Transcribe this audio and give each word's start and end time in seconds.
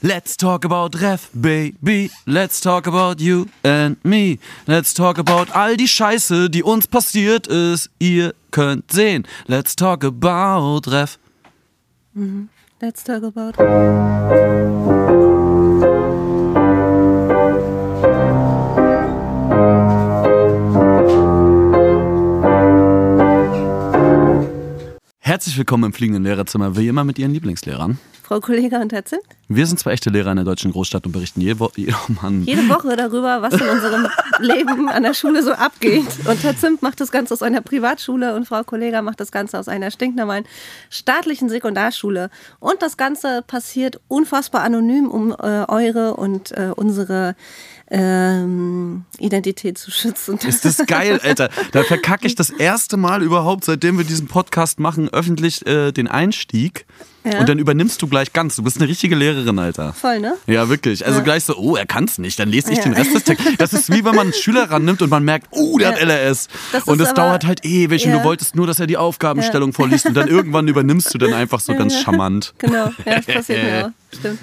Let's 0.00 0.36
talk 0.36 0.64
about 0.64 0.94
Ref, 1.00 1.28
baby. 1.34 2.10
Let's 2.24 2.60
talk 2.60 2.86
about 2.86 3.20
you 3.20 3.46
and 3.64 3.96
me. 4.04 4.38
Let's 4.68 4.94
talk 4.94 5.18
about 5.18 5.50
all 5.52 5.76
die 5.76 5.88
Scheiße, 5.88 6.48
die 6.48 6.62
uns 6.62 6.86
passiert 6.86 7.48
ist. 7.48 7.90
Ihr 7.98 8.32
könnt 8.52 8.92
sehen. 8.92 9.26
Let's 9.48 9.74
talk 9.74 10.04
about 10.04 10.88
Ref. 10.88 11.18
Mhm. 12.14 12.48
Let's 12.80 13.02
talk 13.02 13.24
about. 13.24 13.54
Herzlich 25.18 25.58
willkommen 25.58 25.84
im 25.84 25.92
fliegenden 25.92 26.22
Lehrerzimmer, 26.22 26.76
wie 26.76 26.86
immer 26.86 27.02
mit 27.02 27.18
Ihren 27.18 27.32
Lieblingslehrern. 27.32 27.98
Frau 28.28 28.40
Kollega 28.40 28.78
und 28.82 28.92
Herr 28.92 29.06
Zimt. 29.06 29.22
Wir 29.48 29.66
sind 29.66 29.80
zwei 29.80 29.92
echte 29.92 30.10
Lehrer 30.10 30.30
in 30.30 30.36
der 30.36 30.44
deutschen 30.44 30.70
Großstadt 30.70 31.06
und 31.06 31.12
berichten 31.12 31.40
jede, 31.40 31.60
Wo 31.60 31.70
oh 31.74 32.12
Mann. 32.20 32.44
jede 32.44 32.68
Woche 32.68 32.94
darüber, 32.94 33.40
was 33.40 33.54
in 33.54 33.66
unserem 33.66 34.06
Leben 34.38 34.90
an 34.90 35.02
der 35.02 35.14
Schule 35.14 35.42
so 35.42 35.52
abgeht. 35.52 36.04
Und 36.26 36.42
Herr 36.42 36.54
Zimt 36.54 36.82
macht 36.82 37.00
das 37.00 37.10
Ganze 37.10 37.32
aus 37.32 37.42
einer 37.42 37.62
Privatschule 37.62 38.36
und 38.36 38.46
Frau 38.46 38.64
Kollega 38.64 39.00
macht 39.00 39.20
das 39.20 39.32
Ganze 39.32 39.58
aus 39.58 39.66
einer 39.66 39.90
stinknormalen 39.90 40.44
staatlichen 40.90 41.48
Sekundarschule. 41.48 42.28
Und 42.60 42.82
das 42.82 42.98
Ganze 42.98 43.42
passiert 43.46 43.98
unfassbar 44.08 44.62
anonym, 44.62 45.10
um 45.10 45.32
äh, 45.32 45.64
eure 45.66 46.16
und 46.16 46.52
äh, 46.52 46.72
unsere 46.76 47.34
ähm, 47.90 49.06
Identität 49.18 49.78
zu 49.78 49.90
schützen. 49.90 50.38
Ist 50.46 50.66
das 50.66 50.84
geil, 50.86 51.18
Alter. 51.22 51.48
Da 51.72 51.82
verkacke 51.82 52.26
ich 52.26 52.34
das 52.34 52.50
erste 52.50 52.98
Mal 52.98 53.22
überhaupt, 53.22 53.64
seitdem 53.64 53.96
wir 53.96 54.04
diesen 54.04 54.28
Podcast 54.28 54.80
machen, 54.80 55.08
öffentlich 55.08 55.66
äh, 55.66 55.92
den 55.92 56.08
Einstieg. 56.08 56.84
Ja. 57.24 57.40
Und 57.40 57.48
dann 57.48 57.58
übernimmst 57.58 58.00
du 58.00 58.06
gleich 58.06 58.32
ganz. 58.32 58.56
Du 58.56 58.62
bist 58.62 58.78
eine 58.78 58.88
richtige 58.88 59.14
Lehrerin, 59.14 59.58
Alter. 59.58 59.92
Voll, 59.92 60.20
ne? 60.20 60.36
Ja, 60.46 60.68
wirklich. 60.68 61.04
Also 61.04 61.18
ja. 61.18 61.24
gleich 61.24 61.44
so, 61.44 61.56
oh, 61.56 61.76
er 61.76 61.86
kann 61.86 62.04
es 62.04 62.18
nicht, 62.18 62.38
dann 62.38 62.48
lese 62.48 62.70
ich 62.72 62.78
ja. 62.78 62.84
den 62.84 62.94
Rest 62.94 63.14
des 63.14 63.24
Textes. 63.24 63.56
Das 63.58 63.72
ist 63.72 63.90
wie 63.90 64.04
wenn 64.04 64.14
man 64.14 64.28
einen 64.28 64.32
Schüler 64.32 64.70
rannimmt 64.70 65.02
und 65.02 65.10
man 65.10 65.24
merkt, 65.24 65.48
oh, 65.50 65.78
der 65.78 65.88
hat 65.88 66.00
LRS. 66.00 66.48
Das 66.72 66.84
und 66.84 67.00
es 67.00 67.14
dauert 67.14 67.44
halt 67.44 67.64
ewig 67.64 68.06
und 68.06 68.12
du 68.12 68.24
wolltest 68.24 68.54
nur, 68.54 68.66
dass 68.66 68.80
er 68.80 68.86
die 68.86 68.96
Aufgabenstellung 68.96 69.72
vorliest 69.72 70.06
und 70.06 70.14
dann 70.14 70.28
irgendwann 70.28 70.68
übernimmst 70.68 71.12
du 71.12 71.18
dann 71.18 71.32
einfach 71.32 71.60
so 71.60 71.74
ganz 71.74 71.94
charmant. 72.00 72.54
Genau, 72.68 72.90
ja, 73.06 73.16
das 73.16 73.26
passiert 73.26 73.62
mir 73.62 73.86
auch. 74.12 74.16
Stimmt. 74.16 74.38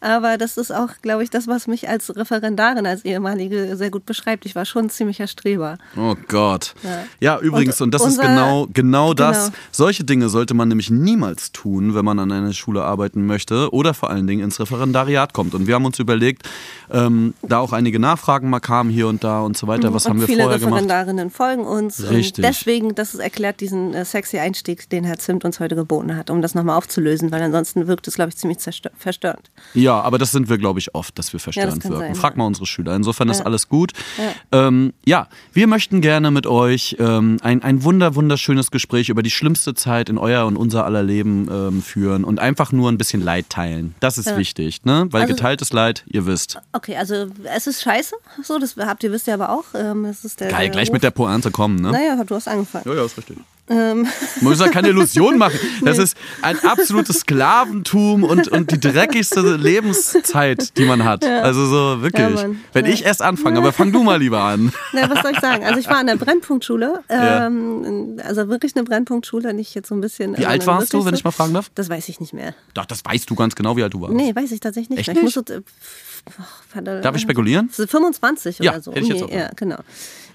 Aber 0.00 0.38
das 0.38 0.56
ist 0.56 0.72
auch, 0.72 0.90
glaube 1.02 1.24
ich, 1.24 1.30
das, 1.30 1.48
was 1.48 1.66
mich 1.66 1.88
als 1.88 2.14
Referendarin, 2.14 2.86
als 2.86 3.04
ehemalige 3.04 3.76
sehr 3.76 3.90
gut 3.90 4.06
beschreibt. 4.06 4.46
Ich 4.46 4.54
war 4.54 4.64
schon 4.64 4.86
ein 4.86 4.90
ziemlicher 4.90 5.26
Streber. 5.26 5.78
Oh 5.96 6.14
Gott. 6.28 6.74
Ja, 6.84 7.04
ja 7.20 7.40
übrigens, 7.40 7.80
und, 7.80 7.86
und 7.86 7.94
das 7.94 8.02
unser, 8.02 8.22
ist 8.22 8.28
genau, 8.28 8.68
genau 8.72 9.14
das. 9.14 9.46
Genau. 9.46 9.56
Solche 9.72 10.04
Dinge 10.04 10.28
sollte 10.28 10.54
man 10.54 10.68
nämlich 10.68 10.90
niemals 10.90 11.50
tun, 11.50 11.96
wenn 11.96 12.04
man 12.04 12.17
an 12.18 12.32
einer 12.32 12.52
Schule 12.52 12.82
arbeiten 12.82 13.26
möchte 13.26 13.72
oder 13.72 13.94
vor 13.94 14.10
allen 14.10 14.26
Dingen 14.26 14.42
ins 14.42 14.60
Referendariat 14.60 15.32
kommt. 15.32 15.54
Und 15.54 15.66
wir 15.66 15.74
haben 15.74 15.84
uns 15.84 15.98
überlegt, 15.98 16.48
ähm, 16.90 17.34
da 17.42 17.58
auch 17.58 17.72
einige 17.72 17.98
Nachfragen 17.98 18.50
mal 18.50 18.60
kamen 18.60 18.90
hier 18.90 19.08
und 19.08 19.24
da 19.24 19.40
und 19.40 19.56
so 19.56 19.66
weiter. 19.66 19.92
Was 19.94 20.06
und 20.06 20.10
haben 20.10 20.20
wir 20.20 20.26
viele 20.26 20.42
vorher 20.42 20.58
gemacht? 20.58 20.82
Referendarinnen 20.82 21.30
folgen 21.30 21.64
uns. 21.64 22.10
Richtig. 22.10 22.44
deswegen, 22.44 22.94
das 22.94 23.14
erklärt 23.14 23.60
diesen 23.60 23.94
äh, 23.94 24.04
sexy 24.04 24.38
Einstieg, 24.38 24.88
den 24.90 25.04
Herr 25.04 25.18
Zimt 25.18 25.44
uns 25.44 25.60
heute 25.60 25.76
geboten 25.76 26.16
hat, 26.16 26.30
um 26.30 26.42
das 26.42 26.54
nochmal 26.54 26.76
aufzulösen, 26.76 27.30
weil 27.30 27.42
ansonsten 27.42 27.86
wirkt 27.86 28.08
es, 28.08 28.14
glaube 28.14 28.30
ich, 28.30 28.36
ziemlich 28.36 28.58
verstörend. 28.96 29.50
Ja, 29.74 30.00
aber 30.00 30.18
das 30.18 30.32
sind 30.32 30.48
wir, 30.48 30.58
glaube 30.58 30.78
ich, 30.78 30.94
oft, 30.94 31.18
dass 31.18 31.32
wir 31.32 31.40
verstörend 31.40 31.84
ja, 31.84 31.90
wirken. 31.90 32.04
Sein, 32.06 32.14
Frag 32.14 32.36
mal 32.36 32.44
unsere 32.44 32.66
Schüler. 32.66 32.94
Insofern 32.94 33.28
ja. 33.28 33.34
ist 33.34 33.42
alles 33.42 33.68
gut. 33.68 33.92
Ja. 34.16 34.66
Ähm, 34.66 34.92
ja. 35.04 35.28
wir 35.52 35.66
möchten 35.66 36.00
gerne 36.00 36.30
mit 36.30 36.46
euch 36.46 36.96
ähm, 36.98 37.38
ein, 37.42 37.62
ein 37.62 37.82
wunder, 37.84 38.14
wunderschönes 38.14 38.70
Gespräch 38.70 39.08
über 39.08 39.22
die 39.22 39.30
schlimmste 39.30 39.74
Zeit 39.74 40.08
in 40.08 40.18
euer 40.18 40.46
und 40.46 40.56
unser 40.56 40.84
aller 40.84 41.02
Leben 41.02 41.48
ähm, 41.50 41.82
führen 42.08 42.24
und 42.24 42.40
einfach 42.40 42.72
nur 42.72 42.90
ein 42.90 42.98
bisschen 42.98 43.22
Leid 43.22 43.50
teilen. 43.50 43.94
Das 44.00 44.18
ist 44.18 44.34
wichtig, 44.36 44.84
ne? 44.84 45.06
Weil 45.10 45.22
also, 45.22 45.34
geteiltes 45.34 45.72
Leid, 45.72 46.04
ihr 46.06 46.26
wisst. 46.26 46.58
Okay, 46.72 46.96
also 46.96 47.26
es 47.44 47.66
ist 47.66 47.82
scheiße, 47.82 48.14
so, 48.42 48.58
das 48.58 48.76
habt 48.76 49.04
ihr 49.04 49.12
wisst 49.12 49.26
ihr 49.26 49.34
aber 49.34 49.50
auch. 49.50 49.64
Ähm, 49.74 50.04
es 50.06 50.24
ist 50.24 50.40
der, 50.40 50.48
Geil, 50.48 50.62
der 50.62 50.70
gleich 50.70 50.88
Ruf. 50.88 50.94
mit 50.94 51.02
der 51.02 51.10
Pointe 51.10 51.50
kommen, 51.50 51.76
ne? 51.76 51.92
Naja, 51.92 52.22
du 52.24 52.34
hast 52.34 52.48
angefangen. 52.48 52.84
Ja, 52.86 52.94
ja, 52.94 53.04
ist 53.04 53.16
richtig. 53.18 53.36
Ähm. 53.70 54.06
Man 54.40 54.50
muss 54.52 54.60
ja 54.60 54.68
keine 54.68 54.88
Illusion 54.88 55.38
machen. 55.38 55.58
Das 55.82 55.96
nee. 55.96 56.04
ist 56.04 56.16
ein 56.42 56.58
absolutes 56.64 57.20
Sklaventum 57.20 58.24
und, 58.24 58.48
und 58.48 58.70
die 58.70 58.80
dreckigste 58.80 59.56
Lebenszeit, 59.56 60.76
die 60.76 60.84
man 60.84 61.04
hat. 61.04 61.24
Ja. 61.24 61.40
Also 61.40 61.66
so 61.66 62.02
wirklich. 62.02 62.40
Ja, 62.40 62.50
Wenn 62.72 62.86
ja. 62.86 62.92
ich 62.92 63.04
erst 63.04 63.22
anfange, 63.22 63.58
aber 63.58 63.72
fang 63.72 63.92
du 63.92 64.02
mal 64.02 64.18
lieber 64.18 64.40
an. 64.40 64.72
Na, 64.92 65.10
was 65.10 65.22
soll 65.22 65.32
ich 65.32 65.40
sagen? 65.40 65.64
Also 65.64 65.78
ich 65.80 65.88
war 65.88 65.98
an 65.98 66.06
der 66.06 66.16
Brennpunktschule. 66.16 67.02
Ähm, 67.08 68.18
also 68.24 68.48
wirklich 68.48 68.74
eine 68.76 68.84
Brennpunktschule, 68.84 69.52
nicht 69.54 69.74
jetzt 69.74 69.88
so 69.88 69.94
ein 69.94 70.00
bisschen. 70.00 70.36
Wie 70.38 70.46
alt 70.46 70.66
warst 70.66 70.92
du, 70.92 71.04
wenn 71.04 71.14
ich 71.14 71.24
mal 71.24 71.30
fragen 71.30 71.54
darf? 71.54 71.70
Das 71.74 71.88
weiß 71.88 72.08
ich 72.08 72.20
nicht 72.20 72.32
mehr. 72.32 72.54
Doch, 72.74 72.86
das 72.86 73.04
weißt 73.04 73.28
du 73.28 73.34
ganz 73.34 73.54
genau, 73.54 73.76
wie 73.76 73.82
alt 73.82 73.94
du 73.94 74.00
warst. 74.00 74.14
Nee, 74.14 74.34
weiß 74.34 74.52
ich 74.52 74.60
tatsächlich 74.60 74.90
nicht 74.90 75.00
Echt 75.00 75.14
mehr. 75.14 75.24
Nicht? 75.24 75.36
Ich 75.36 75.46
muss, 75.46 75.56
äh, 75.56 77.00
Darf 77.02 77.16
ich 77.16 77.22
spekulieren? 77.22 77.70
25 77.70 78.58
ja, 78.58 78.72
oder 78.72 78.82
so. 78.82 78.92
Hätte 78.92 79.00
ich 79.00 79.08
jetzt 79.08 79.22
auch 79.22 79.30
ja, 79.30 79.50
genau 79.56 79.78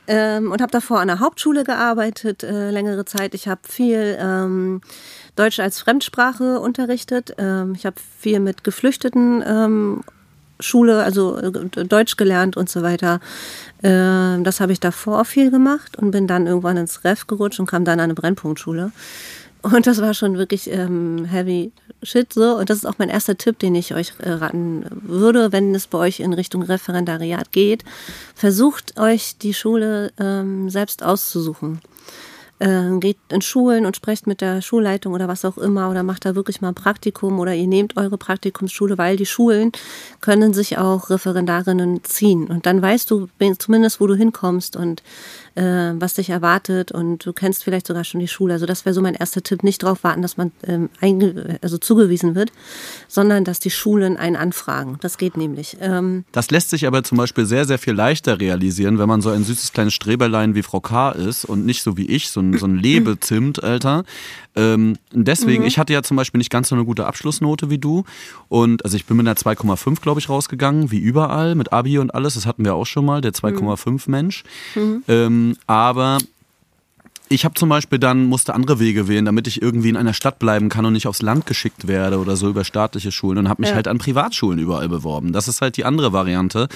ähm, 0.08 0.52
und 0.52 0.62
habe 0.62 0.72
davor 0.72 1.00
an 1.00 1.08
der 1.08 1.20
Hauptschule 1.20 1.64
gearbeitet, 1.64 2.44
äh, 2.44 2.72
längere 2.72 3.06
Zeit. 3.06 3.34
Ich 3.34 3.48
habe 3.48 3.62
viel 3.68 4.18
ähm, 4.20 4.82
Deutsch 5.36 5.60
als 5.60 5.80
Fremdsprache 5.80 6.60
unterrichtet. 6.60 7.36
Ähm, 7.38 7.74
ich 7.76 7.86
habe 7.86 7.96
viel 8.20 8.40
mit 8.40 8.64
Geflüchteten 8.64 9.44
ähm, 9.46 10.04
Schule, 10.60 11.04
also 11.04 11.38
äh, 11.38 11.86
Deutsch 11.86 12.18
gelernt 12.18 12.58
und 12.58 12.70
so 12.70 12.84
weiter. 12.84 13.20
Ähm, 13.82 14.44
das 14.44 14.60
habe 14.60 14.72
ich 14.72 14.80
davor 14.80 15.26
viel 15.26 15.52
gemacht 15.52 15.98
und 15.98 16.12
bin 16.12 16.28
dann 16.28 16.48
irgendwann 16.48 16.78
ins 16.78 17.04
Ref 17.04 17.28
gerutscht 17.28 17.60
und 17.60 17.66
kam 17.66 17.86
dann 17.86 18.00
an 18.00 18.06
eine 18.06 18.14
Brennpunktschule. 18.14 18.92
Und 19.64 19.88
das 19.88 20.02
war 20.02 20.14
schon 20.14 20.38
wirklich 20.38 20.70
ähm, 20.70 21.24
heavy 21.26 21.72
shit 22.04 22.34
so. 22.34 22.58
Und 22.58 22.70
das 22.70 22.80
ist 22.80 22.86
auch 22.86 22.98
mein 22.98 23.10
erster 23.10 23.38
Tipp, 23.38 23.60
den 23.60 23.76
ich 23.76 23.96
euch 23.96 24.14
äh, 24.20 24.30
raten 24.30 24.86
würde, 24.92 25.54
wenn 25.54 25.74
es 25.74 25.88
bei 25.88 25.98
euch 25.98 26.20
in 26.20 26.34
Richtung 26.34 26.64
Referendariat 26.64 27.52
geht. 27.54 27.86
Versucht 28.36 29.00
euch 29.00 29.38
die 29.38 29.54
Schule 29.54 30.12
ähm, 30.20 30.70
selbst 30.70 31.02
auszusuchen 31.02 31.80
äh, 32.64 32.98
geht 33.00 33.18
in 33.30 33.42
Schulen 33.42 33.86
und 33.86 33.96
sprecht 33.96 34.26
mit 34.26 34.42
der 34.42 34.62
Schulleitung 34.62 35.14
oder 35.14 35.28
was 35.28 35.44
auch 35.44 35.58
immer 35.58 35.90
oder 35.90 36.04
macht 36.04 36.26
da 36.26 36.36
wirklich 36.36 36.62
mal 36.62 36.70
ein 36.70 36.76
Praktikum 36.76 37.40
oder 37.40 37.54
ihr 37.54 37.68
nehmt 37.68 37.98
eure 37.98 38.18
Praktikumsschule, 38.18 38.98
weil 38.98 39.18
die 39.18 39.26
Schulen 39.26 39.72
können 40.22 40.54
sich 40.54 40.78
auch 40.78 41.10
Referendarinnen 41.10 42.04
ziehen 42.04 42.48
und 42.48 42.66
dann 42.66 42.82
weißt 42.82 43.12
du 43.12 43.28
zumindest, 43.58 44.00
wo 44.00 44.08
du 44.08 44.16
hinkommst 44.16 44.78
und 44.78 45.04
äh, 45.56 45.94
was 45.96 46.16
dich 46.16 46.30
erwartet 46.30 46.92
und 46.92 47.26
du 47.26 47.34
kennst 47.34 47.64
vielleicht 47.64 47.88
sogar 47.88 48.04
schon 48.04 48.20
die 48.20 48.28
Schule. 48.28 48.54
Also 48.54 48.66
das 48.66 48.86
wäre 48.86 48.94
so 48.94 49.02
mein 49.02 49.14
erster 49.14 49.44
Tipp, 49.44 49.64
nicht 49.64 49.84
darauf 49.84 50.04
warten, 50.04 50.22
dass 50.22 50.38
man 50.38 50.52
ähm, 50.66 50.90
also 51.62 51.78
zugewiesen 51.78 52.36
wird, 52.36 52.52
sondern 53.08 53.44
dass 53.44 53.60
die 53.60 53.70
Schulen 53.70 54.18
einen 54.18 54.36
anfragen. 54.36 54.98
Das 55.02 55.18
geht 55.18 55.38
nämlich. 55.38 55.78
Ähm 55.82 56.26
das 56.32 56.52
lässt 56.52 56.70
sich 56.70 56.88
aber 56.88 57.04
zum 57.04 57.18
Beispiel 57.18 57.46
sehr, 57.46 57.66
sehr 57.66 57.78
viel 57.78 57.94
leichter 57.94 58.40
realisieren, 58.40 59.00
wenn 59.00 59.08
man 59.08 59.22
so 59.22 59.30
ein 59.30 59.44
süßes 59.44 59.74
kleines 59.74 59.94
Streberlein 59.94 60.56
wie 60.56 60.64
Frau 60.64 60.80
K. 60.80 61.12
ist 61.12 61.46
und 61.46 61.66
nicht 61.66 61.84
so 61.84 61.98
wie 61.98 62.08
ich, 62.08 62.30
so 62.30 62.40
ein, 62.40 62.58
so 62.58 62.66
ein 62.66 62.76
Lebezimt, 62.84 63.64
Alter. 63.64 64.04
Ähm, 64.56 64.98
deswegen, 65.12 65.64
mhm. 65.64 65.68
ich 65.68 65.80
hatte 65.80 65.94
ja 65.94 66.04
zum 66.04 66.18
Beispiel 66.18 66.38
nicht 66.38 66.52
ganz 66.52 66.70
so 66.70 66.76
eine 66.76 66.86
gute 66.86 67.06
Abschlussnote 67.06 67.70
wie 67.70 67.80
du. 67.80 68.04
Und 68.50 68.86
also 68.86 68.96
ich 68.96 69.06
bin 69.06 69.18
mit 69.18 69.28
einer 69.28 69.36
2,5, 69.36 70.02
glaube 70.02 70.20
ich, 70.20 70.30
rausgegangen, 70.30 70.92
wie 70.92 71.00
überall, 71.00 71.56
mit 71.56 71.74
Abi 71.74 71.98
und 71.98 72.14
alles. 72.14 72.36
Das 72.36 72.46
hatten 72.46 72.64
wir 72.64 72.76
auch 72.76 72.86
schon 72.86 73.06
mal, 73.06 73.22
der 73.22 73.34
2,5 73.34 73.90
mhm. 73.90 74.02
Mensch. 74.08 74.44
Mhm. 74.76 75.04
Ähm, 75.08 75.43
aber 75.68 76.18
ich 77.30 77.46
habe 77.46 77.56
zum 77.56 77.70
Beispiel 77.70 78.00
dann, 78.00 78.26
musste 78.26 78.54
andere 78.54 78.80
Wege 78.80 79.08
wählen, 79.08 79.26
damit 79.26 79.48
ich 79.48 79.62
irgendwie 79.62 79.90
in 79.90 79.98
einer 79.98 80.14
Stadt 80.14 80.40
bleiben 80.40 80.70
kann 80.70 80.86
und 80.86 80.94
nicht 80.94 81.08
aufs 81.08 81.22
Land 81.22 81.46
geschickt 81.48 81.88
werde 81.88 82.20
oder 82.20 82.36
so 82.36 82.50
über 82.50 82.64
staatliche 82.64 83.12
Schulen 83.12 83.40
und 83.40 83.50
habe 83.50 83.62
mich 83.62 83.70
ja. 83.70 83.76
halt 83.76 83.88
an 83.88 83.98
Privatschulen 83.98 84.60
überall 84.60 84.88
beworben. 84.88 85.34
Das 85.34 85.48
ist 85.48 85.62
halt 85.62 85.78
die 85.78 85.86
andere 85.86 86.14
Variante 86.14 86.68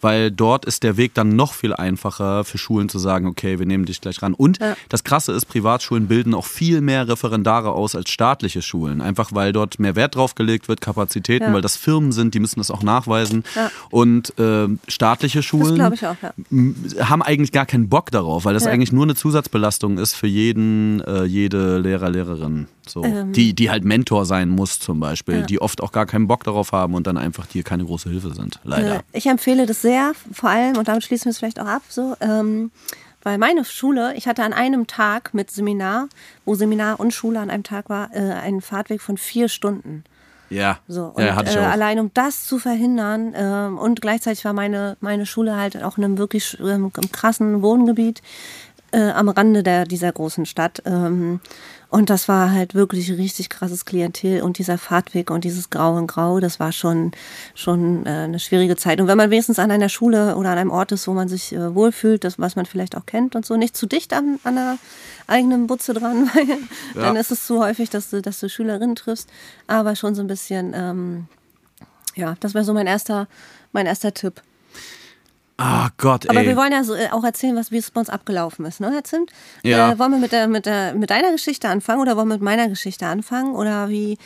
weil 0.00 0.30
dort 0.30 0.64
ist 0.64 0.82
der 0.82 0.96
Weg 0.96 1.14
dann 1.14 1.36
noch 1.36 1.52
viel 1.52 1.74
einfacher 1.74 2.44
für 2.44 2.58
Schulen 2.58 2.88
zu 2.88 2.98
sagen, 2.98 3.26
okay, 3.26 3.58
wir 3.58 3.66
nehmen 3.66 3.84
dich 3.84 4.00
gleich 4.00 4.22
ran. 4.22 4.34
Und 4.34 4.58
ja. 4.60 4.76
das 4.88 5.04
Krasse 5.04 5.32
ist, 5.32 5.46
Privatschulen 5.46 6.08
bilden 6.08 6.34
auch 6.34 6.44
viel 6.44 6.80
mehr 6.80 7.08
Referendare 7.08 7.72
aus 7.72 7.94
als 7.94 8.10
staatliche 8.10 8.62
Schulen, 8.62 9.00
einfach 9.00 9.30
weil 9.32 9.52
dort 9.52 9.78
mehr 9.78 9.96
Wert 9.96 10.16
drauf 10.16 10.34
gelegt 10.34 10.68
wird, 10.68 10.80
Kapazitäten, 10.80 11.46
ja. 11.46 11.52
weil 11.52 11.62
das 11.62 11.76
Firmen 11.76 12.12
sind, 12.12 12.34
die 12.34 12.40
müssen 12.40 12.60
das 12.60 12.70
auch 12.70 12.82
nachweisen. 12.82 13.44
Ja. 13.54 13.70
Und 13.90 14.38
äh, 14.38 14.68
staatliche 14.86 15.42
Schulen 15.42 15.80
auch, 15.80 15.92
haben 17.00 17.22
eigentlich 17.22 17.52
gar 17.52 17.66
keinen 17.66 17.88
Bock 17.88 18.10
darauf, 18.10 18.44
weil 18.44 18.54
das 18.54 18.66
eigentlich 18.66 18.92
nur 18.92 19.04
eine 19.04 19.14
Zusatzbelastung 19.14 19.98
ist 19.98 20.14
für 20.14 20.26
jeden, 20.26 21.00
äh, 21.00 21.24
jede 21.24 21.78
Lehrer, 21.78 22.10
Lehrerin. 22.10 22.66
So, 22.88 23.04
ähm, 23.04 23.32
die, 23.32 23.52
die 23.52 23.70
halt 23.70 23.84
Mentor 23.84 24.24
sein 24.24 24.48
muss 24.48 24.78
zum 24.78 25.00
Beispiel, 25.00 25.42
die 25.42 25.60
oft 25.60 25.82
auch 25.82 25.92
gar 25.92 26.06
keinen 26.06 26.28
Bock 26.28 26.44
darauf 26.44 26.72
haben 26.72 26.94
und 26.94 27.06
dann 27.06 27.18
einfach 27.18 27.46
dir 27.46 27.62
keine 27.62 27.84
große 27.84 28.08
Hilfe 28.08 28.32
sind. 28.34 28.58
Leider. 28.64 29.02
Ich 29.12 29.26
empfehle 29.26 29.66
das 29.66 29.82
sehr 29.82 29.88
sehr, 29.88 30.12
vor 30.32 30.50
allem, 30.50 30.76
und 30.76 30.88
damit 30.88 31.02
schließen 31.02 31.26
wir 31.26 31.30
es 31.30 31.38
vielleicht 31.38 31.60
auch 31.60 31.66
ab, 31.66 31.82
so, 31.88 32.14
ähm, 32.20 32.70
weil 33.22 33.38
meine 33.38 33.64
Schule, 33.64 34.14
ich 34.14 34.28
hatte 34.28 34.44
an 34.44 34.52
einem 34.52 34.86
Tag 34.86 35.34
mit 35.34 35.50
Seminar, 35.50 36.08
wo 36.44 36.54
Seminar 36.54 37.00
und 37.00 37.12
Schule 37.12 37.40
an 37.40 37.50
einem 37.50 37.62
Tag 37.62 37.88
war, 37.88 38.10
äh, 38.14 38.18
einen 38.18 38.60
Fahrtweg 38.60 39.00
von 39.00 39.16
vier 39.16 39.48
Stunden. 39.48 40.04
Ja, 40.50 40.78
so, 40.88 41.12
und, 41.14 41.24
ja, 41.24 41.34
hatte 41.36 41.50
ich 41.50 41.56
äh, 41.56 41.60
auch. 41.60 41.64
Äh, 41.64 41.66
allein 41.66 41.98
um 42.00 42.10
das 42.14 42.46
zu 42.46 42.58
verhindern 42.58 43.34
ähm, 43.34 43.78
und 43.78 44.00
gleichzeitig 44.00 44.44
war 44.44 44.52
meine, 44.52 44.96
meine 45.00 45.26
Schule 45.26 45.56
halt 45.56 45.82
auch 45.82 45.98
in 45.98 46.04
einem 46.04 46.18
wirklich 46.18 46.58
ähm, 46.60 46.92
krassen 47.12 47.60
Wohngebiet 47.62 48.22
äh, 48.92 49.10
am 49.10 49.28
Rande 49.28 49.62
der, 49.62 49.84
dieser 49.84 50.12
großen 50.12 50.46
Stadt. 50.46 50.82
Ähm, 50.86 51.40
Und 51.90 52.10
das 52.10 52.28
war 52.28 52.52
halt 52.52 52.74
wirklich 52.74 53.10
richtig 53.12 53.48
krasses 53.48 53.86
Klientel 53.86 54.42
und 54.42 54.58
dieser 54.58 54.76
Fahrtweg 54.76 55.30
und 55.30 55.44
dieses 55.44 55.70
Grau 55.70 55.96
in 55.96 56.06
Grau, 56.06 56.38
das 56.38 56.60
war 56.60 56.70
schon, 56.70 57.12
schon 57.54 58.04
äh, 58.04 58.10
eine 58.10 58.38
schwierige 58.38 58.76
Zeit. 58.76 59.00
Und 59.00 59.06
wenn 59.06 59.16
man 59.16 59.30
wenigstens 59.30 59.58
an 59.58 59.70
einer 59.70 59.88
Schule 59.88 60.36
oder 60.36 60.50
an 60.50 60.58
einem 60.58 60.70
Ort 60.70 60.92
ist, 60.92 61.08
wo 61.08 61.14
man 61.14 61.28
sich 61.28 61.54
äh, 61.54 61.74
wohlfühlt, 61.74 62.24
das, 62.24 62.38
was 62.38 62.56
man 62.56 62.66
vielleicht 62.66 62.94
auch 62.94 63.06
kennt 63.06 63.34
und 63.36 63.46
so, 63.46 63.56
nicht 63.56 63.74
zu 63.74 63.86
dicht 63.86 64.12
an, 64.12 64.38
an 64.44 64.56
der 64.56 64.78
eigenen 65.26 65.66
Butze 65.66 65.94
dran, 65.94 66.30
weil 66.34 66.48
ja. 66.48 66.56
dann 66.94 67.16
ist 67.16 67.30
es 67.30 67.46
zu 67.46 67.58
häufig, 67.58 67.88
dass 67.88 68.10
du, 68.10 68.20
dass 68.20 68.38
du 68.38 68.50
Schülerinnen 68.50 68.94
triffst, 68.94 69.30
aber 69.66 69.96
schon 69.96 70.14
so 70.14 70.20
ein 70.20 70.26
bisschen, 70.26 70.74
ähm, 70.74 71.26
ja, 72.14 72.36
das 72.40 72.52
wäre 72.52 72.64
so 72.64 72.74
mein 72.74 72.86
erster, 72.86 73.28
mein 73.72 73.86
erster 73.86 74.12
Tipp. 74.12 74.42
Ah 75.60 75.88
Gott, 75.96 76.24
ey. 76.24 76.30
Aber 76.30 76.46
wir 76.46 76.56
wollen 76.56 76.70
ja 76.70 76.84
so, 76.84 76.94
äh, 76.94 77.08
auch 77.10 77.24
erzählen, 77.24 77.56
was, 77.56 77.72
wie 77.72 77.78
es 77.78 77.90
bei 77.90 77.98
uns 77.98 78.08
abgelaufen 78.08 78.64
ist, 78.64 78.78
ne, 78.78 78.92
Herr 78.92 79.02
Zimt? 79.02 79.32
Ja. 79.64 79.90
Äh, 79.90 79.98
wollen 79.98 80.12
wir 80.12 80.18
mit, 80.18 80.30
der, 80.30 80.46
mit, 80.46 80.66
der, 80.66 80.94
mit 80.94 81.10
deiner 81.10 81.32
Geschichte 81.32 81.68
anfangen 81.68 82.00
oder 82.00 82.16
wollen 82.16 82.28
wir 82.28 82.34
mit 82.34 82.42
meiner 82.42 82.68
Geschichte 82.68 83.06
anfangen? 83.06 83.54
Oder 83.56 83.88
wie? 83.88 84.18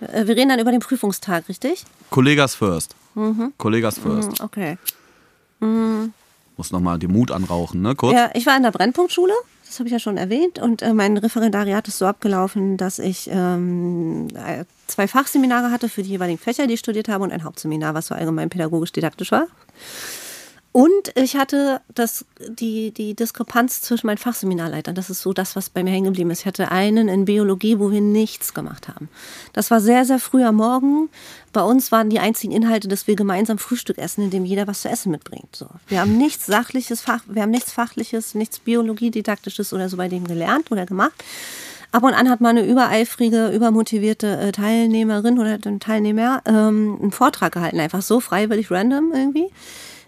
Äh, 0.00 0.26
wir 0.26 0.34
reden 0.34 0.48
dann 0.48 0.58
über 0.58 0.70
den 0.70 0.80
Prüfungstag, 0.80 1.46
richtig? 1.50 1.84
Kollegas 2.08 2.54
first. 2.54 2.96
Mhm. 3.14 3.52
Kollegas 3.58 3.98
first. 3.98 4.40
Mhm, 4.40 4.44
okay. 4.44 4.78
Muss 6.56 6.72
nochmal 6.72 6.98
den 6.98 7.12
Mut 7.12 7.30
anrauchen, 7.30 7.82
ne? 7.82 7.94
Kurz. 7.94 8.14
Ja, 8.14 8.30
ich 8.32 8.46
war 8.46 8.56
in 8.56 8.62
der 8.62 8.72
Brennpunktschule, 8.72 9.34
das 9.66 9.78
habe 9.78 9.88
ich 9.88 9.92
ja 9.92 9.98
schon 9.98 10.16
erwähnt. 10.16 10.58
Und 10.58 10.80
äh, 10.80 10.94
mein 10.94 11.18
Referendariat 11.18 11.86
ist 11.86 11.98
so 11.98 12.06
abgelaufen, 12.06 12.78
dass 12.78 12.98
ich 12.98 13.28
ähm, 13.30 14.28
äh, 14.34 14.64
zwei 14.86 15.06
Fachseminare 15.06 15.70
hatte 15.70 15.90
für 15.90 16.02
die 16.02 16.10
jeweiligen 16.10 16.38
Fächer, 16.38 16.66
die 16.66 16.74
ich 16.74 16.80
studiert 16.80 17.08
habe, 17.08 17.24
und 17.24 17.30
ein 17.32 17.44
Hauptseminar, 17.44 17.94
was 17.94 18.06
so 18.06 18.14
allgemein 18.14 18.48
pädagogisch-didaktisch 18.48 19.32
war. 19.32 19.46
Und 20.72 21.12
ich 21.16 21.36
hatte 21.36 21.82
das, 21.94 22.24
die, 22.48 22.92
die 22.92 23.14
Diskrepanz 23.14 23.82
zwischen 23.82 24.06
meinen 24.06 24.16
Fachseminarleitern. 24.16 24.94
Das 24.94 25.10
ist 25.10 25.20
so 25.20 25.34
das, 25.34 25.54
was 25.54 25.68
bei 25.68 25.84
mir 25.84 25.90
hängen 25.90 26.06
geblieben 26.06 26.30
ist. 26.30 26.40
Ich 26.40 26.46
hatte 26.46 26.70
einen 26.70 27.08
in 27.08 27.26
Biologie, 27.26 27.78
wo 27.78 27.90
wir 27.90 28.00
nichts 28.00 28.54
gemacht 28.54 28.88
haben. 28.88 29.10
Das 29.52 29.70
war 29.70 29.82
sehr, 29.82 30.06
sehr 30.06 30.18
früh 30.18 30.42
am 30.42 30.56
Morgen. 30.56 31.10
Bei 31.52 31.62
uns 31.62 31.92
waren 31.92 32.08
die 32.08 32.20
einzigen 32.20 32.54
Inhalte, 32.54 32.88
dass 32.88 33.06
wir 33.06 33.16
gemeinsam 33.16 33.58
Frühstück 33.58 33.98
essen, 33.98 34.24
indem 34.24 34.46
jeder 34.46 34.66
was 34.66 34.80
zu 34.80 34.88
essen 34.88 35.12
mitbringt. 35.12 35.54
So. 35.54 35.66
Wir 35.88 36.00
haben 36.00 36.16
nichts 36.16 36.46
sachliches, 36.46 37.02
Fach, 37.02 37.22
wir 37.26 37.42
haben 37.42 37.50
nichts 37.50 37.72
fachliches, 37.72 38.34
nichts 38.34 38.58
Biologie-didaktisches 38.58 39.74
oder 39.74 39.90
so 39.90 39.98
bei 39.98 40.08
dem 40.08 40.26
gelernt 40.26 40.72
oder 40.72 40.86
gemacht. 40.86 41.22
Ab 41.90 42.04
und 42.04 42.14
an 42.14 42.30
hat 42.30 42.40
mal 42.40 42.48
eine 42.48 42.64
übereifrige, 42.66 43.48
übermotivierte 43.48 44.38
äh, 44.38 44.52
Teilnehmerin 44.52 45.38
oder 45.38 45.60
Teilnehmer 45.60 46.40
ähm, 46.46 46.98
einen 47.02 47.12
Vortrag 47.12 47.52
gehalten, 47.52 47.78
einfach 47.78 48.00
so 48.00 48.20
freiwillig 48.20 48.70
random 48.70 49.12
irgendwie. 49.14 49.50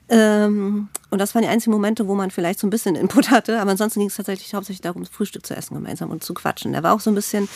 Ähm, 0.08 0.88
und 1.08 1.18
das 1.18 1.34
waren 1.34 1.42
die 1.42 1.48
einzigen 1.48 1.72
Momente, 1.72 2.06
wo 2.06 2.14
man 2.14 2.30
vielleicht 2.30 2.58
so 2.58 2.66
ein 2.66 2.70
bisschen 2.70 2.94
Input 2.94 3.30
hatte. 3.30 3.60
Aber 3.60 3.70
ansonsten 3.70 4.00
ging 4.00 4.08
es 4.08 4.16
tatsächlich 4.16 4.52
hauptsächlich 4.52 4.82
darum, 4.82 5.06
Frühstück 5.06 5.46
zu 5.46 5.56
essen 5.56 5.74
gemeinsam 5.74 6.10
und 6.10 6.22
zu 6.22 6.34
quatschen. 6.34 6.72
Der 6.72 6.82
war 6.82 6.94
auch 6.94 7.00
so 7.00 7.10
ein 7.10 7.14
bisschen, 7.14 7.48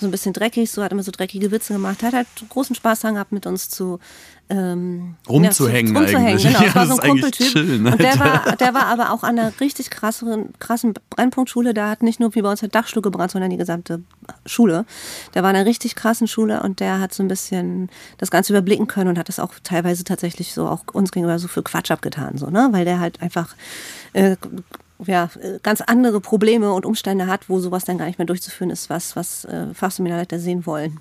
so 0.00 0.06
ein 0.06 0.10
bisschen 0.10 0.32
dreckig, 0.32 0.70
so 0.70 0.82
hat 0.82 0.92
immer 0.92 1.02
so 1.02 1.12
dreckige 1.12 1.50
Witze 1.50 1.74
gemacht. 1.74 2.02
Hat 2.02 2.14
halt 2.14 2.26
großen 2.48 2.74
Spaß 2.74 3.00
daran 3.00 3.14
gehabt, 3.14 3.32
mit 3.32 3.46
uns 3.46 3.68
zu 3.68 4.00
ähm, 4.48 5.14
rumzuhängen, 5.28 5.94
ja, 5.94 6.00
zu, 6.00 6.16
rumzuhängen 6.16 6.26
eigentlich. 6.26 6.42
Genau, 6.44 6.60
Ja, 6.62 6.66
das 6.66 6.74
war 6.74 6.86
so 6.86 6.98
ein 6.98 7.10
Kumpeltyp. 7.10 7.52
chillen, 7.52 7.86
und 7.86 8.00
der 8.00 8.18
war, 8.18 8.56
der 8.56 8.74
war 8.74 8.86
aber 8.86 9.10
auch 9.12 9.22
an 9.22 9.38
einer 9.38 9.52
richtig 9.60 9.90
krassen, 9.90 10.52
krassen 10.58 10.94
Brennpunktschule. 11.10 11.72
Der 11.74 11.88
hat 11.88 12.02
nicht 12.02 12.20
nur 12.20 12.34
wie 12.34 12.42
bei 12.42 12.50
uns 12.50 12.60
der 12.60 12.68
Dachstuhl 12.68 13.02
gebrannt, 13.02 13.30
sondern 13.30 13.50
die 13.50 13.56
gesamte 13.56 14.02
Schule. 14.44 14.84
Der 15.34 15.42
war 15.42 15.50
in 15.50 15.56
einer 15.56 15.66
richtig 15.66 15.94
krassen 15.94 16.26
Schule 16.26 16.62
und 16.62 16.80
der 16.80 17.00
hat 17.00 17.14
so 17.14 17.22
ein 17.22 17.28
bisschen 17.28 17.88
das 18.18 18.30
Ganze 18.30 18.52
überblicken 18.52 18.86
können 18.86 19.08
und 19.08 19.18
hat 19.18 19.28
das 19.28 19.38
auch 19.38 19.54
teilweise 19.62 20.04
tatsächlich 20.04 20.52
so 20.52 20.66
auch 20.66 20.84
uns 20.92 21.12
gegenüber 21.12 21.38
so 21.38 21.48
für 21.48 21.62
Quatsch 21.62 21.90
abgetan, 21.90 22.36
so, 22.36 22.50
ne? 22.50 22.68
Weil 22.72 22.84
der 22.84 23.00
halt 23.00 23.22
einfach 23.22 23.54
äh, 24.12 24.36
ja, 25.06 25.30
äh, 25.40 25.58
ganz 25.62 25.80
andere 25.80 26.20
Probleme 26.20 26.72
und 26.72 26.86
Umstände 26.86 27.26
hat, 27.26 27.48
wo 27.48 27.58
sowas 27.60 27.84
dann 27.84 27.98
gar 27.98 28.06
nicht 28.06 28.18
mehr 28.18 28.26
durchzuführen 28.26 28.70
ist, 28.70 28.90
was, 28.90 29.16
was 29.16 29.44
äh, 29.46 29.72
Fachseminarleiter 29.74 30.38
sehen 30.38 30.66
wollen. 30.66 30.98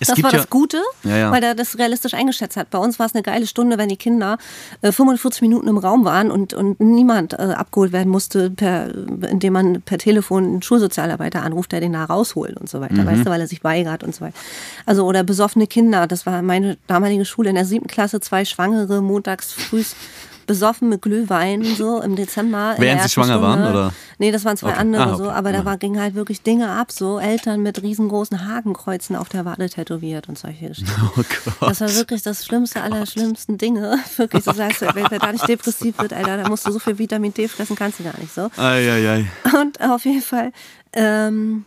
Es 0.00 0.08
das 0.08 0.22
war 0.22 0.30
ja- 0.32 0.38
das 0.38 0.48
Gute, 0.50 0.80
Ja, 1.02 1.16
ja. 1.16 1.30
weil 1.32 1.42
er 1.42 1.54
das 1.54 1.76
realistisch 1.78 2.14
eingeschätzt 2.14 2.56
hat. 2.56 2.70
Bei 2.70 2.78
uns 2.78 2.98
war 2.98 3.06
es 3.06 3.14
eine 3.14 3.22
geile 3.22 3.46
Stunde, 3.46 3.78
wenn 3.78 3.88
die 3.88 3.96
Kinder 3.96 4.38
äh, 4.82 4.92
45 4.92 5.42
Minuten 5.42 5.66
im 5.68 5.78
Raum 5.78 6.04
waren 6.04 6.30
und, 6.30 6.54
und 6.54 6.78
niemand 6.80 7.32
äh, 7.32 7.36
abgeholt 7.36 7.92
werden 7.92 8.08
musste, 8.08 8.50
per, 8.50 8.92
indem 9.28 9.52
man 9.54 9.82
per 9.82 9.98
Telefon 9.98 10.44
einen 10.44 10.62
Schulsozialarbeiter 10.62 11.42
anruft, 11.42 11.72
der 11.72 11.80
den 11.80 11.94
da 11.94 12.04
rausholt 12.04 12.56
und 12.56 12.68
so 12.68 12.80
weiter, 12.80 12.94
Mhm. 13.02 13.06
weißt 13.06 13.26
du, 13.26 13.30
weil 13.30 13.40
er 13.40 13.46
sich 13.48 13.64
weigert 13.64 14.04
und 14.04 14.14
so 14.14 14.20
weiter. 14.20 14.36
Also, 14.86 15.04
oder 15.04 15.24
besoffene 15.24 15.66
Kinder, 15.66 16.06
das 16.06 16.26
war 16.26 16.42
meine 16.42 16.76
damalige 16.86 17.24
Schule 17.24 17.48
in 17.50 17.56
der 17.56 17.64
siebten 17.64 17.88
Klasse, 17.88 18.20
zwei 18.20 18.44
Schwangere 18.44 19.02
montags 19.02 19.52
früh 19.52 19.82
besoffen 20.48 20.88
mit 20.88 21.02
Glühwein 21.02 21.62
so 21.62 22.00
im 22.02 22.16
Dezember. 22.16 22.74
Während 22.78 23.02
sie 23.02 23.08
schwanger 23.10 23.40
waren, 23.40 23.60
Stunde. 23.60 23.70
oder? 23.78 23.92
Nee, 24.18 24.32
das 24.32 24.44
waren 24.44 24.56
zwei 24.56 24.70
Okay. 24.70 24.78
andere 24.80 25.02
Ah, 25.04 25.12
okay. 25.14 25.22
so, 25.22 25.30
aber 25.30 25.52
da 25.52 25.58
Ja. 25.58 25.64
war, 25.64 25.76
ging 25.76 26.00
halt 26.00 26.16
wirklich 26.16 26.42
Dinge 26.42 26.70
ab, 26.70 26.90
so 26.90 27.20
Eltern 27.20 27.62
mit 27.62 27.80
riesengroßen 27.82 28.48
Hakenkreuzen 28.48 29.14
auf 29.14 29.28
der 29.28 29.44
Wade 29.44 29.68
tätowiert 29.70 30.28
und 30.28 30.36
solche 30.36 30.68
Geschichten. 30.70 30.90
Oh 31.16 31.22
Gott. 31.60 31.70
Das 31.70 31.80
war 31.80 31.94
wirklich 31.94 32.22
das 32.22 32.44
Schlimmste 32.44 32.82
aller 32.82 33.06
schlimmsten 33.06 33.58
Dinge. 33.58 33.98
Wirklich, 34.16 34.42
du 34.44 34.52
sagst, 34.54 34.80
wenn 34.80 35.04
der 35.04 35.18
da 35.20 35.30
nicht 35.30 35.46
depressiv 35.46 35.98
wird, 35.98 36.12
Alter, 36.12 36.38
da 36.42 36.48
musst 36.48 36.66
du 36.66 36.72
so 36.72 36.80
viel 36.80 36.98
Vitamin 36.98 37.32
D 37.32 37.46
fressen, 37.46 37.76
kannst 37.76 38.00
du 38.00 38.04
gar 38.04 38.18
nicht 38.18 38.34
so. 38.34 38.50
Eieiei. 38.56 39.26
Und 39.60 39.80
auf 39.80 40.04
jeden 40.04 40.22
Fall, 40.22 40.50
ähm, 40.94 41.64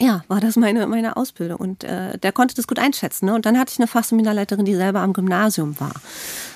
ja, 0.00 0.24
war 0.26 0.40
das 0.40 0.56
meine, 0.56 0.86
meine 0.86 1.16
Ausbildung. 1.16 1.58
Und 1.58 1.84
äh, 1.84 2.18
der 2.18 2.32
konnte 2.32 2.54
das 2.54 2.66
gut 2.66 2.78
einschätzen. 2.78 3.26
Ne? 3.26 3.34
Und 3.34 3.46
dann 3.46 3.58
hatte 3.58 3.72
ich 3.72 3.78
eine 3.78 3.86
Fachseminarleiterin, 3.86 4.64
die 4.64 4.74
selber 4.74 5.00
am 5.00 5.12
Gymnasium 5.12 5.78
war. 5.78 5.92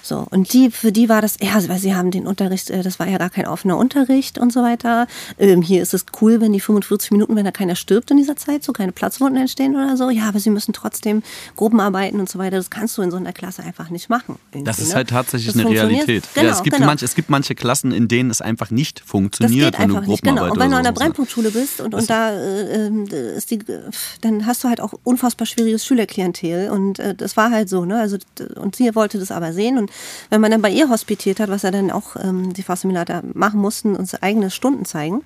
So, 0.03 0.27
und 0.31 0.53
die, 0.55 0.71
für 0.71 0.91
die 0.91 1.09
war 1.09 1.21
das, 1.21 1.37
ja, 1.41 1.53
weil 1.69 1.79
sie 1.79 1.95
haben 1.95 2.11
den 2.11 2.27
Unterricht, 2.27 2.71
äh, 2.71 2.83
das 2.83 2.99
war 2.99 3.07
ja 3.07 3.19
gar 3.19 3.31
kein 3.31 3.47
offener 3.47 3.77
Unterricht 3.77 4.39
und 4.39 4.53
so 4.53 4.63
weiter. 4.63 5.07
Ähm, 5.39 5.63
hier 5.63 5.83
ist 5.83 5.95
es 5.95 6.07
cool, 6.21 6.41
wenn 6.41 6.53
die 6.53 6.61
45 6.61 7.11
Minuten, 7.11 7.37
wenn 7.37 7.45
da 7.45 7.51
keiner 7.51 7.77
stirbt 7.77 8.11
in 8.11 8.17
dieser 8.17 8.35
Zeit, 8.35 8.65
so 8.65 8.73
keine 8.73 8.93
Platzwunden 8.93 9.41
entstehen 9.41 9.77
oder 9.77 9.97
so. 9.97 10.11
Ja, 10.11 10.29
aber 10.29 10.41
sie 10.41 10.51
müssen 10.51 10.73
trotzdem 10.73 11.23
Gruppenarbeiten 11.57 12.19
und 12.19 12.29
so 12.29 12.39
weiter. 12.39 12.57
Das 12.57 12.71
kannst 12.71 12.97
du 12.97 13.03
in 13.03 13.11
so 13.11 13.19
einer 13.19 13.33
Klasse 13.33 13.63
einfach 13.63 13.91
nicht 13.91 14.09
machen. 14.09 14.37
Das 14.53 14.79
ist 14.79 14.89
ne? 14.89 14.95
halt 14.97 15.11
tatsächlich 15.11 15.53
Das 15.53 15.61
eine 15.61 15.71
Realität. 15.71 16.25
Genau, 16.35 16.47
ja, 16.47 16.53
es, 16.53 16.63
gibt 16.63 16.77
genau. 16.77 16.87
manche, 16.87 17.05
es 17.05 17.15
gibt 17.15 17.29
manche 17.29 17.55
Klassen, 17.55 17.93
in 17.93 18.09
denen 18.09 18.31
es 18.31 18.41
einfach 18.41 18.71
nicht 18.71 19.01
funktioniert, 19.01 19.79
wenn 19.79 19.91
du 19.91 19.97
einfach 19.97 20.09
nicht, 20.09 20.23
genau. 20.23 20.47
Gruppenarbeit 20.47 20.53
Und 20.53 20.61
wenn 20.61 20.71
du 20.71 20.77
an 20.77 20.83
der 20.85 20.93
hast. 20.93 20.99
Brennpunktschule 20.99 21.51
bist 21.51 21.81
und, 21.81 21.95
und 21.95 22.09
da 22.09 22.31
äh, 22.33 22.87
ähm, 22.87 23.07
ist 23.31 23.51
die, 23.51 23.61
dann 24.21 24.47
hast 24.47 24.65
du 24.65 24.69
halt 24.69 24.81
auch 24.81 24.95
unfassbar 25.05 25.47
schwieriges 25.47 25.85
Schülerklientel 25.85 26.71
und 26.71 26.99
äh, 26.99 27.15
das 27.15 27.37
war 27.37 27.51
halt 27.51 27.69
so, 27.69 27.85
ne? 27.85 28.01
Also 28.01 28.19
und 28.57 28.77
sie 28.77 28.95
wollte 28.95 29.19
das 29.19 29.31
aber 29.31 29.53
sehen 29.53 29.79
und 29.79 29.91
wenn 30.31 30.41
man 30.41 30.51
dann 30.51 30.63
bei 30.63 30.71
ihr 30.71 30.89
hospitiert 30.89 31.41
hat, 31.41 31.51
was 31.51 31.63
ja 31.63 31.71
dann 31.71 31.91
auch 31.91 32.17
ähm, 32.17 32.53
die 32.53 32.63
Fachseminare 32.63 33.23
machen 33.35 33.61
mussten, 33.61 33.97
uns 33.97 34.15
eigene 34.15 34.51
Stunden 34.51 34.85
zeigen. 34.85 35.23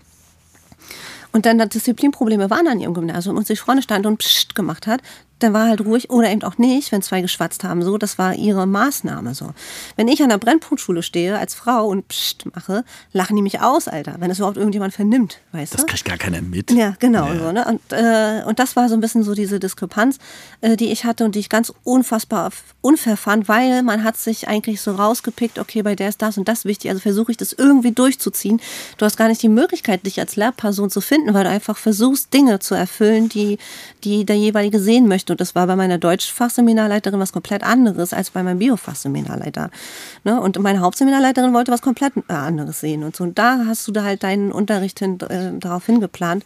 Und 1.33 1.47
dann 1.47 1.67
Disziplinprobleme 1.67 2.51
waren 2.51 2.69
an 2.69 2.79
ihrem 2.79 2.93
Gymnasium 2.93 3.37
und 3.37 3.47
sich 3.47 3.61
vorne 3.61 3.83
stand 3.83 4.05
und 4.05 4.19
pssst 4.19 4.55
gemacht 4.55 4.87
hat, 4.87 5.01
dann 5.43 5.53
war 5.53 5.69
halt 5.69 5.81
ruhig 5.83 6.11
oder 6.11 6.31
eben 6.31 6.43
auch 6.43 6.59
nicht, 6.59 6.93
wenn 6.93 7.03
zwei 7.03 7.21
geschwatzt 7.21 7.65
haben. 7.65 7.83
So, 7.83 7.99
das 7.99 8.19
war 8.19 8.35
ihre 8.35 8.67
Maßnahme 8.67 9.35
so. 9.35 9.51
Wenn 9.97 10.09
ich 10.09 10.23
an 10.23 10.29
der 10.29 10.39
Brennpunktschule 10.39 11.03
stehe 11.03 11.39
als 11.39 11.55
Frau 11.55 11.87
und 11.87 12.09
pssst 12.09 12.47
mache, 12.55 12.85
lachen 13.13 13.37
die 13.37 13.43
mich 13.43 13.61
aus, 13.61 13.89
Alter, 13.89 14.17
wenn 14.19 14.31
es 14.31 14.39
überhaupt 14.39 14.57
irgendjemand 14.57 14.95
vernimmt, 14.95 15.39
weißt 15.53 15.75
Das 15.75 15.81
du? 15.83 15.87
kriegt 15.87 16.05
gar 16.05 16.19
keiner 16.19 16.41
mit. 16.43 16.71
Ja, 16.71 16.95
genau. 16.99 17.33
Ja. 17.33 17.39
So, 17.39 17.53
ne? 17.53 17.65
und, 17.67 17.81
äh, 17.93 18.43
und 18.47 18.59
das 18.59 18.77
war 18.77 18.89
so 18.89 18.95
ein 18.95 19.01
bisschen 19.01 19.23
so 19.23 19.35
diese 19.35 19.59
Diskrepanz, 19.61 20.19
äh, 20.61 20.77
die 20.77 20.91
ich 20.93 21.05
hatte 21.05 21.25
und 21.25 21.35
die 21.35 21.41
ich 21.41 21.49
ganz 21.49 21.73
unfassbar 21.85 22.51
unfair 22.81 23.17
fand, 23.17 23.49
weil 23.49 23.83
man 23.83 24.05
hat 24.05 24.17
sich 24.17 24.49
eigentlich 24.49 24.81
so 24.81 24.93
rausgepickt, 24.93 25.59
okay, 25.59 25.83
bei 25.83 25.95
der 25.95 26.09
ist 26.09 26.23
das 26.23 26.39
und 26.39 26.49
das 26.49 26.65
wichtig, 26.65 26.91
also 26.91 27.01
versuche 27.01 27.31
ich 27.33 27.37
das 27.37 27.53
irgendwie 27.53 27.93
durchzuziehen. 27.93 28.61
Du 28.99 29.05
hast 29.05 29.17
gar 29.17 29.29
nicht 29.29 29.43
die 29.43 29.49
Möglichkeit, 29.49 30.05
dich 30.07 30.19
als 30.21 30.37
Lehrperson 30.37 30.91
zu 30.91 31.01
finden, 31.01 31.35
weil 31.35 31.45
du 31.45 31.51
einfach 31.51 31.77
versuchst, 31.77 32.33
Dinge 32.35 32.59
zu 32.59 32.75
erfüllen, 32.75 33.29
die, 33.29 33.59
die 34.05 34.25
der 34.25 34.37
jeweilige 34.37 34.81
sehen 34.81 35.09
möchte. 35.09 35.32
Und 35.33 35.41
das 35.41 35.55
war 35.55 35.67
bei 35.67 35.77
meiner 35.77 35.99
Deutsch-Fachseminarleiterin 35.99 37.19
was 37.19 37.33
komplett 37.33 37.63
anderes 37.63 38.13
als 38.13 38.31
bei 38.31 38.43
meinem 38.43 38.59
Bio-Fachseminarleiter. 38.59 39.71
Ne? 40.25 40.41
Und 40.41 40.59
meine 40.59 40.81
Hauptseminarleiterin 40.81 41.53
wollte 41.53 41.73
was 41.73 41.83
komplett 41.83 42.13
äh, 42.29 42.33
anderes 42.33 42.81
sehen. 42.81 43.03
Und 43.03 43.17
so, 43.17 43.25
und 43.25 43.39
da 43.39 43.65
hast 43.67 43.87
du 43.89 43.93
da 43.93 44.05
halt 44.05 44.23
deinen 44.23 44.53
Unterricht 44.53 44.99
hin, 45.01 45.19
äh, 45.21 45.59
darauf 45.59 45.87
hingeplant 45.87 46.45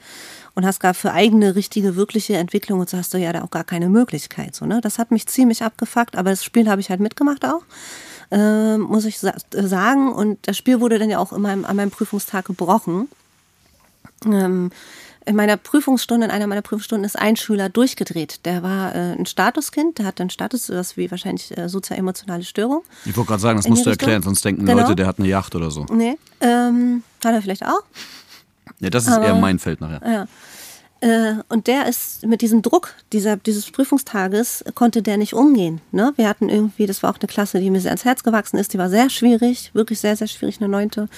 und 0.57 0.65
hast 0.65 0.81
gar 0.81 0.95
für 0.95 1.13
eigene, 1.13 1.55
richtige, 1.55 1.97
wirkliche 1.97 2.37
Entwicklung 2.37 2.81
und 2.81 2.89
so 2.89 2.97
hast 2.97 3.13
du 3.13 3.19
ja 3.19 3.33
da 3.33 3.43
auch 3.43 3.51
gar 3.51 3.65
keine 3.65 3.89
Möglichkeit. 3.91 4.55
So, 4.55 4.65
ne? 4.65 4.81
Das 4.81 4.99
hat 4.99 5.11
mich 5.11 5.27
ziemlich 5.27 5.63
abgefuckt, 5.63 6.17
aber 6.17 6.31
das 6.31 6.43
Spiel 6.43 6.69
habe 6.69 6.81
ich 6.81 6.89
halt 6.89 7.01
mitgemacht 7.01 7.45
auch, 7.45 7.63
ähm, 8.31 8.81
muss 8.81 9.05
ich 9.05 9.19
sa 9.19 9.35
äh, 9.53 9.63
sagen. 9.67 10.13
Und 10.13 10.49
das 10.49 10.57
Spiel 10.57 10.81
wurde 10.81 10.99
dann 10.99 11.11
ja 11.11 11.19
auch 11.19 11.33
meinem, 11.37 11.65
an 11.67 11.77
meinem 11.77 11.91
Prüfungstag 11.91 12.47
gebrochen. 12.47 13.09
Ähm, 14.25 14.71
in 15.27 15.37
meiner 15.37 15.57
Prüfungsstunde, 15.57 16.25
in 16.27 16.31
einer 16.31 16.47
meiner 16.47 16.63
Prüfungsstunden 16.63 17.05
ist 17.05 17.19
ein 17.19 17.37
Schüler 17.37 17.69
durchgedreht. 17.69 18.45
Der 18.47 18.63
war 18.63 18.95
äh, 18.95 19.13
ein 19.13 19.27
Statuskind, 19.27 19.99
der 19.99 20.07
hat 20.07 20.21
einen 20.21 20.31
Status, 20.31 20.67
das 20.67 20.97
wie 20.97 21.11
wahrscheinlich 21.11 21.57
äh, 21.59 21.69
sozioemotionale 21.69 22.45
Störung. 22.45 22.83
Ich 23.05 23.17
wollte 23.17 23.29
gerade 23.29 23.43
sagen, 23.43 23.57
das 23.59 23.69
musst 23.69 23.85
du 23.85 23.91
erklären, 23.91 24.23
sonst 24.23 24.45
denken 24.45 24.65
Genau. 24.65 24.83
Leute, 24.83 24.97
der 24.97 25.07
hat 25.07 25.19
eine 25.19 25.29
Yacht 25.29 25.55
oder 25.55 25.71
so. 25.71 25.85
Nee, 25.93 26.17
ähm, 26.41 27.03
hat 27.25 27.35
er 27.35 27.43
vielleicht 27.43 27.65
auch. 27.67 27.83
Ja, 28.79 28.89
das 28.91 29.07
ist 29.07 29.13
Aber- 29.15 29.27
eher 29.27 29.35
mein 29.35 29.59
Feld 29.59 29.81
nachher. 29.81 30.01
Ja. 30.11 30.27
Äh, 31.01 31.35
und 31.49 31.67
der 31.67 31.89
ist 31.89 32.25
mit 32.25 32.41
diesem 32.41 32.63
Druck 32.63 32.95
dieser, 33.13 33.37
dieses 33.37 33.71
Prüfungstages 33.71 34.65
konnte 34.75 35.03
der 35.03 35.19
nicht 35.19 35.35
umgehen. 35.35 35.81
Ne? 35.93 36.13
Wir 36.17 36.29
hatten 36.29 36.49
irgendwie, 36.49 36.87
das 36.87 37.03
war 37.03 37.11
auch 37.11 37.19
eine 37.19 37.27
Klasse, 37.29 37.61
die 37.61 37.69
mir 37.71 37.81
sehr 37.81 37.91
ans 37.91 38.05
Herz 38.07 38.23
gewachsen 38.23 38.57
ist, 38.59 38.73
die 38.73 38.79
war 38.79 38.89
sehr 38.89 39.11
schwierig, 39.11 39.71
wirklich 39.75 40.01
sehr, 40.01 40.17
sehr 40.17 40.27
schwierig, 40.27 40.59
eine 40.59 40.69
neunte. 40.69 41.09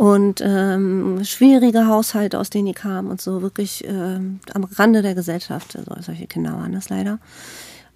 Und 0.00 0.40
ähm, 0.42 1.22
schwierige 1.24 1.86
Haushalte, 1.86 2.38
aus 2.38 2.48
denen 2.48 2.64
die 2.64 2.72
kamen 2.72 3.10
und 3.10 3.20
so 3.20 3.42
wirklich 3.42 3.84
ähm, 3.86 4.40
am 4.54 4.64
Rande 4.64 5.02
der 5.02 5.14
Gesellschaft. 5.14 5.76
Also 5.76 5.94
solche 6.00 6.26
Kinder 6.26 6.54
waren 6.54 6.72
das 6.72 6.88
leider. 6.88 7.18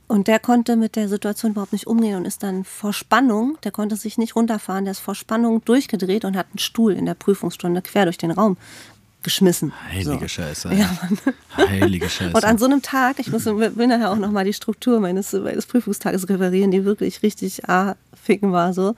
Und 0.06 0.28
der 0.28 0.38
konnte 0.38 0.76
mit 0.76 0.96
der 0.96 1.08
Situation 1.08 1.52
überhaupt 1.52 1.72
nicht 1.72 1.86
umgehen 1.86 2.16
und 2.16 2.26
ist 2.26 2.42
dann 2.42 2.64
vor 2.64 2.92
Spannung, 2.92 3.56
der 3.64 3.72
konnte 3.72 3.96
sich 3.96 4.18
nicht 4.18 4.36
runterfahren, 4.36 4.84
der 4.84 4.92
ist 4.92 4.98
vor 4.98 5.14
Spannung 5.14 5.64
durchgedreht 5.64 6.26
und 6.26 6.36
hat 6.36 6.48
einen 6.50 6.58
Stuhl 6.58 6.92
in 6.92 7.06
der 7.06 7.14
Prüfungsstunde 7.14 7.80
quer 7.80 8.04
durch 8.04 8.18
den 8.18 8.32
Raum 8.32 8.58
geschmissen. 9.22 9.72
Heilige 9.88 10.18
so. 10.20 10.28
Scheiße. 10.28 10.74
Ja, 10.74 10.90
Heilige 11.56 12.10
Scheiße. 12.10 12.32
Und 12.34 12.44
an 12.44 12.58
so 12.58 12.66
einem 12.66 12.82
Tag, 12.82 13.18
ich 13.18 13.32
muss, 13.32 13.46
will 13.46 13.86
nachher 13.86 14.12
auch 14.12 14.18
nochmal 14.18 14.44
die 14.44 14.52
Struktur 14.52 15.00
meines, 15.00 15.32
meines 15.32 15.64
Prüfungstages 15.64 16.28
referieren, 16.28 16.70
die 16.70 16.84
wirklich 16.84 17.22
richtig 17.22 17.66
ah, 17.66 17.96
ficken 18.12 18.52
war 18.52 18.74
so. 18.74 18.94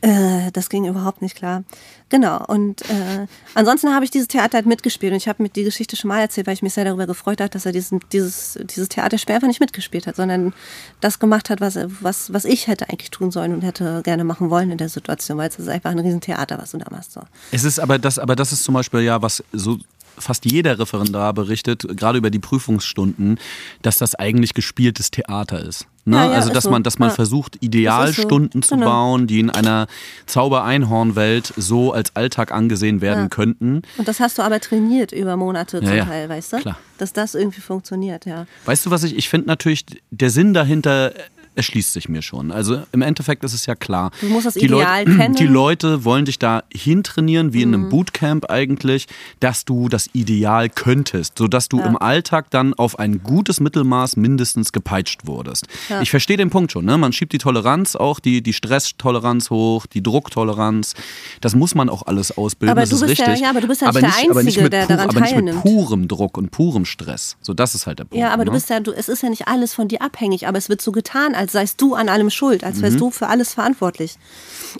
Äh, 0.00 0.52
das 0.52 0.68
ging 0.68 0.84
überhaupt 0.84 1.22
nicht 1.22 1.34
klar. 1.34 1.64
Genau. 2.08 2.44
Und 2.46 2.82
äh, 2.82 3.26
ansonsten 3.54 3.92
habe 3.92 4.04
ich 4.04 4.10
dieses 4.10 4.28
Theater 4.28 4.58
halt 4.58 4.66
mitgespielt 4.66 5.12
und 5.12 5.16
ich 5.16 5.28
habe 5.28 5.42
mir 5.42 5.48
die 5.48 5.64
Geschichte 5.64 5.96
schon 5.96 6.08
mal 6.08 6.20
erzählt, 6.20 6.46
weil 6.46 6.54
ich 6.54 6.62
mich 6.62 6.72
sehr 6.72 6.84
darüber 6.84 7.06
gefreut 7.06 7.40
habe, 7.40 7.50
dass 7.50 7.66
er 7.66 7.72
diesen, 7.72 8.00
dieses, 8.12 8.58
dieses 8.62 8.88
Theaterspiel 8.88 9.34
einfach 9.34 9.48
nicht 9.48 9.60
mitgespielt 9.60 10.06
hat, 10.06 10.16
sondern 10.16 10.54
das 11.00 11.18
gemacht 11.18 11.50
hat, 11.50 11.60
was, 11.60 11.78
was, 12.00 12.32
was 12.32 12.44
ich 12.44 12.68
hätte 12.68 12.88
eigentlich 12.88 13.10
tun 13.10 13.30
sollen 13.30 13.52
und 13.52 13.62
hätte 13.62 14.02
gerne 14.04 14.24
machen 14.24 14.50
wollen 14.50 14.70
in 14.70 14.78
der 14.78 14.88
Situation, 14.88 15.36
weil 15.36 15.48
es 15.48 15.58
ist 15.58 15.68
einfach 15.68 15.90
ein 15.90 15.98
Riesentheater, 15.98 16.58
was 16.58 16.70
du 16.70 16.78
da 16.78 16.86
machst. 16.90 17.12
So. 17.12 17.22
Es 17.50 17.64
ist 17.64 17.80
aber 17.80 17.98
das, 17.98 18.18
aber 18.18 18.36
das 18.36 18.52
ist 18.52 18.62
zum 18.62 18.74
Beispiel 18.74 19.00
ja, 19.00 19.20
was 19.20 19.42
so 19.52 19.78
fast 20.18 20.44
jeder 20.44 20.78
Referendar 20.78 21.32
berichtet, 21.32 21.86
gerade 21.96 22.18
über 22.18 22.30
die 22.30 22.38
Prüfungsstunden, 22.38 23.38
dass 23.82 23.98
das 23.98 24.14
eigentlich 24.14 24.54
gespieltes 24.54 25.10
Theater 25.10 25.60
ist. 25.60 25.86
Ne? 26.04 26.16
Ja, 26.16 26.24
ja, 26.26 26.32
also 26.32 26.50
dass 26.50 26.64
so. 26.64 26.70
man, 26.70 26.82
dass 26.82 26.98
man 26.98 27.10
ja. 27.10 27.14
versucht, 27.14 27.62
Idealstunden 27.62 28.62
so. 28.62 28.68
zu 28.68 28.74
genau. 28.76 28.86
bauen, 28.86 29.26
die 29.26 29.40
in 29.40 29.50
einer 29.50 29.86
Zauber-Einhorn-Welt 30.24 31.52
so 31.56 31.92
als 31.92 32.16
Alltag 32.16 32.50
angesehen 32.50 33.02
werden 33.02 33.28
könnten. 33.28 33.82
Und 33.98 34.08
das 34.08 34.18
hast 34.18 34.38
du 34.38 34.42
aber 34.42 34.58
trainiert 34.60 35.12
über 35.12 35.36
Monate 35.36 35.80
zum 35.80 35.86
Teil, 35.86 36.28
weißt 36.28 36.54
du? 36.54 36.56
Klar. 36.58 36.78
Dass 36.96 37.12
das 37.12 37.34
irgendwie 37.34 37.60
funktioniert, 37.60 38.24
ja. 38.24 38.46
Weißt 38.64 38.86
du, 38.86 38.90
was 38.90 39.04
ich, 39.04 39.16
ich 39.16 39.28
finde 39.28 39.48
natürlich, 39.48 39.84
der 40.10 40.30
Sinn 40.30 40.54
dahinter 40.54 41.12
erschließt 41.58 41.92
sich 41.92 42.08
mir 42.08 42.22
schon. 42.22 42.52
Also 42.52 42.82
im 42.92 43.02
Endeffekt 43.02 43.42
ist 43.42 43.52
es 43.52 43.66
ja 43.66 43.74
klar. 43.74 44.12
Du 44.20 44.28
musst 44.28 44.46
das 44.46 44.54
die 44.54 44.66
Ideal 44.66 45.04
Leut 45.04 45.18
kennen. 45.18 45.34
Die 45.34 45.46
Leute 45.46 46.04
wollen 46.04 46.24
dich 46.24 46.38
da 46.38 46.62
hintrainieren, 46.72 47.52
wie 47.52 47.58
mhm. 47.58 47.62
in 47.62 47.74
einem 47.74 47.84
mhm. 47.86 47.88
Bootcamp 47.90 48.50
eigentlich, 48.50 49.06
dass 49.40 49.64
du 49.64 49.88
das 49.88 50.08
Ideal 50.12 50.70
könntest, 50.70 51.36
sodass 51.36 51.68
du 51.68 51.80
ja. 51.80 51.86
im 51.86 52.00
Alltag 52.00 52.50
dann 52.50 52.74
auf 52.74 52.98
ein 52.98 53.24
gutes 53.24 53.58
Mittelmaß 53.58 54.16
mindestens 54.16 54.72
gepeitscht 54.72 55.26
wurdest. 55.26 55.66
Ja. 55.88 56.00
Ich 56.00 56.10
verstehe 56.10 56.36
den 56.36 56.48
Punkt 56.48 56.70
schon. 56.70 56.84
Ne? 56.84 56.96
Man 56.96 57.12
schiebt 57.12 57.32
die 57.32 57.38
Toleranz 57.38 57.96
auch, 57.96 58.20
die, 58.20 58.40
die 58.40 58.52
Stresstoleranz 58.52 59.50
hoch, 59.50 59.86
die 59.86 60.02
Drucktoleranz. 60.02 60.94
Das 61.40 61.56
muss 61.56 61.74
man 61.74 61.88
auch 61.88 62.06
alles 62.06 62.38
ausbilden, 62.38 62.70
aber 62.70 62.82
das 62.82 62.92
ist 62.92 63.02
richtig. 63.02 63.26
Ja, 63.26 63.34
ja, 63.34 63.50
aber 63.50 63.60
du 63.60 63.66
bist 63.66 63.82
ja 63.82 63.88
nicht 63.88 64.00
der 64.00 64.08
Einzige, 64.14 64.30
aber 64.30 64.42
nicht 64.44 64.58
der 64.58 64.86
daran 64.86 65.10
aber 65.10 65.20
nicht 65.20 65.36
mit 65.36 65.60
purem 65.60 66.06
Druck 66.06 66.38
und 66.38 66.52
purem 66.52 66.84
Stress. 66.84 67.36
So, 67.42 67.52
das 67.52 67.74
ist 67.74 67.88
halt 67.88 67.98
der 67.98 68.04
Punkt. 68.04 68.20
Ja, 68.20 68.28
aber 68.28 68.44
ne? 68.44 68.46
du 68.46 68.52
bist 68.52 68.70
ja, 68.70 68.78
du, 68.78 68.92
es 68.92 69.08
ist 69.08 69.24
ja 69.24 69.28
nicht 69.28 69.48
alles 69.48 69.74
von 69.74 69.88
dir 69.88 70.02
abhängig, 70.02 70.46
aber 70.46 70.58
es 70.58 70.68
wird 70.68 70.80
so 70.80 70.92
getan, 70.92 71.34
als 71.34 71.47
seist 71.50 71.80
du 71.80 71.94
an 71.94 72.08
allem 72.08 72.30
schuld, 72.30 72.64
als 72.64 72.82
wärst 72.82 72.96
mhm. 72.96 73.00
du 73.00 73.10
für 73.10 73.28
alles 73.28 73.54
verantwortlich. 73.54 74.18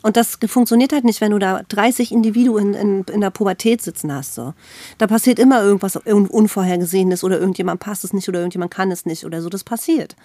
Und 0.03 0.17
das 0.17 0.39
funktioniert 0.47 0.93
halt 0.93 1.05
nicht, 1.05 1.21
wenn 1.21 1.33
du 1.33 1.39
da 1.39 1.63
30 1.69 2.13
Individuen 2.13 2.75
in, 2.75 3.05
in, 3.05 3.21
der 3.21 3.31
Pubertät 3.31 3.83
sitzen 3.83 4.13
hast. 4.13 4.35
So. 4.35 4.55
Da 4.99 5.07
passiert 5.07 5.39
immer 5.39 5.63
irgendwas 5.63 5.97
Unvorhergesehenes 5.97 7.25
oder 7.25 7.39
irgendjemand 7.39 7.81
passt 7.81 8.05
es 8.05 8.13
nicht 8.13 8.29
oder 8.29 8.41
irgendjemand 8.41 8.73
kann 8.73 8.91
es 8.91 9.07
nicht 9.07 9.25
oder 9.25 9.43
so. 9.43 9.49
Das 9.49 9.65
passiert. 9.65 10.17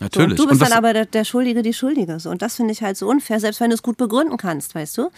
Natürlich. 0.00 0.38
So, 0.38 0.44
du 0.44 0.50
bist 0.50 0.62
dann 0.62 0.72
aber 0.72 0.92
der, 0.92 1.06
der, 1.06 1.24
Schuldige, 1.24 1.62
die 1.62 1.72
Schuldige. 1.72 2.20
So. 2.20 2.30
Und 2.30 2.42
das 2.42 2.56
finde 2.56 2.72
ich 2.72 2.82
halt 2.82 2.96
so 2.96 3.08
unfair, 3.08 3.40
selbst 3.40 3.60
wenn 3.60 3.70
du 3.70 3.74
es 3.74 3.82
gut 3.82 3.96
begründen 3.96 4.36
kannst, 4.36 4.74
weißt 4.74 4.98
du? 4.98 5.10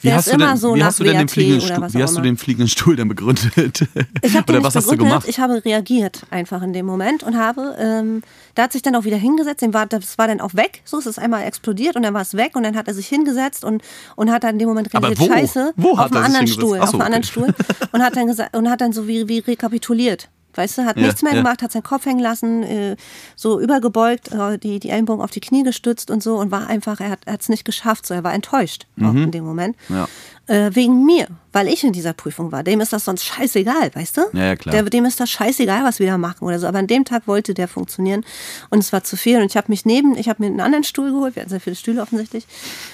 Wie 0.00 0.12
hast, 0.12 0.32
du 0.32 0.36
denn, 0.36 0.56
so 0.56 0.74
wie 0.74 0.84
hast 0.84 1.00
du 1.00 1.04
denn 1.04 1.18
den 1.18 1.28
fliegenden, 1.28 1.60
Stuhl, 1.60 1.88
wie 1.92 2.02
hast 2.02 2.16
du 2.16 2.20
den 2.20 2.36
fliegenden 2.36 2.68
Stuhl 2.68 2.96
denn 2.96 3.08
begründet? 3.08 3.86
Ich 4.22 4.36
habe 4.36 4.52
Oder 4.52 4.62
was 4.62 4.74
hast 4.74 4.90
du 4.90 4.96
gemacht? 4.96 5.26
Ich 5.28 5.38
habe 5.38 5.64
reagiert 5.64 6.22
einfach 6.30 6.62
in 6.62 6.72
dem 6.72 6.86
Moment 6.86 7.22
und 7.22 7.36
habe, 7.36 7.76
ähm, 7.78 8.22
da 8.54 8.64
hat 8.64 8.72
sich 8.72 8.82
dann 8.82 8.94
auch 8.96 9.04
wieder 9.04 9.16
hingesetzt, 9.16 9.64
war, 9.72 9.86
das 9.86 10.18
war 10.18 10.28
dann 10.28 10.40
auch 10.40 10.54
weg, 10.54 10.82
so 10.84 10.98
es 10.98 11.06
ist 11.06 11.18
einmal 11.18 11.44
explodiert 11.44 11.96
und 11.96 12.02
dann 12.02 12.14
war 12.14 12.22
es 12.22 12.34
weg 12.34 12.56
und 12.56 12.62
dann 12.62 12.76
hat 12.76 12.88
er 12.88 12.94
sich 12.94 13.06
hingesetzt 13.06 13.64
und, 13.64 13.82
und 14.16 14.30
hat 14.30 14.44
dann 14.44 14.54
in 14.54 14.58
dem 14.60 14.68
Moment 14.68 14.92
reagiert, 14.92 15.20
wo? 15.20 15.26
scheiße, 15.26 15.72
wo 15.76 15.90
auf 15.92 16.12
einem 16.12 16.24
anderen 16.24 16.46
Stuhl, 16.46 16.76
so, 16.76 16.82
auf 16.82 16.88
einem 16.90 16.94
okay. 16.94 17.04
anderen 17.04 17.24
Stuhl 17.24 17.54
und 17.92 18.02
hat 18.02 18.16
dann 18.16 18.26
gesagt 18.26 18.56
und 18.56 18.70
hat 18.70 18.80
dann 18.80 18.92
so 18.92 19.06
wie, 19.06 19.28
wie 19.28 19.38
rekapituliert 19.38 20.28
weißt 20.54 20.78
du, 20.78 20.84
hat 20.84 20.96
ja, 20.96 21.06
nichts 21.06 21.22
mehr 21.22 21.32
ja. 21.32 21.42
gemacht, 21.42 21.62
hat 21.62 21.72
seinen 21.72 21.82
Kopf 21.82 22.06
hängen 22.06 22.20
lassen, 22.20 22.62
äh, 22.62 22.96
so 23.36 23.60
übergebeugt, 23.60 24.32
äh, 24.32 24.58
die, 24.58 24.80
die 24.80 24.90
Ellenbogen 24.90 25.22
auf 25.22 25.30
die 25.30 25.40
Knie 25.40 25.62
gestützt 25.62 26.10
und 26.10 26.22
so 26.22 26.36
und 26.36 26.50
war 26.50 26.66
einfach, 26.66 27.00
er 27.00 27.10
hat 27.10 27.20
es 27.26 27.48
nicht 27.48 27.64
geschafft, 27.64 28.06
so 28.06 28.14
er 28.14 28.24
war 28.24 28.34
enttäuscht 28.34 28.86
mhm. 28.96 29.06
auch 29.06 29.14
in 29.14 29.30
dem 29.30 29.44
Moment. 29.44 29.76
Ja. 29.88 30.08
Äh, 30.48 30.74
wegen 30.74 31.04
mir, 31.04 31.26
weil 31.52 31.68
ich 31.68 31.84
in 31.84 31.92
dieser 31.92 32.14
Prüfung 32.14 32.52
war. 32.52 32.62
Dem 32.62 32.80
ist 32.80 32.94
das 32.94 33.04
sonst 33.04 33.22
scheißegal, 33.26 33.94
weißt 33.94 34.16
du? 34.16 34.20
Ja, 34.32 34.46
ja 34.46 34.56
klar. 34.56 34.72
Der, 34.72 34.82
dem 34.84 35.04
ist 35.04 35.20
das 35.20 35.28
scheißegal, 35.28 35.84
was 35.84 35.98
wir 35.98 36.06
da 36.06 36.16
machen 36.16 36.42
oder 36.46 36.58
so. 36.58 36.66
Aber 36.66 36.78
an 36.78 36.86
dem 36.86 37.04
Tag 37.04 37.26
wollte 37.26 37.52
der 37.52 37.68
funktionieren 37.68 38.24
und 38.70 38.78
es 38.78 38.90
war 38.90 39.04
zu 39.04 39.18
viel. 39.18 39.38
Und 39.42 39.44
ich 39.44 39.58
habe 39.58 39.66
mich 39.68 39.84
neben, 39.84 40.16
ich 40.16 40.30
habe 40.30 40.42
mir 40.42 40.48
einen 40.48 40.60
anderen 40.60 40.84
Stuhl 40.84 41.12
geholt. 41.12 41.36
Wir 41.36 41.42
hatten 41.42 41.50
sehr 41.50 41.60
viele 41.60 41.76
Stühle 41.76 42.00
offensichtlich. 42.00 42.46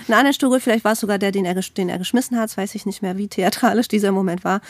Einen 0.09 0.19
anderen 0.19 0.35
Stuhl 0.35 0.49
geholt. 0.49 0.65
Vielleicht 0.65 0.85
war 0.85 0.95
es 0.95 1.01
sogar 1.01 1.19
der, 1.19 1.31
den 1.31 1.45
er, 1.45 1.55
den 1.55 1.89
er 1.89 1.99
geschmissen 1.99 2.37
hat. 2.37 2.51
Das 2.51 2.57
weiß 2.57 2.75
ich 2.75 2.87
nicht 2.87 3.03
mehr, 3.03 3.17
wie 3.17 3.29
theatralisch 3.29 3.87
dieser 3.87 4.11
Moment 4.11 4.43
war. 4.43 4.61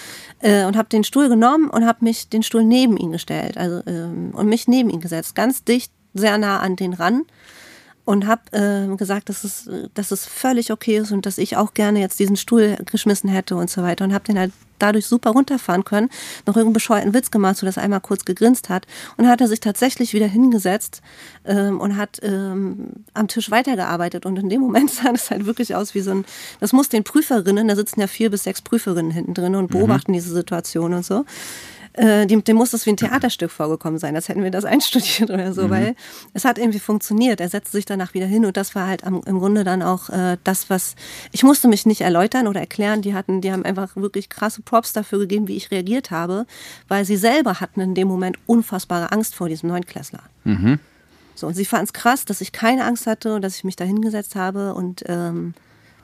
Äh, 0.40 0.66
und 0.66 0.76
habe 0.76 0.90
den 0.90 1.04
Stuhl 1.04 1.30
genommen 1.30 1.70
und 1.70 1.86
habe 1.86 2.04
mich 2.04 2.28
den 2.28 2.42
Stuhl 2.42 2.64
neben 2.64 2.98
ihn 2.98 3.12
gestellt. 3.12 3.56
Also 3.56 3.80
ähm, 3.86 4.32
und 4.34 4.46
mich 4.46 4.68
neben 4.68 4.90
ihn 4.90 5.00
gesetzt, 5.00 5.34
ganz 5.34 5.64
dicht, 5.64 5.90
sehr 6.12 6.36
nah 6.36 6.60
an 6.60 6.76
den 6.76 6.92
ran 6.92 7.22
und 8.04 8.26
habe 8.26 8.42
äh, 8.52 8.96
gesagt, 8.96 9.28
dass 9.28 9.44
es, 9.44 9.68
dass 9.94 10.10
es 10.10 10.26
völlig 10.26 10.70
okay 10.70 10.98
ist 10.98 11.12
und 11.12 11.26
dass 11.26 11.38
ich 11.38 11.56
auch 11.56 11.74
gerne 11.74 12.00
jetzt 12.00 12.18
diesen 12.18 12.36
Stuhl 12.36 12.76
geschmissen 12.90 13.30
hätte 13.30 13.56
und 13.56 13.70
so 13.70 13.82
weiter 13.82 14.04
und 14.04 14.12
habe 14.12 14.24
den 14.24 14.38
halt 14.38 14.52
dadurch 14.78 15.06
super 15.06 15.30
runterfahren 15.30 15.84
können, 15.84 16.10
noch 16.46 16.56
irgendeinen 16.56 16.74
bescheuerten 16.74 17.14
Witz 17.14 17.30
gemacht, 17.30 17.56
so 17.56 17.66
dass 17.66 17.76
er 17.76 17.84
einmal 17.84 18.00
kurz 18.00 18.24
gegrinst 18.24 18.68
hat 18.68 18.86
und 19.16 19.28
hat 19.28 19.40
er 19.40 19.48
sich 19.48 19.60
tatsächlich 19.60 20.12
wieder 20.12 20.26
hingesetzt 20.26 21.00
ähm, 21.44 21.80
und 21.80 21.96
hat 21.96 22.18
ähm, 22.22 22.88
am 23.14 23.28
Tisch 23.28 23.50
weitergearbeitet 23.50 24.26
und 24.26 24.38
in 24.38 24.48
dem 24.48 24.60
Moment 24.60 24.90
sah 24.90 25.10
es 25.12 25.30
halt 25.30 25.46
wirklich 25.46 25.74
aus 25.74 25.94
wie 25.94 26.00
so 26.00 26.10
ein, 26.10 26.24
das 26.60 26.72
muss 26.72 26.88
den 26.88 27.04
Prüferinnen, 27.04 27.68
da 27.68 27.76
sitzen 27.76 28.00
ja 28.00 28.06
vier 28.06 28.30
bis 28.30 28.44
sechs 28.44 28.60
Prüferinnen 28.62 29.10
hinten 29.10 29.34
drin 29.34 29.54
und 29.54 29.70
mhm. 29.70 29.78
beobachten 29.78 30.10
mhm. 30.10 30.16
diese 30.16 30.34
Situation 30.34 30.92
und 30.92 31.04
so, 31.04 31.24
äh, 31.94 32.26
dem, 32.26 32.42
dem 32.42 32.56
muss 32.56 32.70
das 32.70 32.86
wie 32.86 32.90
ein 32.90 32.96
Theaterstück 32.96 33.50
vorgekommen 33.50 33.98
sein, 33.98 34.14
als 34.16 34.28
hätten 34.28 34.42
wir 34.42 34.50
das 34.50 34.64
einstudiert 34.64 35.30
oder 35.30 35.52
so, 35.52 35.62
mhm. 35.62 35.70
weil 35.70 35.96
es 36.32 36.44
hat 36.44 36.58
irgendwie 36.58 36.78
funktioniert. 36.80 37.40
Er 37.40 37.48
setzte 37.48 37.72
sich 37.72 37.84
danach 37.84 38.14
wieder 38.14 38.26
hin 38.26 38.44
und 38.44 38.56
das 38.56 38.74
war 38.74 38.86
halt 38.86 39.04
am, 39.04 39.22
im 39.26 39.38
Grunde 39.38 39.64
dann 39.64 39.82
auch 39.82 40.10
äh, 40.10 40.36
das, 40.44 40.70
was 40.70 40.96
ich 41.32 41.42
musste 41.42 41.68
mich 41.68 41.86
nicht 41.86 42.00
erläutern 42.00 42.46
oder 42.46 42.60
erklären. 42.60 43.02
Die 43.02 43.14
hatten, 43.14 43.40
die 43.40 43.52
haben 43.52 43.64
einfach 43.64 43.96
wirklich 43.96 44.28
krasse 44.28 44.62
Props 44.62 44.92
dafür 44.92 45.20
gegeben, 45.20 45.48
wie 45.48 45.56
ich 45.56 45.70
reagiert 45.70 46.10
habe, 46.10 46.46
weil 46.88 47.04
sie 47.04 47.16
selber 47.16 47.60
hatten 47.60 47.80
in 47.80 47.94
dem 47.94 48.08
Moment 48.08 48.38
unfassbare 48.46 49.12
Angst 49.12 49.34
vor 49.34 49.48
diesem 49.48 49.68
Neunklässler. 49.68 50.22
Mhm. 50.44 50.78
So, 51.36 51.48
und 51.48 51.54
sie 51.54 51.64
fanden 51.64 51.84
es 51.86 51.92
krass, 51.92 52.24
dass 52.24 52.40
ich 52.40 52.52
keine 52.52 52.84
Angst 52.84 53.06
hatte 53.06 53.34
und 53.34 53.42
dass 53.42 53.56
ich 53.56 53.64
mich 53.64 53.76
da 53.76 53.84
hingesetzt 53.84 54.36
habe 54.36 54.74
und 54.74 55.04
ähm, 55.06 55.54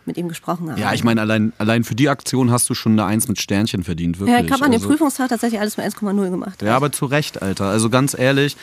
mit 0.07 0.17
ihm 0.17 0.29
gesprochen 0.29 0.71
habe. 0.71 0.81
Ja, 0.81 0.93
ich 0.93 1.05
meine, 1.05 1.21
allein, 1.21 1.53
allein 1.59 1.85
für 1.85 1.95
die 1.95 2.09
Aktion 2.09 2.51
hast 2.51 2.69
du 2.69 2.75
schon 2.75 2.93
eine 2.93 3.05
Eins 3.05 3.29
mit 3.29 3.41
Sternchen 3.41 3.85
verdient, 3.85 4.19
wirklich. 4.19 4.39
Ja, 4.39 4.45
ich 4.45 4.51
habe 4.53 4.65
an 4.65 4.73
also, 4.73 4.87
dem 4.87 4.91
Prüfungstag 4.91 5.29
tatsächlich 5.29 5.61
alles 5.61 5.77
mit 5.77 5.87
1,0 5.87 6.31
gemacht. 6.31 6.63
Ja, 6.63 6.77
aber 6.77 6.93
zu 6.93 7.07
Recht, 7.07 7.43
Alter. 7.43 7.67
Also 7.67 7.91
ganz 7.91 8.19
ehrlich. 8.19 8.57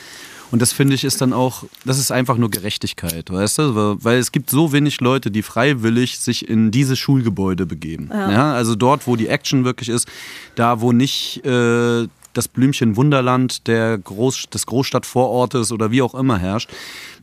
Und 0.50 0.62
das 0.62 0.72
finde 0.72 0.96
ich 0.96 1.04
ist 1.04 1.20
dann 1.20 1.34
auch, 1.34 1.66
das 1.84 2.00
ist 2.00 2.12
einfach 2.12 2.38
nur 2.38 2.50
Gerechtigkeit, 2.50 3.30
weißt 3.30 3.58
du? 3.58 3.98
Weil 4.04 4.18
es 4.18 4.32
gibt 4.32 4.50
so 4.50 4.72
wenig 4.72 5.02
Leute, 5.02 5.30
die 5.30 5.42
freiwillig 5.42 6.20
sich 6.20 6.48
in 6.48 6.72
diese 6.72 6.96
Schulgebäude 6.96 7.66
begeben. 7.66 8.10
Ja. 8.14 8.32
ja 8.32 8.54
also 8.54 8.76
dort, 8.76 9.08
wo 9.08 9.16
die 9.16 9.28
Action 9.28 9.66
wirklich 9.66 9.90
ist, 9.90 10.08
da 10.56 10.80
wo 10.80 10.94
nicht 10.94 11.46
äh, 11.46 12.08
das 12.34 12.48
Blümchen 12.48 12.96
Wunderland 12.96 13.68
der 13.68 13.98
Groß, 13.98 14.46
des 14.54 14.66
Großstadtvorortes 14.68 15.72
oder 15.72 15.92
wie 15.92 16.02
auch 16.02 16.16
immer 16.16 16.38
herrscht, 16.38 16.70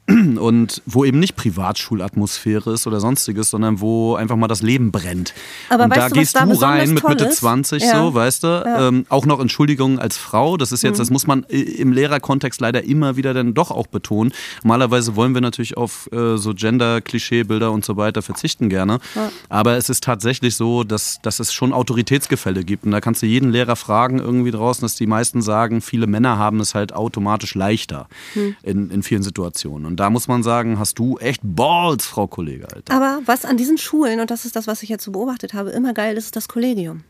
und 0.38 0.82
wo 0.84 1.04
eben 1.04 1.18
nicht 1.18 1.34
Privatschulatmosphäre 1.34 2.72
ist 2.72 2.86
oder 2.86 3.00
sonstiges, 3.00 3.48
sondern 3.48 3.80
wo 3.80 4.16
einfach 4.16 4.36
mal 4.36 4.48
das 4.48 4.60
Leben 4.60 4.92
brennt. 4.92 5.32
Aber 5.70 5.84
und 5.84 5.96
da 5.96 6.08
du, 6.08 6.14
gehst 6.14 6.36
da 6.36 6.44
du 6.44 6.52
rein 6.60 6.92
mit 6.92 7.08
Mitte 7.08 7.30
20 7.30 7.82
ja. 7.82 8.02
so, 8.02 8.14
weißt 8.14 8.44
du? 8.44 8.46
Ja. 8.48 8.88
Ähm, 8.88 9.06
auch 9.08 9.24
noch 9.24 9.40
Entschuldigung 9.40 9.98
als 9.98 10.18
Frau, 10.18 10.58
das 10.58 10.72
ist 10.72 10.82
jetzt, 10.82 10.96
mhm. 10.96 10.98
das 10.98 11.10
muss 11.10 11.26
man 11.26 11.44
im 11.44 11.92
Lehrerkontext 11.92 12.60
leider 12.60 12.84
immer 12.84 13.16
wieder 13.16 13.32
dann 13.32 13.54
doch 13.54 13.70
auch 13.70 13.86
betonen. 13.86 14.34
Normalerweise 14.62 15.16
wollen 15.16 15.32
wir 15.32 15.40
natürlich 15.40 15.78
auf 15.78 16.10
äh, 16.12 16.36
so 16.36 16.52
Gender-Klischeebilder 16.52 17.72
und 17.72 17.84
so 17.84 17.96
weiter 17.96 18.20
verzichten 18.20 18.68
gerne. 18.68 18.98
Ja. 19.14 19.30
Aber 19.48 19.76
es 19.76 19.88
ist 19.88 20.04
tatsächlich 20.04 20.54
so, 20.54 20.84
dass, 20.84 21.18
dass 21.22 21.40
es 21.40 21.54
schon 21.54 21.72
Autoritätsgefälle 21.72 22.62
gibt. 22.64 22.84
Und 22.84 22.90
da 22.90 23.00
kannst 23.00 23.22
du 23.22 23.26
jeden 23.26 23.50
Lehrer 23.50 23.76
fragen 23.76 24.18
irgendwie 24.18 24.50
draußen, 24.50 24.82
dass 24.82 24.96
die 24.96 25.06
meisten 25.06 25.40
sagen, 25.40 25.80
viele 25.80 26.06
Männer 26.06 26.36
haben 26.36 26.60
es 26.60 26.74
halt 26.74 26.92
automatisch 26.92 27.54
leichter 27.54 28.06
mhm. 28.34 28.56
in, 28.62 28.90
in 28.90 29.02
vielen 29.02 29.22
Situationen. 29.22 29.86
Und 29.86 29.93
und 29.94 30.00
da 30.00 30.10
muss 30.10 30.26
man 30.26 30.42
sagen, 30.42 30.80
hast 30.80 30.98
du 30.98 31.18
echt 31.18 31.40
Balls, 31.44 32.04
Frau 32.04 32.26
Kollege, 32.26 32.66
Alter. 32.68 32.92
Aber 32.92 33.20
was 33.26 33.44
an 33.44 33.56
diesen 33.56 33.78
Schulen, 33.78 34.18
und 34.18 34.28
das 34.28 34.44
ist 34.44 34.56
das, 34.56 34.66
was 34.66 34.82
ich 34.82 34.88
jetzt 34.88 35.04
so 35.04 35.12
beobachtet 35.12 35.54
habe, 35.54 35.70
immer 35.70 35.94
geil 35.94 36.16
ist, 36.16 36.24
ist 36.24 36.34
das 36.34 36.48
Kollegium. 36.48 37.04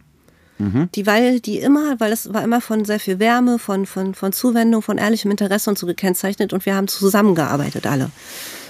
Mhm. 0.59 0.91
Die, 0.95 1.07
weil 1.07 1.41
die 1.41 1.61
immer, 1.61 1.99
weil 1.99 2.13
es 2.13 2.35
war 2.35 2.45
immer 2.45 2.61
von 2.61 2.85
sehr 2.85 3.01
viel 3.01 3.19
Wärme, 3.19 3.59
von, 3.59 3.87
von, 3.87 4.15
von 4.15 4.35
Zuwendung, 4.35 4.83
von 4.83 4.99
ehrlichem 4.99 5.31
Interesse 5.31 5.71
und 5.71 5.79
so 5.79 5.87
gekennzeichnet 5.87 6.53
und 6.53 6.67
wir 6.67 6.77
haben 6.77 6.87
zusammengearbeitet 6.87 7.87
alle. 7.87 8.11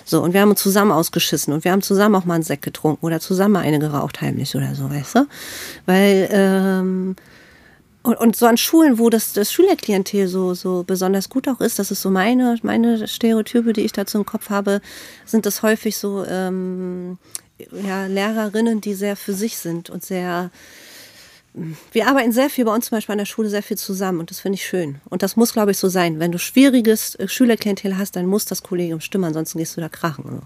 So, 0.04 0.22
und 0.22 0.32
wir 0.32 0.42
haben 0.42 0.50
uns 0.50 0.62
zusammen 0.62 0.92
ausgeschissen 0.92 1.52
und 1.52 1.64
wir 1.64 1.72
haben 1.72 1.82
zusammen 1.82 2.14
auch 2.14 2.24
mal 2.24 2.34
einen 2.34 2.44
Sekt 2.44 2.62
getrunken 2.62 3.04
oder 3.04 3.18
zusammen 3.18 3.54
mal 3.54 3.64
eine 3.64 3.80
geraucht 3.80 4.20
heimlich 4.20 4.54
oder 4.54 4.76
so, 4.76 4.88
weißt 4.90 5.16
du? 5.16 5.26
Weil, 5.86 6.28
ähm, 6.30 7.16
und, 8.04 8.16
und 8.18 8.36
so 8.36 8.46
an 8.46 8.58
Schulen, 8.58 8.98
wo 8.98 9.08
das, 9.08 9.32
das 9.32 9.50
Schülerklientel 9.50 10.28
so, 10.28 10.52
so 10.52 10.84
besonders 10.84 11.30
gut 11.30 11.48
auch 11.48 11.60
ist, 11.60 11.78
das 11.78 11.90
ist 11.90 12.02
so 12.02 12.10
meine, 12.10 12.56
meine 12.62 13.08
Stereotype, 13.08 13.72
die 13.72 13.80
ich 13.80 13.92
dazu 13.92 14.18
im 14.18 14.26
Kopf 14.26 14.50
habe, 14.50 14.82
sind 15.24 15.46
das 15.46 15.62
häufig 15.62 15.96
so 15.96 16.24
ähm, 16.26 17.16
ja, 17.58 18.06
Lehrerinnen, 18.06 18.82
die 18.82 18.94
sehr 18.94 19.16
für 19.16 19.32
sich 19.32 19.56
sind 19.56 19.88
und 19.88 20.04
sehr 20.04 20.50
wir 21.92 22.08
arbeiten 22.08 22.32
sehr 22.32 22.50
viel 22.50 22.64
bei 22.64 22.74
uns 22.74 22.86
zum 22.86 22.96
Beispiel 22.96 23.12
an 23.12 23.18
der 23.18 23.26
Schule 23.26 23.48
sehr 23.48 23.62
viel 23.62 23.78
zusammen 23.78 24.18
und 24.18 24.30
das 24.30 24.40
finde 24.40 24.56
ich 24.56 24.66
schön. 24.66 24.96
Und 25.08 25.22
das 25.22 25.36
muss, 25.36 25.52
glaube 25.52 25.70
ich, 25.70 25.78
so 25.78 25.88
sein. 25.88 26.18
Wenn 26.18 26.32
du 26.32 26.38
schwieriges 26.38 27.14
äh, 27.14 27.28
Schülerklientel 27.28 27.96
hast, 27.96 28.16
dann 28.16 28.26
muss 28.26 28.44
das 28.44 28.64
Kollegium 28.64 29.00
stimmen, 29.00 29.26
ansonsten 29.26 29.58
gehst 29.58 29.76
du 29.76 29.80
da 29.80 29.88
krachen. 29.88 30.42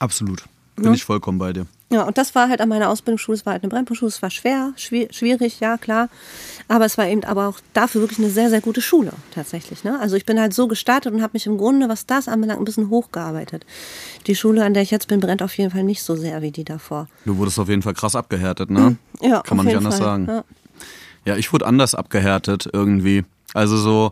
Absolut. 0.00 0.44
Bin 0.76 0.84
ja. 0.84 0.92
ich 0.92 1.04
vollkommen 1.04 1.38
bei 1.38 1.54
dir. 1.54 1.66
Ja, 1.94 2.02
und 2.02 2.18
das 2.18 2.34
war 2.34 2.48
halt 2.48 2.60
an 2.60 2.68
meiner 2.68 2.90
Ausbildungsschule, 2.90 3.36
es 3.36 3.46
war 3.46 3.52
halt 3.52 3.62
eine 3.62 3.70
Brennpunktschule, 3.70 4.08
es 4.08 4.20
war 4.20 4.28
schwer, 4.28 4.72
schwierig, 4.76 5.60
ja, 5.60 5.76
klar. 5.78 6.08
Aber 6.66 6.84
es 6.84 6.98
war 6.98 7.06
eben 7.06 7.22
aber 7.22 7.46
auch 7.46 7.60
dafür 7.72 8.00
wirklich 8.00 8.18
eine 8.18 8.30
sehr, 8.30 8.50
sehr 8.50 8.60
gute 8.60 8.80
Schule, 8.80 9.12
tatsächlich. 9.32 9.84
Ne? 9.84 9.96
Also 10.00 10.16
ich 10.16 10.26
bin 10.26 10.40
halt 10.40 10.54
so 10.54 10.66
gestartet 10.66 11.14
und 11.14 11.22
habe 11.22 11.34
mich 11.34 11.46
im 11.46 11.56
Grunde, 11.56 11.88
was 11.88 12.04
das 12.04 12.26
anbelangt, 12.26 12.60
ein 12.60 12.64
bisschen 12.64 12.90
hochgearbeitet. 12.90 13.64
Die 14.26 14.34
Schule, 14.34 14.64
an 14.64 14.74
der 14.74 14.82
ich 14.82 14.90
jetzt 14.90 15.06
bin, 15.06 15.20
brennt 15.20 15.40
auf 15.40 15.56
jeden 15.56 15.70
Fall 15.70 15.84
nicht 15.84 16.02
so 16.02 16.16
sehr 16.16 16.42
wie 16.42 16.50
die 16.50 16.64
davor. 16.64 17.06
Du 17.26 17.36
wurdest 17.36 17.60
auf 17.60 17.68
jeden 17.68 17.82
Fall 17.82 17.94
krass 17.94 18.16
abgehärtet, 18.16 18.70
ne? 18.70 18.96
Ja, 19.20 19.42
Kann 19.42 19.56
man 19.56 19.66
nicht 19.66 19.76
anders 19.76 19.98
Fall. 19.98 20.04
sagen. 20.04 20.26
Ja. 20.26 20.44
ja, 21.26 21.36
ich 21.36 21.52
wurde 21.52 21.64
anders 21.64 21.94
abgehärtet 21.94 22.68
irgendwie. 22.72 23.24
Also 23.52 23.76
so 23.76 24.10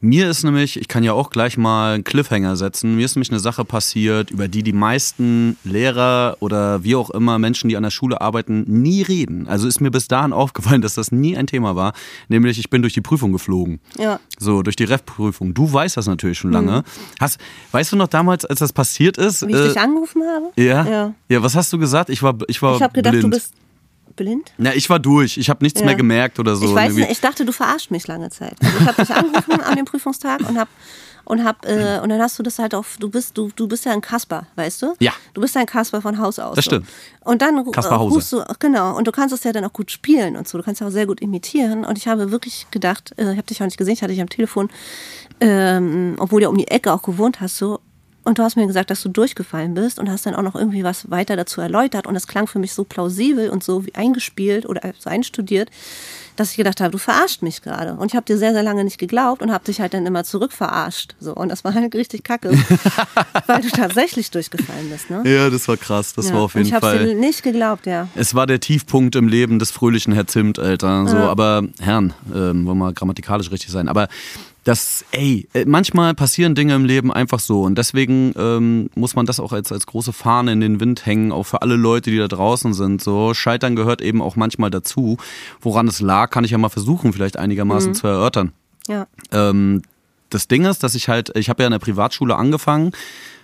mir 0.00 0.28
ist 0.28 0.44
nämlich, 0.44 0.78
ich 0.78 0.88
kann 0.88 1.02
ja 1.04 1.12
auch 1.12 1.30
gleich 1.30 1.56
mal 1.56 1.94
einen 1.94 2.04
Cliffhanger 2.04 2.56
setzen, 2.56 2.96
mir 2.96 3.04
ist 3.06 3.16
nämlich 3.16 3.30
eine 3.30 3.40
Sache 3.40 3.64
passiert, 3.64 4.30
über 4.30 4.46
die 4.46 4.62
die 4.62 4.72
meisten 4.72 5.56
Lehrer 5.64 6.36
oder 6.40 6.84
wie 6.84 6.94
auch 6.94 7.10
immer 7.10 7.38
Menschen, 7.38 7.68
die 7.68 7.76
an 7.76 7.82
der 7.82 7.90
Schule 7.90 8.20
arbeiten, 8.20 8.64
nie 8.66 9.02
reden. 9.02 9.48
Also 9.48 9.66
ist 9.66 9.80
mir 9.80 9.90
bis 9.90 10.08
dahin 10.08 10.32
aufgefallen, 10.34 10.82
dass 10.82 10.94
das 10.94 11.12
nie 11.12 11.36
ein 11.36 11.46
Thema 11.46 11.76
war. 11.76 11.92
Nämlich, 12.28 12.58
ich 12.58 12.70
bin 12.70 12.82
durch 12.82 12.94
die 12.94 13.00
Prüfung 13.00 13.32
geflogen. 13.32 13.80
Ja. 13.98 14.20
So, 14.38 14.62
durch 14.62 14.76
die 14.76 14.84
Ref-Prüfung. 14.84 15.54
Du 15.54 15.72
weißt 15.72 15.96
das 15.96 16.06
natürlich 16.06 16.38
schon 16.38 16.52
lange. 16.52 16.78
Mhm. 16.78 16.82
Hast, 17.20 17.40
weißt 17.72 17.92
du 17.92 17.96
noch 17.96 18.08
damals, 18.08 18.44
als 18.44 18.58
das 18.58 18.72
passiert 18.72 19.16
ist? 19.16 19.46
Wie 19.46 19.52
ich 19.52 19.58
äh, 19.58 19.68
dich 19.68 19.80
angerufen 19.80 20.22
habe? 20.22 20.46
Ja, 20.56 20.84
ja. 20.86 21.14
Ja, 21.28 21.42
was 21.42 21.54
hast 21.54 21.72
du 21.72 21.78
gesagt? 21.78 22.10
Ich 22.10 22.22
war, 22.22 22.36
ich 22.48 22.60
war 22.60 22.76
Ich 22.76 22.82
habe 22.82 22.92
gedacht, 22.92 23.12
blind. 23.12 23.24
du 23.24 23.30
bist 23.30 23.52
blind? 24.16 24.52
Na, 24.58 24.74
ich 24.74 24.90
war 24.90 24.98
durch. 24.98 25.36
Ich 25.36 25.48
habe 25.48 25.64
nichts 25.64 25.80
ja. 25.80 25.86
mehr 25.86 25.94
gemerkt 25.94 26.38
oder 26.38 26.56
so. 26.56 26.66
Ich 26.66 26.74
weiß 26.74 26.94
nicht, 26.94 27.10
ich 27.10 27.20
dachte, 27.20 27.44
du 27.44 27.52
verarscht 27.52 27.90
mich 27.90 28.06
lange 28.06 28.30
Zeit. 28.30 28.56
Also 28.62 28.78
ich 28.78 28.86
habe 28.86 29.02
dich 29.02 29.14
angerufen 29.14 29.60
an 29.60 29.76
dem 29.76 29.84
Prüfungstag 29.84 30.40
und 30.48 30.58
habe 30.58 30.70
und 31.26 31.44
hab 31.44 31.66
äh, 31.66 31.98
und 32.02 32.08
dann 32.08 32.20
hast 32.20 32.38
du 32.38 32.42
das 32.44 32.58
halt 32.58 32.74
auf 32.74 32.96
du 32.98 33.10
bist 33.10 33.36
du 33.36 33.50
du 33.54 33.66
bist 33.66 33.84
ja 33.84 33.92
ein 33.92 34.00
Kasper, 34.00 34.46
weißt 34.54 34.82
du? 34.82 34.94
Ja. 35.00 35.12
Du 35.34 35.40
bist 35.40 35.54
ja 35.56 35.60
ein 35.60 35.66
Kasper 35.66 36.00
von 36.00 36.18
Haus 36.18 36.38
aus. 36.38 36.54
Das 36.54 36.64
stimmt. 36.64 36.86
So. 36.86 37.30
Und 37.30 37.42
dann 37.42 37.70
Kasper 37.72 37.98
Hause. 37.98 38.14
rufst 38.14 38.32
du 38.32 38.44
genau 38.60 38.96
und 38.96 39.06
du 39.06 39.12
kannst 39.12 39.34
es 39.34 39.42
ja 39.42 39.52
dann 39.52 39.64
auch 39.64 39.72
gut 39.72 39.90
spielen 39.90 40.36
und 40.36 40.46
so. 40.46 40.56
Du 40.56 40.64
kannst 40.64 40.80
ja 40.80 40.86
auch 40.86 40.92
sehr 40.92 41.06
gut 41.06 41.20
imitieren 41.20 41.84
und 41.84 41.98
ich 41.98 42.06
habe 42.06 42.30
wirklich 42.30 42.68
gedacht, 42.70 43.12
äh, 43.18 43.32
ich 43.32 43.38
habe 43.38 43.42
dich 43.42 43.60
auch 43.60 43.66
nicht 43.66 43.76
gesehen, 43.76 43.94
ich 43.94 44.02
hatte 44.02 44.12
dich 44.12 44.22
am 44.22 44.28
Telefon, 44.28 44.70
ähm, 45.40 46.14
obwohl 46.18 46.40
du 46.40 46.48
um 46.48 46.56
die 46.56 46.68
Ecke 46.68 46.92
auch 46.92 47.02
gewohnt 47.02 47.40
hast 47.40 47.58
so 47.58 47.80
und 48.26 48.38
du 48.38 48.42
hast 48.42 48.56
mir 48.56 48.66
gesagt, 48.66 48.90
dass 48.90 49.02
du 49.02 49.08
durchgefallen 49.08 49.74
bist 49.74 50.00
und 50.00 50.10
hast 50.10 50.26
dann 50.26 50.34
auch 50.34 50.42
noch 50.42 50.56
irgendwie 50.56 50.82
was 50.82 51.08
weiter 51.10 51.36
dazu 51.36 51.60
erläutert. 51.60 52.08
Und 52.08 52.14
das 52.14 52.26
klang 52.26 52.48
für 52.48 52.58
mich 52.58 52.74
so 52.74 52.82
plausibel 52.82 53.50
und 53.50 53.62
so 53.62 53.86
wie 53.86 53.94
eingespielt 53.94 54.66
oder 54.66 54.80
so 54.98 55.08
einstudiert, 55.08 55.70
dass 56.34 56.50
ich 56.50 56.56
gedacht 56.56 56.80
habe, 56.80 56.90
du 56.90 56.98
verarscht 56.98 57.42
mich 57.42 57.62
gerade. 57.62 57.94
Und 57.94 58.10
ich 58.10 58.16
habe 58.16 58.26
dir 58.26 58.36
sehr, 58.36 58.52
sehr 58.52 58.64
lange 58.64 58.82
nicht 58.82 58.98
geglaubt 58.98 59.42
und 59.42 59.52
habe 59.52 59.64
dich 59.64 59.80
halt 59.80 59.94
dann 59.94 60.06
immer 60.06 60.24
zurückverarscht. 60.24 61.14
So. 61.20 61.36
Und 61.36 61.50
das 61.50 61.62
war 61.62 61.72
halt 61.72 61.94
richtig 61.94 62.24
kacke, 62.24 62.50
weil 63.46 63.62
du 63.62 63.68
tatsächlich 63.68 64.32
durchgefallen 64.32 64.90
bist. 64.90 65.08
Ne? 65.08 65.22
Ja, 65.24 65.48
das 65.48 65.68
war 65.68 65.76
krass. 65.76 66.12
Das 66.12 66.28
ja. 66.28 66.34
war 66.34 66.42
auf 66.42 66.54
jeden 66.54 66.66
ich 66.66 66.74
Fall. 66.74 66.94
Ich 66.94 67.00
habe 67.02 67.10
dir 67.10 67.14
nicht 67.14 67.44
geglaubt, 67.44 67.86
ja. 67.86 68.08
Es 68.16 68.34
war 68.34 68.48
der 68.48 68.58
Tiefpunkt 68.58 69.14
im 69.14 69.28
Leben 69.28 69.60
des 69.60 69.70
fröhlichen 69.70 70.12
Herr 70.12 70.26
Zimt, 70.26 70.58
Alter. 70.58 71.06
So, 71.06 71.16
ja. 71.16 71.28
aber 71.28 71.62
Herrn, 71.78 72.12
ähm, 72.34 72.66
wollen 72.66 72.78
wir 72.78 72.92
grammatikalisch 72.92 73.52
richtig 73.52 73.70
sein. 73.70 73.88
Aber 73.88 74.08
das, 74.66 75.04
ey, 75.12 75.46
äh, 75.54 75.64
manchmal 75.64 76.12
passieren 76.14 76.56
Dinge 76.56 76.74
im 76.74 76.84
Leben 76.84 77.12
einfach 77.12 77.38
so 77.38 77.62
und 77.62 77.78
deswegen 77.78 78.34
ähm, 78.36 78.90
muss 78.96 79.14
man 79.14 79.24
das 79.24 79.38
auch 79.38 79.52
als, 79.52 79.70
als 79.70 79.86
große 79.86 80.12
Fahne 80.12 80.50
in 80.50 80.60
den 80.60 80.80
Wind 80.80 81.06
hängen, 81.06 81.30
auch 81.30 81.44
für 81.44 81.62
alle 81.62 81.76
Leute, 81.76 82.10
die 82.10 82.18
da 82.18 82.26
draußen 82.26 82.74
sind. 82.74 83.00
So, 83.00 83.32
Scheitern 83.32 83.76
gehört 83.76 84.02
eben 84.02 84.20
auch 84.20 84.34
manchmal 84.34 84.70
dazu. 84.70 85.18
Woran 85.60 85.86
es 85.86 86.00
lag, 86.00 86.30
kann 86.30 86.42
ich 86.42 86.50
ja 86.50 86.58
mal 86.58 86.68
versuchen, 86.68 87.12
vielleicht 87.12 87.36
einigermaßen 87.36 87.90
mhm. 87.90 87.94
zu 87.94 88.08
erörtern. 88.08 88.52
Ja. 88.88 89.06
Ähm, 89.30 89.82
das 90.30 90.48
Ding 90.48 90.64
ist, 90.64 90.82
dass 90.82 90.96
ich 90.96 91.08
halt, 91.08 91.30
ich 91.36 91.48
habe 91.48 91.62
ja 91.62 91.68
in 91.68 91.72
der 91.72 91.78
Privatschule 91.78 92.34
angefangen 92.34 92.90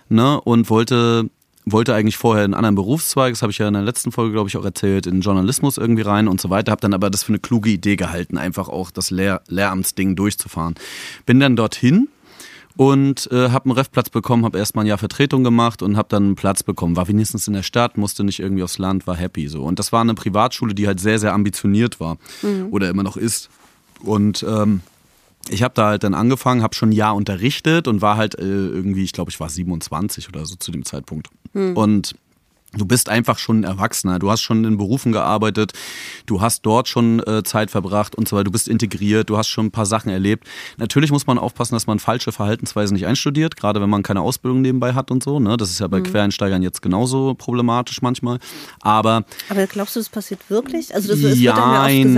ne, 0.09 0.41
und 0.41 0.69
wollte 0.69 1.29
wollte 1.65 1.93
eigentlich 1.93 2.17
vorher 2.17 2.43
einen 2.43 2.53
anderen 2.53 2.75
Berufszweig, 2.75 3.33
das 3.33 3.41
habe 3.41 3.51
ich 3.51 3.57
ja 3.57 3.67
in 3.67 3.73
der 3.73 3.83
letzten 3.83 4.11
Folge, 4.11 4.33
glaube 4.33 4.49
ich, 4.49 4.57
auch 4.57 4.65
erzählt, 4.65 5.07
in 5.07 5.21
Journalismus 5.21 5.77
irgendwie 5.77 6.01
rein 6.01 6.27
und 6.27 6.41
so 6.41 6.49
weiter, 6.49 6.71
habe 6.71 6.81
dann 6.81 6.93
aber 6.93 7.09
das 7.09 7.23
für 7.23 7.29
eine 7.29 7.39
kluge 7.39 7.69
Idee 7.69 7.95
gehalten, 7.95 8.37
einfach 8.37 8.69
auch 8.69 8.91
das 8.91 9.11
Lehr 9.11 9.41
Lehramtsding 9.47 10.15
durchzufahren. 10.15 10.75
Bin 11.25 11.39
dann 11.39 11.55
dorthin 11.55 12.09
und 12.75 13.31
äh, 13.31 13.49
habe 13.49 13.65
einen 13.65 13.73
Refplatz 13.73 14.09
bekommen, 14.09 14.45
habe 14.45 14.57
erstmal 14.57 14.85
ein 14.85 14.87
Jahr 14.87 14.97
Vertretung 14.97 15.43
gemacht 15.43 15.81
und 15.81 15.95
habe 15.95 16.09
dann 16.09 16.23
einen 16.23 16.35
Platz 16.35 16.63
bekommen. 16.63 16.95
War 16.95 17.07
wenigstens 17.07 17.47
in 17.47 17.53
der 17.53 17.63
Stadt, 17.63 17.97
musste 17.97 18.23
nicht 18.23 18.39
irgendwie 18.39 18.63
aufs 18.63 18.77
Land, 18.77 19.05
war 19.05 19.15
happy 19.15 19.47
so. 19.47 19.63
Und 19.63 19.79
das 19.79 19.91
war 19.91 20.01
eine 20.01 20.15
Privatschule, 20.15 20.73
die 20.73 20.87
halt 20.87 20.99
sehr, 20.99 21.19
sehr 21.19 21.33
ambitioniert 21.33 21.99
war 21.99 22.17
mhm. 22.41 22.67
oder 22.71 22.89
immer 22.89 23.03
noch 23.03 23.17
ist. 23.17 23.49
Und 24.01 24.43
ähm, 24.47 24.81
ich 25.49 25.63
habe 25.63 25.73
da 25.73 25.87
halt 25.87 26.03
dann 26.03 26.13
angefangen, 26.13 26.63
habe 26.63 26.75
schon 26.75 26.89
ein 26.89 26.93
Jahr 26.93 27.15
unterrichtet 27.15 27.87
und 27.87 28.01
war 28.01 28.17
halt 28.17 28.35
äh, 28.35 28.43
irgendwie, 28.43 29.03
ich 29.03 29.11
glaube, 29.11 29.31
ich 29.31 29.39
war 29.39 29.49
27 29.49 30.29
oder 30.29 30.45
so 30.45 30.55
zu 30.55 30.71
dem 30.71 30.85
Zeitpunkt. 30.85 31.27
Hm. 31.53 31.75
Und 31.75 32.15
Du 32.75 32.85
bist 32.85 33.07
einfach 33.07 33.37
schon 33.37 33.61
ein 33.61 33.63
Erwachsener. 33.65 34.17
Du 34.17 34.31
hast 34.31 34.41
schon 34.41 34.65
in 34.65 34.77
Berufen 34.77 35.11
gearbeitet. 35.11 35.73
Du 36.25 36.41
hast 36.41 36.65
dort 36.65 36.87
schon 36.87 37.19
äh, 37.27 37.43
Zeit 37.43 37.69
verbracht 37.69 38.15
und 38.15 38.27
so 38.27 38.35
weiter. 38.35 38.45
Du 38.45 38.51
bist 38.51 38.67
integriert. 38.67 39.29
Du 39.29 39.37
hast 39.37 39.47
schon 39.47 39.67
ein 39.67 39.71
paar 39.71 39.85
Sachen 39.85 40.09
erlebt. 40.09 40.47
Natürlich 40.77 41.11
muss 41.11 41.27
man 41.27 41.37
aufpassen, 41.37 41.75
dass 41.75 41.85
man 41.85 41.99
falsche 41.99 42.31
Verhaltensweisen 42.31 42.95
nicht 42.95 43.05
einstudiert, 43.05 43.57
gerade 43.57 43.79
wenn 43.79 43.91
man 43.91 44.01
keine 44.01 44.21
Ausbildung 44.21 44.61
nebenbei 44.61 44.93
hat 44.93 45.11
und 45.11 45.21
so. 45.21 45.39
Ne? 45.39 45.55
Das 45.55 45.69
ist 45.69 45.79
ja 45.79 45.87
bei 45.87 45.99
mhm. 45.99 46.05
Quereinsteigern 46.05 46.63
jetzt 46.63 46.81
genauso 46.81 47.35
problematisch 47.35 48.01
manchmal. 48.01 48.39
Aber. 48.81 49.23
Aber 49.49 49.67
glaubst 49.67 49.95
du, 49.95 49.99
das 49.99 50.09
passiert 50.09 50.49
wirklich? 50.49 50.95
Also 50.95 51.09
das, 51.09 51.21
das 51.21 51.39
ja, 51.39 51.53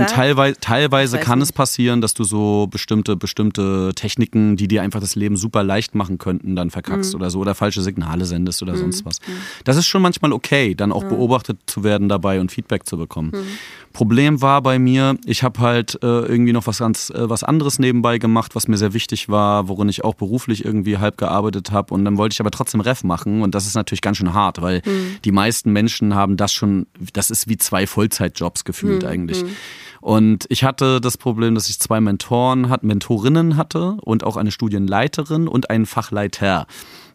teilweise, 0.06 0.58
teilweise 0.58 1.18
kann 1.18 1.40
nicht. 1.40 1.48
es 1.48 1.52
passieren, 1.52 2.00
dass 2.00 2.14
du 2.14 2.24
so 2.24 2.66
bestimmte, 2.70 3.16
bestimmte 3.16 3.92
Techniken, 3.94 4.56
die 4.56 4.68
dir 4.68 4.80
einfach 4.80 5.00
das 5.00 5.16
Leben 5.16 5.36
super 5.36 5.62
leicht 5.62 5.94
machen 5.94 6.16
könnten, 6.16 6.56
dann 6.56 6.70
verkackst 6.70 7.12
mhm. 7.12 7.20
oder 7.20 7.28
so 7.28 7.40
oder 7.40 7.54
falsche 7.54 7.82
Signale 7.82 8.24
sendest 8.24 8.62
oder 8.62 8.72
mhm. 8.72 8.78
sonst 8.78 9.04
was. 9.04 9.20
Mhm. 9.20 9.32
Das 9.64 9.76
ist 9.76 9.86
schon 9.86 10.00
manchmal 10.00 10.32
okay 10.32 10.45
okay, 10.46 10.74
dann 10.74 10.92
auch 10.92 11.02
ja. 11.02 11.08
beobachtet 11.08 11.58
zu 11.66 11.84
werden 11.84 12.08
dabei 12.08 12.40
und 12.40 12.52
Feedback 12.52 12.86
zu 12.86 12.96
bekommen. 12.96 13.32
Mhm. 13.34 13.58
Problem 13.96 14.42
war 14.42 14.60
bei 14.60 14.78
mir, 14.78 15.16
ich 15.24 15.42
habe 15.42 15.58
halt 15.58 15.94
äh, 16.02 16.06
irgendwie 16.06 16.52
noch 16.52 16.66
was 16.66 16.80
ganz 16.80 17.08
äh, 17.08 17.30
was 17.30 17.42
anderes 17.42 17.78
nebenbei 17.78 18.18
gemacht, 18.18 18.54
was 18.54 18.68
mir 18.68 18.76
sehr 18.76 18.92
wichtig 18.92 19.30
war, 19.30 19.68
worin 19.68 19.88
ich 19.88 20.04
auch 20.04 20.12
beruflich 20.12 20.66
irgendwie 20.66 20.98
halb 20.98 21.16
gearbeitet 21.16 21.72
habe 21.72 21.94
und 21.94 22.04
dann 22.04 22.18
wollte 22.18 22.34
ich 22.34 22.40
aber 22.40 22.50
trotzdem 22.50 22.82
Ref 22.82 23.04
machen 23.04 23.40
und 23.40 23.54
das 23.54 23.66
ist 23.66 23.74
natürlich 23.74 24.02
ganz 24.02 24.18
schön 24.18 24.34
hart, 24.34 24.60
weil 24.60 24.82
mhm. 24.84 25.16
die 25.24 25.32
meisten 25.32 25.72
Menschen 25.72 26.14
haben 26.14 26.36
das 26.36 26.52
schon, 26.52 26.88
das 27.14 27.30
ist 27.30 27.48
wie 27.48 27.56
zwei 27.56 27.86
Vollzeitjobs 27.86 28.66
gefühlt 28.66 29.02
mhm. 29.02 29.08
eigentlich. 29.08 29.42
Mhm. 29.42 29.56
Und 30.02 30.44
ich 30.50 30.62
hatte 30.62 31.00
das 31.00 31.16
Problem, 31.16 31.54
dass 31.54 31.70
ich 31.70 31.80
zwei 31.80 32.02
Mentoren 32.02 32.68
hat, 32.68 32.84
Mentorinnen 32.84 33.56
hatte 33.56 33.96
und 34.02 34.24
auch 34.24 34.36
eine 34.36 34.50
Studienleiterin 34.50 35.48
und 35.48 35.70
einen 35.70 35.86
Fachleiter. 35.86 36.66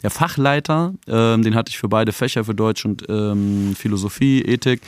Der 0.01 0.09
Fachleiter, 0.09 0.95
ähm, 1.07 1.43
den 1.43 1.53
hatte 1.53 1.69
ich 1.69 1.77
für 1.77 1.87
beide 1.87 2.11
Fächer, 2.11 2.43
für 2.43 2.55
Deutsch 2.55 2.85
und 2.85 3.05
ähm, 3.07 3.75
Philosophie, 3.77 4.41
Ethik. 4.41 4.81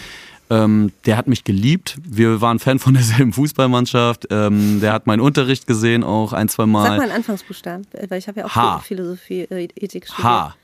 Ähm, 0.53 0.91
der 1.05 1.17
hat 1.17 1.27
mich 1.27 1.43
geliebt. 1.43 1.97
Wir 2.03 2.41
waren 2.41 2.59
Fan 2.59 2.79
von 2.79 2.93
derselben 2.93 3.33
Fußballmannschaft. 3.33 4.27
Ähm, 4.29 4.79
der 4.81 4.93
hat 4.93 5.07
meinen 5.07 5.21
Unterricht 5.21 5.67
gesehen, 5.67 6.03
auch 6.03 6.33
ein, 6.33 6.49
zwei 6.49 6.65
Mal. 6.65 6.83
Sag 6.83 6.97
mal 6.97 7.03
einen 7.03 7.11
Anfangsbuchstaben, 7.11 7.87
weil 8.07 8.19
ich 8.19 8.27
habe 8.27 8.41
ja 8.41 8.45
auch 8.45 8.55
H. 8.55 8.79
Philosophie, 8.79 9.41
äh, 9.41 9.67
Ethik 9.75 10.05
studiert. 10.05 10.23
H. 10.23 10.55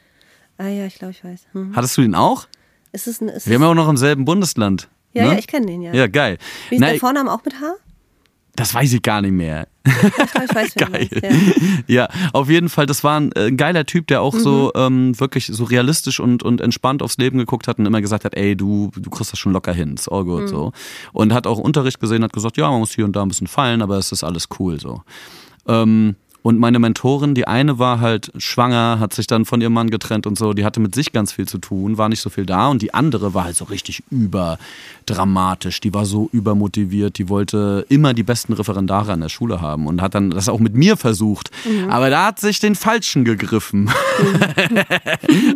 Ah 0.57 0.67
ja, 0.67 0.85
ich 0.85 0.95
glaube, 0.95 1.11
ich 1.11 1.23
weiß. 1.23 1.47
Mhm. 1.53 1.75
Hattest 1.75 1.97
du 1.97 2.01
den 2.01 2.15
auch? 2.15 2.47
Ist 2.91 3.07
es 3.07 3.21
ein, 3.21 3.29
ist 3.29 3.47
Wir 3.47 3.55
haben 3.55 3.61
ja 3.61 3.69
auch 3.69 3.75
noch 3.75 3.89
im 3.89 3.97
selben 3.97 4.25
Bundesland. 4.25 4.89
Ja, 5.13 5.25
ne? 5.25 5.31
ja, 5.33 5.39
ich 5.39 5.47
kenne 5.47 5.65
den, 5.65 5.81
ja. 5.81 5.93
Ja, 5.93 6.07
geil. 6.07 6.37
Wie 6.69 6.75
ist 6.75 6.81
Na, 6.81 6.89
der 6.89 6.99
Vorname 6.99 7.31
auch 7.31 7.43
mit 7.43 7.55
H? 7.59 7.75
Das 8.55 8.73
weiß 8.73 8.91
ich 8.93 9.01
gar 9.01 9.21
nicht 9.21 9.31
mehr. 9.31 9.67
Ich, 9.85 10.55
weiß, 10.55 10.75
Geil. 10.75 11.09
Ja. 11.87 12.03
ja. 12.03 12.09
auf 12.33 12.49
jeden 12.49 12.69
Fall, 12.69 12.85
das 12.85 13.03
war 13.03 13.19
ein, 13.19 13.31
äh, 13.35 13.51
geiler 13.51 13.85
Typ, 13.85 14.07
der 14.07 14.21
auch 14.21 14.33
mhm. 14.33 14.39
so 14.39 14.71
ähm, 14.75 15.19
wirklich 15.19 15.47
so 15.47 15.63
realistisch 15.63 16.19
und, 16.19 16.43
und 16.43 16.61
entspannt 16.61 17.01
aufs 17.01 17.17
Leben 17.17 17.37
geguckt 17.37 17.67
hat 17.67 17.79
und 17.79 17.85
immer 17.85 18.01
gesagt 18.01 18.25
hat, 18.25 18.35
ey, 18.35 18.55
du, 18.55 18.91
du 18.95 19.09
kriegst 19.09 19.31
das 19.31 19.39
schon 19.39 19.53
locker 19.53 19.73
hin, 19.73 19.93
ist 19.95 20.09
all 20.09 20.25
good 20.25 20.43
mhm. 20.43 20.47
so. 20.47 20.71
Und 21.13 21.33
hat 21.33 21.47
auch 21.47 21.57
Unterricht 21.57 21.99
gesehen, 21.99 22.23
hat 22.23 22.33
gesagt, 22.33 22.57
ja, 22.57 22.69
man 22.69 22.79
muss 22.79 22.93
hier 22.93 23.05
und 23.05 23.15
da 23.15 23.21
ein 23.21 23.29
bisschen 23.29 23.47
fallen, 23.47 23.81
aber 23.81 23.97
es 23.97 24.11
ist 24.11 24.23
alles 24.23 24.47
cool 24.59 24.79
so. 24.79 25.01
Ähm, 25.67 26.15
und 26.41 26.57
meine 26.57 26.79
Mentorin, 26.79 27.35
die 27.35 27.47
eine 27.47 27.79
war 27.79 27.99
halt 27.99 28.31
schwanger, 28.37 28.97
hat 28.99 29.13
sich 29.13 29.27
dann 29.27 29.45
von 29.45 29.59
ihrem 29.59 29.73
Mann 29.73 29.89
getrennt 29.89 30.25
und 30.25 30.37
so, 30.37 30.53
die 30.53 30.63
hatte 30.63 30.79
mit 30.79 30.95
sich 30.95 31.11
ganz 31.11 31.33
viel 31.33 31.47
zu 31.47 31.57
tun, 31.57 31.97
war 31.97 32.07
nicht 32.07 32.21
so 32.21 32.29
viel 32.29 32.45
da. 32.45 32.67
Und 32.67 32.81
die 32.81 32.93
andere 32.93 33.33
war 33.33 33.43
halt 33.43 33.57
so 33.57 33.65
richtig 33.65 34.03
überdramatisch, 34.09 35.81
die 35.81 35.93
war 35.93 36.05
so 36.05 36.29
übermotiviert, 36.31 37.17
die 37.17 37.27
wollte 37.27 37.85
immer 37.89 38.13
die 38.13 38.23
besten 38.23 38.53
Referendare 38.53 39.11
an 39.11 39.21
der 39.21 39.29
Schule 39.29 39.59
haben 39.59 39.87
und 39.87 40.01
hat 40.01 40.15
dann 40.15 40.29
das 40.29 40.47
auch 40.47 40.59
mit 40.59 40.75
mir 40.75 40.95
versucht. 40.95 41.51
Mhm. 41.65 41.89
Aber 41.89 42.09
da 42.09 42.27
hat 42.27 42.39
sich 42.39 42.59
den 42.59 42.75
Falschen 42.75 43.25
gegriffen. 43.25 43.83
Mhm. 43.83 44.79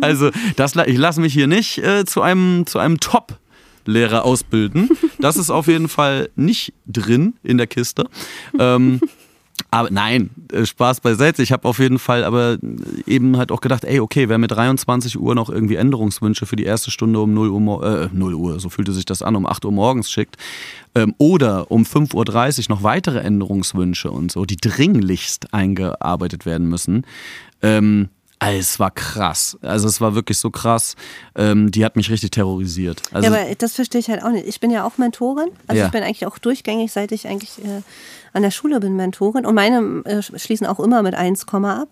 also 0.02 0.30
das, 0.56 0.76
ich 0.76 0.98
lasse 0.98 1.20
mich 1.20 1.32
hier 1.32 1.46
nicht 1.46 1.78
äh, 1.78 2.04
zu 2.04 2.20
einem, 2.20 2.66
zu 2.66 2.78
einem 2.78 3.00
Top 3.00 3.38
Lehrer 3.86 4.24
ausbilden. 4.24 4.90
Das 5.18 5.36
ist 5.36 5.50
auf 5.50 5.66
jeden 5.66 5.88
Fall 5.88 6.30
nicht 6.36 6.72
drin 6.86 7.34
in 7.42 7.58
der 7.58 7.66
Kiste. 7.66 8.06
Ähm, 8.58 9.00
aber 9.74 9.90
nein, 9.90 10.30
äh, 10.52 10.64
Spaß 10.64 11.00
beiseite. 11.00 11.42
Ich 11.42 11.50
habe 11.50 11.66
auf 11.66 11.80
jeden 11.80 11.98
Fall 11.98 12.22
aber 12.22 12.58
eben 13.06 13.36
halt 13.36 13.50
auch 13.50 13.60
gedacht, 13.60 13.84
ey, 13.84 13.98
okay, 13.98 14.28
wer 14.28 14.38
mit 14.38 14.52
23 14.52 15.18
Uhr 15.18 15.34
noch 15.34 15.50
irgendwie 15.50 15.74
Änderungswünsche 15.74 16.46
für 16.46 16.54
die 16.54 16.62
erste 16.62 16.92
Stunde 16.92 17.18
um 17.18 17.34
0 17.34 17.48
Uhr, 17.48 18.02
äh, 18.04 18.08
0 18.12 18.34
Uhr, 18.34 18.60
so 18.60 18.68
fühlte 18.68 18.92
sich 18.92 19.04
das 19.04 19.20
an, 19.20 19.34
um 19.34 19.46
8 19.46 19.64
Uhr 19.64 19.72
morgens 19.72 20.12
schickt, 20.12 20.36
ähm, 20.94 21.12
oder 21.18 21.72
um 21.72 21.82
5.30 21.82 22.70
Uhr 22.70 22.76
noch 22.76 22.84
weitere 22.84 23.18
Änderungswünsche 23.18 24.12
und 24.12 24.30
so, 24.30 24.44
die 24.44 24.58
dringlichst 24.58 25.52
eingearbeitet 25.52 26.46
werden 26.46 26.68
müssen, 26.68 27.04
ähm, 27.60 28.10
es 28.52 28.78
war 28.78 28.90
krass. 28.90 29.56
Also 29.62 29.88
es 29.88 30.00
war 30.00 30.14
wirklich 30.14 30.38
so 30.38 30.50
krass. 30.50 30.96
Ähm, 31.36 31.70
die 31.70 31.84
hat 31.84 31.96
mich 31.96 32.10
richtig 32.10 32.32
terrorisiert. 32.32 33.02
Also 33.12 33.30
ja, 33.30 33.36
aber 33.36 33.54
das 33.54 33.74
verstehe 33.74 34.00
ich 34.00 34.08
halt 34.08 34.22
auch 34.22 34.30
nicht. 34.30 34.46
Ich 34.46 34.60
bin 34.60 34.70
ja 34.70 34.84
auch 34.84 34.98
Mentorin. 34.98 35.48
Also 35.66 35.80
ja. 35.80 35.86
ich 35.86 35.92
bin 35.92 36.02
eigentlich 36.02 36.26
auch 36.26 36.38
durchgängig, 36.38 36.92
seit 36.92 37.12
ich 37.12 37.26
eigentlich 37.26 37.58
äh, 37.64 37.82
an 38.32 38.42
der 38.42 38.50
Schule 38.50 38.80
bin, 38.80 38.96
Mentorin. 38.96 39.46
Und 39.46 39.54
meine 39.54 40.02
äh, 40.04 40.22
schließen 40.22 40.66
auch 40.66 40.80
immer 40.80 41.02
mit 41.02 41.14
1, 41.14 41.46
ab 41.52 41.88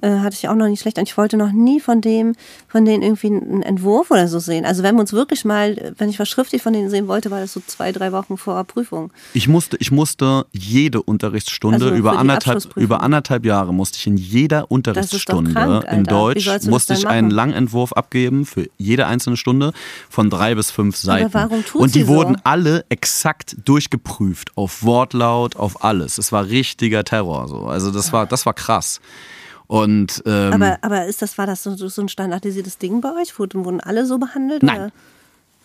äh, 0.00 0.18
hatte 0.18 0.36
ich 0.38 0.48
auch 0.48 0.54
noch 0.54 0.68
nicht 0.68 0.80
schlecht. 0.80 0.98
Und 0.98 1.08
ich 1.08 1.16
wollte 1.16 1.36
noch 1.36 1.52
nie 1.52 1.80
von 1.80 2.00
dem, 2.00 2.34
von 2.68 2.84
denen 2.84 3.02
irgendwie 3.02 3.28
einen 3.28 3.62
Entwurf 3.62 4.10
oder 4.10 4.28
so 4.28 4.38
sehen. 4.38 4.64
Also 4.64 4.82
wenn 4.82 4.94
wir 4.94 5.00
uns 5.00 5.12
wirklich 5.12 5.44
mal, 5.44 5.94
wenn 5.98 6.08
ich 6.08 6.18
was 6.18 6.28
schriftlich 6.28 6.62
von 6.62 6.72
denen 6.72 6.90
sehen 6.90 7.08
wollte, 7.08 7.30
war 7.30 7.40
das 7.40 7.52
so 7.52 7.60
zwei, 7.66 7.92
drei 7.92 8.12
Wochen 8.12 8.36
vor 8.36 8.62
Prüfung. 8.64 9.12
Ich 9.34 9.48
musste, 9.48 9.76
ich 9.78 9.90
musste 9.90 10.46
jede 10.52 11.02
Unterrichtsstunde 11.02 11.86
also 11.86 11.96
über 11.96 12.18
anderthalb, 12.18 12.76
über 12.76 13.02
anderthalb 13.02 13.44
Jahre 13.44 13.72
musste 13.72 13.98
ich 13.98 14.06
in 14.06 14.16
jeder 14.16 14.70
Unterrichtsstunde 14.70 15.52
krank, 15.52 15.86
in 15.90 16.04
Deutsch 16.04 16.48
musste 16.66 16.94
ich 16.94 17.06
einen 17.06 17.30
Langentwurf 17.30 17.92
abgeben 17.92 18.46
für 18.46 18.68
jede 18.78 19.06
einzelne 19.06 19.36
Stunde 19.36 19.72
von 20.08 20.30
drei 20.30 20.54
bis 20.54 20.70
fünf 20.70 20.96
Seiten. 20.96 21.36
Und 21.74 21.94
die 21.94 22.02
so? 22.02 22.08
wurden 22.08 22.36
alle 22.44 22.84
exakt 22.88 23.56
durchgeprüft 23.64 24.56
auf 24.56 24.82
Wortlaut, 24.82 25.56
auf 25.56 25.84
alles. 25.84 26.18
Es 26.18 26.32
war 26.32 26.46
richtiger 26.46 27.04
Terror. 27.04 27.48
So. 27.48 27.66
Also 27.66 27.90
das 27.90 28.12
war, 28.12 28.26
das 28.26 28.46
war 28.46 28.54
krass. 28.54 29.00
Und, 29.66 30.22
ähm, 30.26 30.52
aber, 30.52 30.78
aber 30.82 31.06
ist 31.06 31.22
das, 31.22 31.38
war 31.38 31.46
das 31.46 31.62
so, 31.62 31.74
so 31.76 32.02
ein 32.02 32.08
standardisiertes 32.08 32.78
Ding 32.78 33.00
bei 33.00 33.10
euch? 33.20 33.38
Wurden 33.38 33.80
alle 33.80 34.06
so 34.06 34.18
behandelt? 34.18 34.62
Nein. 34.62 34.76
Oder? 34.76 34.92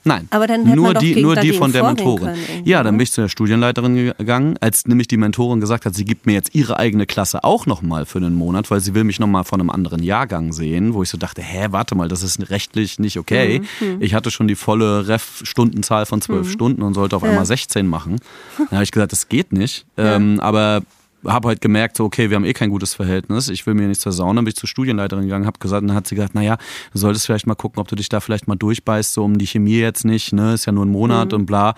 Nein, 0.04 0.28
aber 0.32 0.48
dann 0.48 0.64
nur 0.64 0.96
die, 0.96 1.22
nur 1.22 1.36
die 1.36 1.54
von 1.54 1.72
der 1.72 1.84
Mentorin. 1.84 2.36
Ja, 2.64 2.82
dann 2.82 2.98
bin 2.98 3.04
ich 3.04 3.12
zu 3.12 3.22
der 3.22 3.28
Studienleiterin 3.28 4.14
gegangen, 4.18 4.56
als 4.60 4.88
nämlich 4.88 5.08
die 5.08 5.18
Mentorin 5.18 5.60
gesagt 5.60 5.86
hat, 5.86 5.94
sie 5.94 6.06
gibt 6.06 6.26
mir 6.26 6.34
jetzt 6.34 6.56
ihre 6.56 6.78
eigene 6.78 7.06
Klasse 7.06 7.44
auch 7.44 7.68
nochmal 7.68 8.08
für 8.08 8.18
einen 8.18 8.34
Monat, 8.34 8.72
weil 8.72 8.80
sie 8.80 8.96
will 8.96 9.04
mich 9.04 9.20
nochmal 9.20 9.44
von 9.44 9.60
einem 9.60 9.70
anderen 9.70 10.02
Jahrgang 10.02 10.54
sehen, 10.54 10.96
wo 10.96 11.04
ich 11.04 11.10
so 11.10 11.18
dachte, 11.18 11.44
hä, 11.44 11.68
warte 11.70 11.94
mal, 11.94 12.08
das 12.08 12.24
ist 12.24 12.50
rechtlich 12.50 12.98
nicht 12.98 13.20
okay. 13.20 13.62
Mhm. 13.80 13.88
mhm. 13.88 14.02
Ich 14.02 14.16
hatte 14.16 14.32
schon 14.32 14.48
die 14.48 14.56
volle 14.56 15.08
Ref-Stundenzahl 15.08 16.08
von 16.08 16.20
zwölf 16.22 16.48
mhm. 16.48 16.52
Stunden 16.52 16.82
und 16.82 16.96
sollte 16.96 17.16
auf 17.16 17.22
ja. 17.22 17.30
einmal 17.30 17.46
16 17.46 17.86
machen. 17.86 18.18
Dann 18.58 18.72
habe 18.72 18.84
ich 18.84 18.92
gesagt, 18.92 19.12
das 19.12 19.30
geht 19.30 19.54
nicht. 19.54 19.86
Ja. 19.98 20.16
Ähm, 20.16 20.40
aber 20.40 20.82
habe 21.26 21.50
halt 21.50 21.62
gemerkt, 21.62 21.98
so, 21.98 22.06
okay, 22.06 22.30
wir 22.30 22.36
haben 22.36 22.46
eh 22.46 22.54
kein 22.54 22.70
gutes 22.70 22.94
Verhältnis, 22.94 23.50
ich 23.50 23.66
will 23.66 23.74
mir 23.74 23.88
nichts 23.88 24.04
versauen. 24.04 24.36
Dann 24.36 24.46
bin 24.46 24.50
ich 24.50 24.56
zur 24.56 24.70
Studienleiterin 24.70 25.24
gegangen, 25.24 25.46
habe 25.46 25.60
gesagt, 25.60 25.88
dann 25.88 25.96
hat 25.96 26.08
sie 26.08 26.16
gesagt, 26.16 26.36
naja, 26.36 26.58
du 26.94 27.00
solltest 27.00 27.26
vielleicht 27.26 27.48
mal 27.48 27.56
gucken, 27.56 27.80
ob 27.80 27.88
du 27.88 27.96
dich 27.96 28.10
da 28.10 28.20
vielleicht 28.20 28.48
mal 28.48 28.56
durchbeißt, 28.56 29.14
so 29.14 29.24
um 29.24 29.38
die 29.38 29.48
Chemie 29.48 29.80
jetzt 29.80 30.06
nicht, 30.06 30.34
ne, 30.34 30.54
ist 30.54 30.66
ja 30.66 30.72
nur 30.72 30.86
ein 30.86 30.92
Monat 30.92 31.32
mhm. 31.32 31.40
und 31.40 31.46
bla. 31.46 31.76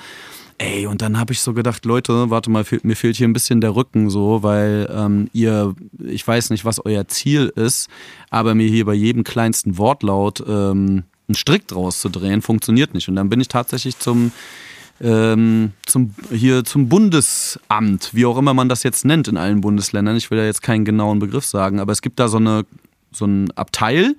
Ey, 0.59 0.85
und 0.85 1.01
dann 1.01 1.19
habe 1.19 1.33
ich 1.33 1.41
so 1.41 1.53
gedacht, 1.53 1.83
Leute, 1.83 2.29
warte 2.29 2.49
mal, 2.51 2.63
mir 2.83 2.95
fehlt 2.95 3.15
hier 3.15 3.27
ein 3.27 3.33
bisschen 3.33 3.59
der 3.59 3.75
Rücken 3.75 4.09
so, 4.09 4.43
weil 4.43 4.87
ähm, 4.93 5.29
ihr, 5.33 5.75
ich 5.99 6.25
weiß 6.25 6.51
nicht, 6.51 6.63
was 6.63 6.83
euer 6.85 7.07
Ziel 7.07 7.51
ist, 7.55 7.89
aber 8.29 8.53
mir 8.53 8.67
hier 8.67 8.85
bei 8.85 8.93
jedem 8.93 9.23
kleinsten 9.23 9.77
Wortlaut 9.77 10.43
ähm, 10.47 11.03
einen 11.27 11.35
Strick 11.35 11.67
draus 11.67 11.99
zu 11.99 12.09
drehen, 12.09 12.41
funktioniert 12.41 12.93
nicht. 12.93 13.09
Und 13.09 13.15
dann 13.15 13.29
bin 13.29 13.41
ich 13.41 13.47
tatsächlich 13.47 13.97
zum 13.97 14.31
ähm, 15.01 15.71
zum, 15.85 16.13
hier 16.31 16.63
zum 16.63 16.89
Bundesamt, 16.89 18.11
wie 18.13 18.25
auch 18.25 18.37
immer 18.37 18.53
man 18.53 18.69
das 18.69 18.83
jetzt 18.83 19.05
nennt 19.05 19.27
in 19.27 19.37
allen 19.37 19.61
Bundesländern. 19.61 20.15
Ich 20.15 20.31
will 20.31 20.37
ja 20.37 20.45
jetzt 20.45 20.61
keinen 20.61 20.85
genauen 20.85 21.19
Begriff 21.19 21.45
sagen, 21.45 21.79
aber 21.79 21.91
es 21.91 22.01
gibt 22.01 22.19
da 22.19 22.27
so, 22.27 22.37
eine, 22.37 22.65
so 23.11 23.25
ein 23.25 23.51
Abteil, 23.51 24.15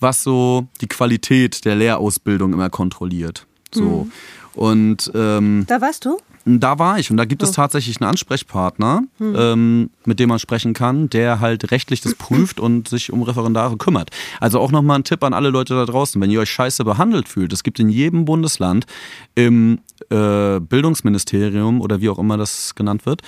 was 0.00 0.22
so 0.22 0.66
die 0.80 0.88
Qualität 0.88 1.64
der 1.64 1.76
Lehrausbildung 1.76 2.52
immer 2.52 2.70
kontrolliert. 2.70 3.46
So. 3.72 4.04
Mhm. 4.04 4.12
Und 4.54 5.10
ähm, 5.14 5.64
da 5.68 5.80
warst 5.80 6.04
du? 6.04 6.18
Da 6.44 6.78
war 6.78 6.98
ich 6.98 7.10
und 7.10 7.18
da 7.18 7.26
gibt 7.26 7.42
es 7.42 7.50
oh. 7.50 7.52
tatsächlich 7.52 8.00
einen 8.00 8.08
Ansprechpartner, 8.08 9.02
hm. 9.18 9.34
ähm, 9.36 9.90
mit 10.06 10.18
dem 10.18 10.30
man 10.30 10.38
sprechen 10.38 10.72
kann, 10.72 11.10
der 11.10 11.40
halt 11.40 11.70
rechtlich 11.70 12.00
das 12.00 12.14
prüft 12.14 12.58
und 12.60 12.88
sich 12.88 13.12
um 13.12 13.22
Referendare 13.22 13.76
kümmert. 13.76 14.10
Also 14.40 14.58
auch 14.58 14.72
nochmal 14.72 14.98
ein 14.98 15.04
Tipp 15.04 15.22
an 15.22 15.34
alle 15.34 15.50
Leute 15.50 15.74
da 15.74 15.84
draußen, 15.84 16.20
wenn 16.20 16.30
ihr 16.30 16.40
euch 16.40 16.50
scheiße 16.50 16.84
behandelt 16.84 17.28
fühlt. 17.28 17.52
Es 17.52 17.62
gibt 17.62 17.78
in 17.80 17.90
jedem 17.90 18.24
Bundesland 18.24 18.86
im 19.34 19.80
äh, 20.10 20.60
Bildungsministerium 20.60 21.80
oder 21.80 22.00
wie 22.00 22.08
auch 22.08 22.18
immer 22.18 22.36
das 22.36 22.74
genannt 22.74 23.06
wird, 23.06 23.22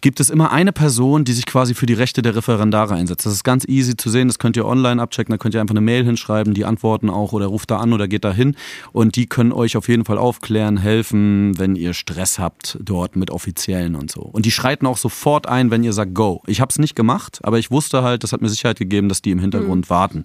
gibt 0.00 0.20
es 0.20 0.30
immer 0.30 0.52
eine 0.52 0.72
Person, 0.72 1.24
die 1.24 1.32
sich 1.32 1.46
quasi 1.46 1.74
für 1.74 1.86
die 1.86 1.94
Rechte 1.94 2.22
der 2.22 2.36
Referendare 2.36 2.94
einsetzt. 2.94 3.26
Das 3.26 3.32
ist 3.32 3.44
ganz 3.44 3.66
easy 3.66 3.96
zu 3.96 4.10
sehen, 4.10 4.28
das 4.28 4.38
könnt 4.38 4.56
ihr 4.56 4.66
online 4.66 5.02
abchecken, 5.02 5.32
da 5.32 5.38
könnt 5.38 5.54
ihr 5.54 5.60
einfach 5.60 5.72
eine 5.72 5.80
Mail 5.80 6.04
hinschreiben, 6.04 6.54
die 6.54 6.64
antworten 6.64 7.10
auch 7.10 7.32
oder 7.32 7.46
ruft 7.46 7.70
da 7.70 7.78
an 7.78 7.92
oder 7.92 8.06
geht 8.06 8.24
da 8.24 8.32
hin 8.32 8.54
und 8.92 9.16
die 9.16 9.26
können 9.26 9.52
euch 9.52 9.76
auf 9.76 9.88
jeden 9.88 10.04
Fall 10.04 10.18
aufklären, 10.18 10.76
helfen, 10.76 11.58
wenn 11.58 11.76
ihr 11.76 11.94
Stress 11.94 12.38
habt 12.38 12.78
dort 12.80 13.16
mit 13.16 13.30
Offiziellen 13.30 13.94
und 13.96 14.10
so. 14.10 14.20
Und 14.20 14.46
die 14.46 14.50
schreiten 14.50 14.86
auch 14.86 14.98
sofort 14.98 15.48
ein, 15.48 15.70
wenn 15.70 15.82
ihr 15.82 15.92
sagt 15.92 16.14
Go. 16.14 16.42
Ich 16.46 16.60
habe 16.60 16.70
es 16.70 16.78
nicht 16.78 16.94
gemacht, 16.94 17.40
aber 17.42 17.58
ich 17.58 17.70
wusste 17.70 18.02
halt, 18.02 18.22
das 18.22 18.32
hat 18.32 18.40
mir 18.40 18.48
Sicherheit 18.48 18.78
gegeben, 18.78 19.08
dass 19.08 19.22
die 19.22 19.30
im 19.30 19.40
Hintergrund 19.40 19.86
mhm. 19.86 19.90
warten. 19.90 20.24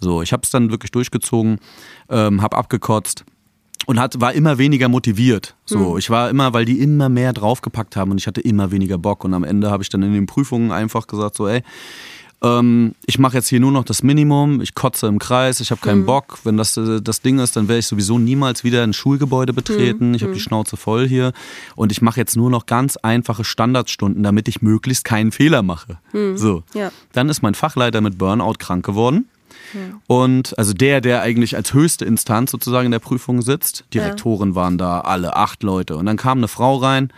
So, 0.00 0.22
ich 0.22 0.32
habe 0.32 0.42
es 0.44 0.50
dann 0.50 0.70
wirklich 0.70 0.92
durchgezogen, 0.92 1.58
ähm, 2.08 2.42
habe 2.42 2.56
abgekotzt 2.56 3.24
und 3.86 3.98
hat, 3.98 4.20
war 4.20 4.32
immer 4.32 4.58
weniger 4.58 4.88
motiviert. 4.88 5.56
So, 5.64 5.92
mhm. 5.92 5.98
ich 5.98 6.10
war 6.10 6.30
immer, 6.30 6.52
weil 6.52 6.64
die 6.64 6.80
immer 6.80 7.08
mehr 7.08 7.32
draufgepackt 7.32 7.96
haben 7.96 8.10
und 8.10 8.18
ich 8.18 8.26
hatte 8.26 8.40
immer 8.40 8.70
weniger 8.70 8.98
Bock. 8.98 9.24
Und 9.24 9.34
am 9.34 9.44
Ende 9.44 9.70
habe 9.70 9.82
ich 9.82 9.88
dann 9.88 10.02
in 10.02 10.12
den 10.12 10.26
Prüfungen 10.26 10.70
einfach 10.70 11.06
gesagt, 11.06 11.36
so, 11.36 11.48
ey, 11.48 11.62
ähm, 12.42 12.94
ich 13.06 13.18
mache 13.18 13.36
jetzt 13.36 13.48
hier 13.48 13.60
nur 13.60 13.72
noch 13.72 13.84
das 13.84 14.02
Minimum, 14.02 14.60
ich 14.60 14.74
kotze 14.74 15.06
im 15.06 15.18
Kreis, 15.18 15.60
ich 15.60 15.70
habe 15.70 15.80
keinen 15.80 16.02
mhm. 16.02 16.06
Bock. 16.06 16.38
Wenn 16.44 16.56
das 16.56 16.76
äh, 16.76 17.00
das 17.02 17.20
Ding 17.20 17.38
ist, 17.38 17.56
dann 17.56 17.68
werde 17.68 17.80
ich 17.80 17.86
sowieso 17.86 18.18
niemals 18.18 18.64
wieder 18.64 18.82
ein 18.82 18.92
Schulgebäude 18.92 19.52
betreten. 19.52 20.08
Mhm. 20.08 20.14
Ich 20.14 20.22
habe 20.22 20.32
die 20.32 20.38
hm. 20.38 20.44
Schnauze 20.44 20.76
voll 20.76 21.06
hier 21.06 21.32
und 21.76 21.92
ich 21.92 22.00
mache 22.00 22.18
jetzt 22.18 22.36
nur 22.36 22.50
noch 22.50 22.66
ganz 22.66 22.96
einfache 22.96 23.44
Standardstunden, 23.44 24.22
damit 24.22 24.48
ich 24.48 24.62
möglichst 24.62 25.04
keinen 25.04 25.32
Fehler 25.32 25.62
mache. 25.62 25.98
Hm. 26.12 26.36
So, 26.36 26.62
ja. 26.74 26.90
dann 27.12 27.28
ist 27.28 27.42
mein 27.42 27.54
Fachleiter 27.54 28.00
mit 28.00 28.16
Burnout 28.16 28.54
krank 28.58 28.84
geworden. 28.84 29.26
Und 30.06 30.58
also 30.58 30.72
der, 30.72 31.00
der 31.00 31.22
eigentlich 31.22 31.56
als 31.56 31.72
höchste 31.74 32.04
Instanz 32.04 32.50
sozusagen 32.50 32.86
in 32.86 32.92
der 32.92 32.98
Prüfung 32.98 33.42
sitzt, 33.42 33.84
Direktoren 33.94 34.50
ja. 34.50 34.54
waren 34.54 34.78
da 34.78 35.00
alle, 35.00 35.36
acht 35.36 35.62
Leute. 35.62 35.96
Und 35.96 36.06
dann 36.06 36.16
kam 36.16 36.38
eine 36.38 36.48
Frau 36.48 36.76
rein, 36.76 37.12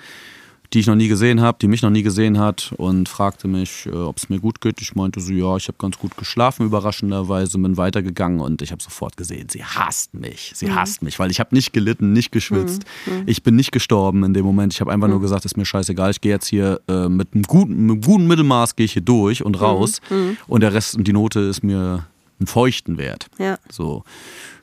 die 0.72 0.80
ich 0.80 0.86
noch 0.86 0.94
nie 0.94 1.08
gesehen 1.08 1.40
habe, 1.40 1.58
die 1.60 1.68
mich 1.68 1.82
noch 1.82 1.90
nie 1.90 2.02
gesehen 2.02 2.38
hat 2.38 2.72
und 2.78 3.08
fragte 3.08 3.46
mich, 3.46 3.86
äh, 3.86 3.90
ob 3.90 4.16
es 4.16 4.28
mir 4.30 4.40
gut 4.40 4.60
geht. 4.60 4.80
Ich 4.80 4.94
meinte 4.94 5.20
so, 5.20 5.32
ja, 5.32 5.56
ich 5.56 5.68
habe 5.68 5.76
ganz 5.78 5.98
gut 5.98 6.16
geschlafen, 6.16 6.66
überraschenderweise, 6.66 7.58
bin 7.58 7.76
weitergegangen 7.76 8.40
und 8.40 8.62
ich 8.62 8.72
habe 8.72 8.82
sofort 8.82 9.16
gesehen, 9.16 9.48
sie 9.50 9.64
hasst 9.64 10.14
mich. 10.14 10.52
Sie 10.54 10.66
mhm. 10.66 10.74
hasst 10.74 11.02
mich, 11.02 11.18
weil 11.18 11.30
ich 11.30 11.40
habe 11.40 11.54
nicht 11.54 11.72
gelitten, 11.72 12.12
nicht 12.12 12.32
geschwitzt. 12.32 12.84
Mhm. 13.06 13.12
mhm. 13.12 13.22
Ich 13.26 13.42
bin 13.42 13.56
nicht 13.56 13.72
gestorben 13.72 14.24
in 14.24 14.34
dem 14.34 14.44
Moment. 14.44 14.72
Ich 14.72 14.80
habe 14.80 14.92
einfach 14.92 15.08
mhm. 15.08 15.14
nur 15.14 15.20
gesagt, 15.20 15.44
ist 15.44 15.56
mir 15.56 15.66
scheißegal, 15.66 16.10
ich 16.10 16.20
gehe 16.20 16.32
jetzt 16.32 16.46
hier 16.46 16.80
äh, 16.88 17.08
mit, 17.08 17.34
einem 17.34 17.42
guten, 17.42 17.86
mit 17.86 17.92
einem 17.92 18.00
guten 18.00 18.26
Mittelmaß 18.26 18.76
gehe 18.76 18.86
ich 18.86 18.92
hier 18.92 19.02
durch 19.02 19.44
und 19.44 19.60
raus 19.60 20.00
mhm. 20.08 20.38
und 20.46 20.62
der 20.62 20.72
Rest 20.72 20.96
und 20.96 21.06
die 21.06 21.12
Note 21.12 21.40
ist 21.40 21.62
mir 21.62 22.06
einen 22.42 22.46
feuchten 22.48 22.98
Wert. 22.98 23.28
Ja. 23.38 23.58
So. 23.70 24.04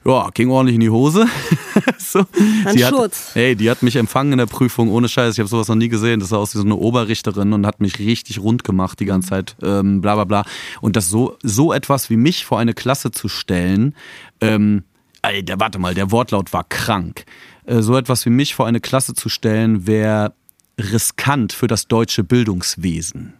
Ja, 0.05 0.29
ging 0.33 0.49
ordentlich 0.49 0.75
in 0.75 0.81
die 0.81 0.89
Hose. 0.89 1.27
so. 1.97 2.19
Ein 2.65 2.75
die 2.75 2.83
Schutz. 2.83 3.29
Hat, 3.29 3.35
hey, 3.35 3.55
die 3.55 3.69
hat 3.69 3.83
mich 3.83 3.95
empfangen 3.95 4.33
in 4.33 4.37
der 4.37 4.45
Prüfung 4.45 4.89
ohne 4.89 5.09
Scheiß. 5.09 5.33
Ich 5.33 5.39
habe 5.39 5.49
sowas 5.49 5.67
noch 5.67 5.75
nie 5.75 5.89
gesehen. 5.89 6.19
Das 6.19 6.29
sah 6.29 6.37
aus 6.37 6.53
wie 6.53 6.59
so 6.59 6.63
eine 6.63 6.75
Oberrichterin 6.75 7.53
und 7.53 7.65
hat 7.65 7.81
mich 7.81 7.99
richtig 7.99 8.39
rund 8.39 8.63
gemacht 8.63 8.99
die 8.99 9.05
ganze. 9.05 9.29
Zeit. 9.29 9.55
Ähm, 9.61 10.01
bla 10.01 10.15
bla 10.15 10.23
bla. 10.23 10.45
Und 10.81 10.95
das 10.95 11.09
so, 11.09 11.37
so 11.43 11.73
etwas 11.73 12.09
wie 12.09 12.17
mich 12.17 12.45
vor 12.45 12.59
eine 12.59 12.73
Klasse 12.73 13.11
zu 13.11 13.27
stellen, 13.27 13.95
ähm, 14.41 14.83
Alter, 15.21 15.59
warte 15.59 15.79
mal, 15.79 15.93
der 15.93 16.11
Wortlaut 16.11 16.53
war 16.53 16.63
krank. 16.63 17.25
Äh, 17.65 17.81
so 17.81 17.97
etwas 17.97 18.25
wie 18.25 18.29
mich 18.29 18.55
vor 18.55 18.67
eine 18.67 18.79
Klasse 18.79 19.13
zu 19.13 19.29
stellen, 19.29 19.85
wäre 19.85 20.33
riskant 20.79 21.53
für 21.53 21.67
das 21.67 21.87
deutsche 21.87 22.23
Bildungswesen. 22.23 23.33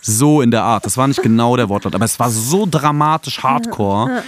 So 0.00 0.40
in 0.40 0.50
der 0.50 0.62
Art. 0.62 0.86
Das 0.86 0.96
war 0.96 1.08
nicht 1.08 1.22
genau 1.22 1.56
der 1.56 1.68
Wortlaut, 1.68 1.94
aber 1.94 2.04
es 2.04 2.18
war 2.18 2.30
so 2.30 2.66
dramatisch 2.70 3.42
hardcore. 3.42 4.22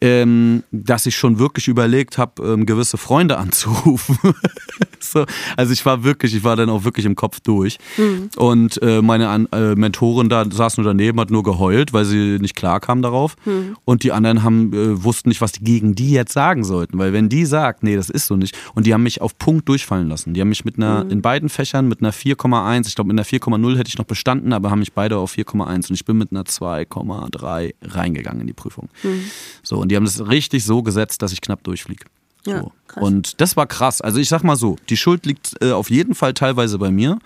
Ähm, 0.00 0.62
dass 0.70 1.06
ich 1.06 1.16
schon 1.16 1.38
wirklich 1.38 1.68
überlegt 1.68 2.18
habe, 2.18 2.42
ähm, 2.42 2.66
gewisse 2.66 2.96
Freunde 2.96 3.38
anzurufen. 3.38 4.18
so, 5.00 5.24
also 5.56 5.72
ich 5.72 5.84
war 5.84 6.04
wirklich, 6.04 6.34
ich 6.34 6.44
war 6.44 6.56
dann 6.56 6.70
auch 6.70 6.84
wirklich 6.84 7.04
im 7.04 7.16
Kopf 7.16 7.40
durch. 7.40 7.78
Mhm. 7.96 8.30
Und 8.36 8.80
äh, 8.82 9.02
meine 9.02 9.28
An 9.28 9.48
äh, 9.52 9.74
Mentorin 9.74 10.28
da 10.28 10.44
saß 10.48 10.76
nur 10.76 10.86
daneben, 10.86 11.18
hat 11.20 11.30
nur 11.30 11.42
geheult, 11.42 11.92
weil 11.92 12.04
sie 12.04 12.38
nicht 12.40 12.54
klar 12.54 12.80
kam 12.80 13.02
darauf. 13.02 13.34
Mhm. 13.44 13.76
Und 13.84 14.04
die 14.04 14.12
anderen 14.12 14.42
haben, 14.42 14.72
äh, 14.72 15.02
wussten 15.02 15.30
nicht, 15.30 15.40
was 15.40 15.52
die 15.52 15.64
gegen 15.64 15.94
die 15.94 16.12
jetzt 16.12 16.32
sagen 16.32 16.64
sollten. 16.64 16.98
Weil 16.98 17.12
wenn 17.12 17.28
die 17.28 17.44
sagt, 17.44 17.82
nee, 17.82 17.96
das 17.96 18.08
ist 18.08 18.26
so 18.26 18.36
nicht. 18.36 18.56
Und 18.74 18.86
die 18.86 18.94
haben 18.94 19.02
mich 19.02 19.20
auf 19.20 19.36
Punkt 19.38 19.68
durchfallen 19.68 20.08
lassen. 20.08 20.34
Die 20.34 20.40
haben 20.40 20.48
mich 20.48 20.64
mit 20.64 20.76
einer, 20.76 21.04
mhm. 21.04 21.10
in 21.10 21.22
beiden 21.22 21.48
Fächern 21.48 21.88
mit 21.88 22.00
einer 22.00 22.12
4,1, 22.12 22.86
ich 22.86 22.94
glaube 22.94 23.12
mit 23.12 23.18
einer 23.18 23.26
4,0 23.26 23.76
hätte 23.76 23.88
ich 23.88 23.98
noch 23.98 24.04
bestanden, 24.04 24.52
aber 24.52 24.70
haben 24.70 24.78
mich 24.78 24.92
beide 24.92 25.16
auf 25.16 25.34
4,1 25.34 25.88
und 25.88 25.94
ich 25.94 26.04
bin 26.04 26.18
mit 26.18 26.30
einer 26.30 26.44
2,3 26.44 27.74
reingegangen 27.82 28.42
in 28.42 28.46
die 28.46 28.52
Prüfung. 28.52 28.88
Mhm. 29.02 29.24
So, 29.62 29.87
und 29.88 29.92
die 29.92 29.96
haben 29.96 30.04
das 30.04 30.28
richtig 30.28 30.66
so 30.66 30.82
gesetzt, 30.82 31.22
dass 31.22 31.32
ich 31.32 31.40
knapp 31.40 31.64
durchfliege. 31.64 32.04
So. 32.44 32.50
Ja, 32.50 32.66
und 32.96 33.40
das 33.40 33.56
war 33.56 33.66
krass. 33.66 34.02
Also 34.02 34.20
ich 34.20 34.28
sag 34.28 34.44
mal 34.44 34.56
so, 34.56 34.76
die 34.90 34.98
Schuld 34.98 35.24
liegt 35.24 35.54
äh, 35.62 35.72
auf 35.72 35.88
jeden 35.88 36.14
Fall 36.14 36.34
teilweise 36.34 36.76
bei 36.76 36.90
mir 36.90 37.18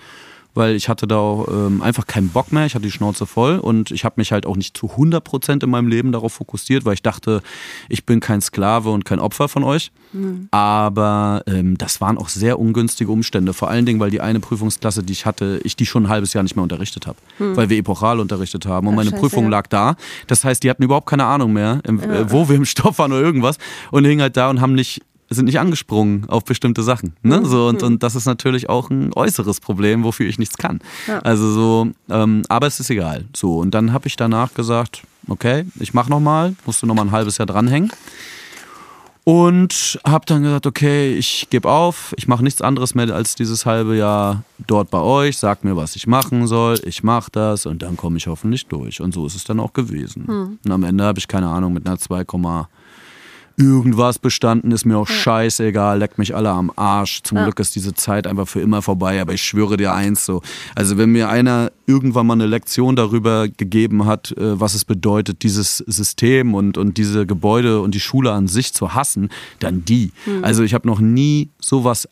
weil 0.55 0.75
ich 0.77 0.89
hatte 0.89 1.07
da 1.07 1.17
auch, 1.17 1.49
ähm, 1.49 1.83
einfach 1.83 2.07
keinen 2.07 2.29
Bock 2.29 2.53
mehr, 2.53 2.67
ich 2.67 2.75
hatte 2.75 2.85
die 2.85 2.91
Schnauze 2.91 3.27
voll 3.27 3.59
und 3.59 3.91
ich 3.91 4.05
habe 4.05 4.15
mich 4.19 4.33
halt 4.33 4.47
auch 4.47 4.57
nicht 4.57 4.77
zu 4.77 4.91
100 4.91 5.23
Prozent 5.23 5.63
in 5.63 5.71
meinem 5.71 5.89
Leben 5.89 6.13
darauf 6.13 6.33
fokussiert, 6.33 6.85
weil 6.85 6.95
ich 6.95 7.03
dachte, 7.03 7.43
ich 7.89 8.05
bin 8.05 8.21
kein 8.21 8.41
Sklave 8.41 8.91
und 8.91 9.05
kein 9.05 9.19
Opfer 9.19 9.49
von 9.49 9.65
euch. 9.65 9.91
Mhm. 10.13 10.49
Aber 10.51 11.43
ähm, 11.47 11.79
das 11.79 12.01
waren 12.01 12.19
auch 12.19 12.29
sehr 12.29 12.59
ungünstige 12.59 13.11
Umstände, 13.11 13.53
vor 13.53 13.71
allen 13.71 13.87
Dingen, 13.87 14.01
weil 14.01 14.11
die 14.11 14.21
eine 14.21 14.41
Prüfungsklasse, 14.41 15.03
die 15.03 15.13
ich 15.13 15.27
hatte, 15.27 15.61
ich 15.65 15.77
die 15.77 15.87
schon 15.87 16.05
ein 16.05 16.09
halbes 16.09 16.33
Jahr 16.33 16.43
nicht 16.43 16.57
mehr 16.57 16.63
unterrichtet 16.63 17.07
habe, 17.07 17.19
mhm. 17.39 17.57
weil 17.57 17.71
wir 17.71 17.79
epochal 17.79 18.21
unterrichtet 18.21 18.67
haben 18.67 18.87
und 18.87 18.95
Ach, 18.95 18.97
meine 18.97 19.11
Scheiße, 19.11 19.21
Prüfung 19.21 19.45
ja. 19.45 19.51
lag 19.51 19.67
da. 19.69 19.97
Das 20.27 20.45
heißt, 20.45 20.63
die 20.63 20.71
hatten 20.71 20.83
überhaupt 20.83 21.09
keine 21.09 21.25
Ahnung 21.25 21.53
mehr, 21.53 21.81
im, 21.87 22.01
ja. 22.01 22.21
äh, 22.21 22.31
wo 22.31 22.49
wir 22.49 22.57
im 22.57 22.65
Stoff 22.65 22.99
waren 22.99 23.13
oder 23.13 23.23
irgendwas 23.23 23.57
und 23.91 24.05
hingen 24.05 24.23
halt 24.23 24.37
da 24.37 24.51
und 24.51 24.61
haben 24.61 24.75
nicht 24.75 25.03
sind 25.35 25.47
nicht 25.47 25.59
angesprungen 25.59 26.29
auf 26.29 26.45
bestimmte 26.45 26.83
Sachen. 26.83 27.15
Ne? 27.23 27.41
Mhm. 27.41 27.45
So, 27.45 27.69
und, 27.69 27.83
und 27.83 28.03
das 28.03 28.15
ist 28.15 28.27
natürlich 28.27 28.69
auch 28.69 28.91
ein 28.91 29.13
äußeres 29.15 29.61
Problem, 29.61 30.05
wofür 30.05 30.27
ich 30.27 30.39
nichts 30.39 30.57
kann. 30.57 30.81
Ja. 31.07 31.21
Also 31.21 31.51
so, 31.53 31.89
ähm, 32.11 32.43
aber 32.49 32.67
es 32.67 32.81
ist 32.81 32.91
egal. 32.91 33.25
So, 33.35 33.59
und 33.59 33.73
dann 33.73 33.93
habe 33.93 34.09
ich 34.09 34.17
danach 34.17 34.55
gesagt, 34.55 35.03
okay, 35.29 35.65
ich 35.79 35.95
mache 35.95 36.11
nochmal, 36.11 36.55
musste 36.67 36.87
nochmal 36.87 37.07
ein 37.07 37.13
halbes 37.13 37.39
Jahr 37.39 37.47
dranhängen. 37.47 37.93
Und 39.25 40.01
habe 40.05 40.27
dann 40.27 40.43
gesagt, 40.43 40.67
okay, 40.67 41.15
ich 41.15 41.47
gebe 41.49 41.71
auf, 41.71 42.13
ich 42.17 42.27
mache 42.27 42.43
nichts 42.43 42.61
anderes 42.61 42.97
mehr 42.97 43.09
als 43.15 43.37
dieses 43.37 43.67
halbe 43.67 43.97
Jahr 43.97 44.43
dort 44.67 44.91
bei 44.91 44.99
euch, 44.99 45.39
sagt 45.39 45.63
mir, 45.63 45.77
was 45.77 45.95
ich 45.95 46.09
machen 46.09 46.49
soll, 46.49 46.81
ich 46.85 47.05
mache 47.05 47.31
das 47.31 47.65
und 47.65 47.83
dann 47.83 47.97
komme 47.97 48.17
ich 48.17 48.27
hoffentlich 48.27 48.67
durch. 48.67 49.01
Und 49.01 49.15
so 49.15 49.25
ist 49.25 49.37
es 49.37 49.45
dann 49.45 49.61
auch 49.61 49.75
gewesen. 49.75 50.27
Hm. 50.27 50.59
Und 50.65 50.73
am 50.73 50.83
Ende 50.83 51.05
habe 51.05 51.21
ich 51.21 51.29
keine 51.29 51.49
Ahnung 51.49 51.73
mit 51.73 51.87
einer 51.87 51.99
2, 51.99 52.25
irgendwas 53.57 54.19
bestanden, 54.19 54.71
ist 54.71 54.85
mir 54.85 54.99
auch 54.99 55.09
scheißegal, 55.09 55.99
leckt 55.99 56.19
mich 56.19 56.35
alle 56.35 56.51
am 56.51 56.73
Arsch. 56.77 57.23
Zum 57.23 57.39
ja. 57.39 57.45
Glück 57.45 57.61
ist 57.61 57.75
diese 57.75 57.95
Zeit 57.95 58.27
einfach 58.27 58.49
für 58.49 58.61
immer 58.61 58.83
vorbei, 58.83 59.21
aber 59.21 59.33
ich 59.33 59.43
schwöre 59.43 59.77
dir 59.77 59.93
eins 59.95 60.25
so. 60.25 60.43
Also 60.75 60.99
wenn 60.99 61.11
mir 61.11 61.29
einer 61.29 61.73
irgendwann 61.87 62.27
mal 62.27 62.35
eine 62.35 62.47
Lektion 62.47 62.97
darüber 62.97 63.49
gegeben 63.49 64.07
hat, 64.07 64.33
äh, 64.33 64.61
was 64.61 64.75
es 64.75 64.85
bedeutet, 64.85 65.43
dieses 65.43 65.79
System 65.79 66.55
und, 66.55 66.79
und 66.79 66.99
diese 66.99 67.27
Gebäude 67.27 67.81
und 67.81 67.95
die 67.95 68.01
Schule 68.01 68.33
an 68.33 68.49
sich 68.49 68.73
zu 68.73 68.95
hassen, 68.95 69.29
dann 69.59 69.85
die. 69.85 70.13
Mhm. 70.27 70.45
Also 70.45 70.63
ich 70.63 70.75
habe 70.75 70.87
noch 70.87 71.01
nie 71.01 71.51
sowas 71.61 72.09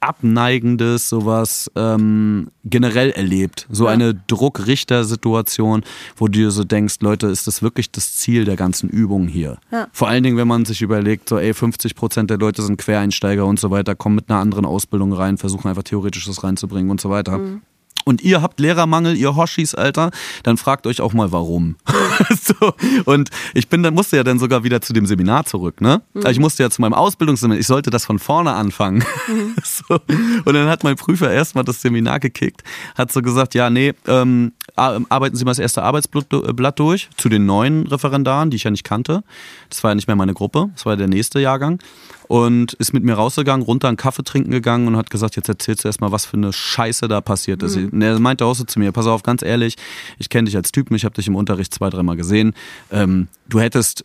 Abneigendes, 0.00 1.08
sowas 1.08 1.70
ähm, 1.74 2.50
generell 2.64 3.10
erlebt. 3.10 3.66
So 3.70 3.86
ja. 3.86 3.92
eine 3.92 4.14
Druckrichter-Situation, 4.14 5.84
wo 6.16 6.26
du 6.26 6.32
dir 6.32 6.50
so 6.50 6.64
denkst, 6.64 6.96
Leute, 7.00 7.26
ist 7.28 7.46
das 7.46 7.62
wirklich 7.62 7.90
das 7.90 8.16
Ziel 8.16 8.44
der 8.44 8.56
ganzen 8.56 8.88
Übung 8.88 9.26
hier? 9.26 9.58
Ja. 9.70 9.88
Vor 9.92 10.08
allen 10.08 10.22
Dingen, 10.22 10.36
wenn 10.36 10.48
man 10.48 10.64
sich 10.64 10.82
überlegt, 10.82 11.28
so 11.28 11.38
ey, 11.38 11.54
50 11.54 11.94
Prozent 11.94 12.30
der 12.30 12.38
Leute 12.38 12.62
sind 12.62 12.76
Quereinsteiger 12.76 13.46
und 13.46 13.58
so 13.58 13.70
weiter, 13.70 13.94
kommen 13.94 14.16
mit 14.16 14.30
einer 14.30 14.40
anderen 14.40 14.64
Ausbildung 14.64 15.12
rein, 15.12 15.38
versuchen 15.38 15.68
einfach 15.68 15.82
theoretisch 15.82 16.26
das 16.26 16.44
reinzubringen 16.44 16.90
und 16.90 17.00
so 17.00 17.10
weiter. 17.10 17.38
Mhm 17.38 17.62
und 18.06 18.22
ihr 18.22 18.40
habt 18.40 18.60
Lehrermangel, 18.60 19.16
ihr 19.16 19.34
Hoshis, 19.34 19.74
Alter, 19.74 20.12
dann 20.44 20.56
fragt 20.56 20.86
euch 20.86 21.00
auch 21.00 21.12
mal 21.12 21.32
warum. 21.32 21.74
so, 22.40 22.72
und 23.04 23.30
ich 23.52 23.68
bin 23.68 23.82
dann 23.82 23.94
musste 23.94 24.16
ja 24.16 24.22
dann 24.22 24.38
sogar 24.38 24.62
wieder 24.62 24.80
zu 24.80 24.92
dem 24.92 25.06
Seminar 25.06 25.44
zurück, 25.44 25.80
ne? 25.80 26.02
Mhm. 26.14 26.20
Also 26.20 26.30
ich 26.30 26.38
musste 26.38 26.62
ja 26.62 26.70
zu 26.70 26.80
meinem 26.80 26.94
Ausbildungsseminar, 26.94 27.58
ich 27.58 27.66
sollte 27.66 27.90
das 27.90 28.04
von 28.04 28.20
vorne 28.20 28.52
anfangen. 28.52 29.04
Mhm. 29.26 29.56
so. 29.64 29.96
Und 30.44 30.54
dann 30.54 30.68
hat 30.68 30.84
mein 30.84 30.94
Prüfer 30.94 31.32
erstmal 31.32 31.64
das 31.64 31.82
Seminar 31.82 32.20
gekickt, 32.20 32.62
hat 32.94 33.10
so 33.10 33.22
gesagt, 33.22 33.54
ja, 33.54 33.70
nee, 33.70 33.92
ähm, 34.06 34.52
arbeiten 34.76 35.34
Sie 35.34 35.44
mal 35.44 35.50
das 35.50 35.58
erste 35.58 35.82
Arbeitsblatt 35.82 36.32
äh, 36.32 36.72
durch 36.76 37.08
zu 37.16 37.28
den 37.28 37.44
neuen 37.44 37.88
Referendaren, 37.88 38.50
die 38.50 38.56
ich 38.56 38.64
ja 38.64 38.70
nicht 38.70 38.84
kannte. 38.84 39.24
Das 39.68 39.82
war 39.82 39.90
ja 39.90 39.94
nicht 39.96 40.06
mehr 40.06 40.16
meine 40.16 40.34
Gruppe, 40.34 40.70
das 40.74 40.86
war 40.86 40.96
der 40.96 41.08
nächste 41.08 41.40
Jahrgang 41.40 41.80
und 42.28 42.72
ist 42.74 42.92
mit 42.92 43.04
mir 43.04 43.14
rausgegangen, 43.14 43.64
runter 43.64 43.88
einen 43.88 43.96
Kaffee 43.96 44.24
trinken 44.24 44.50
gegangen 44.50 44.88
und 44.88 44.96
hat 44.96 45.10
gesagt, 45.10 45.36
jetzt 45.36 45.48
erzählst 45.48 45.84
du 45.84 45.88
erstmal, 45.88 46.12
was 46.12 46.26
für 46.26 46.36
eine 46.36 46.52
Scheiße 46.52 47.08
da 47.08 47.20
passiert 47.20 47.62
ist. 47.62 47.76
Mhm. 47.76 47.90
Und 47.96 48.02
er 48.02 48.18
meinte 48.18 48.44
auch 48.44 48.54
so 48.54 48.64
zu 48.64 48.78
mir, 48.78 48.92
pass 48.92 49.06
auf, 49.06 49.22
ganz 49.22 49.42
ehrlich, 49.42 49.76
ich 50.18 50.28
kenne 50.28 50.46
dich 50.46 50.56
als 50.56 50.72
Typen, 50.72 50.94
ich 50.94 51.04
habe 51.04 51.14
dich 51.14 51.26
im 51.26 51.34
Unterricht 51.34 51.72
zwei, 51.74 51.90
dreimal 51.90 52.16
gesehen. 52.16 52.54
Ähm, 52.90 53.28
du 53.48 53.60
hättest 53.60 54.04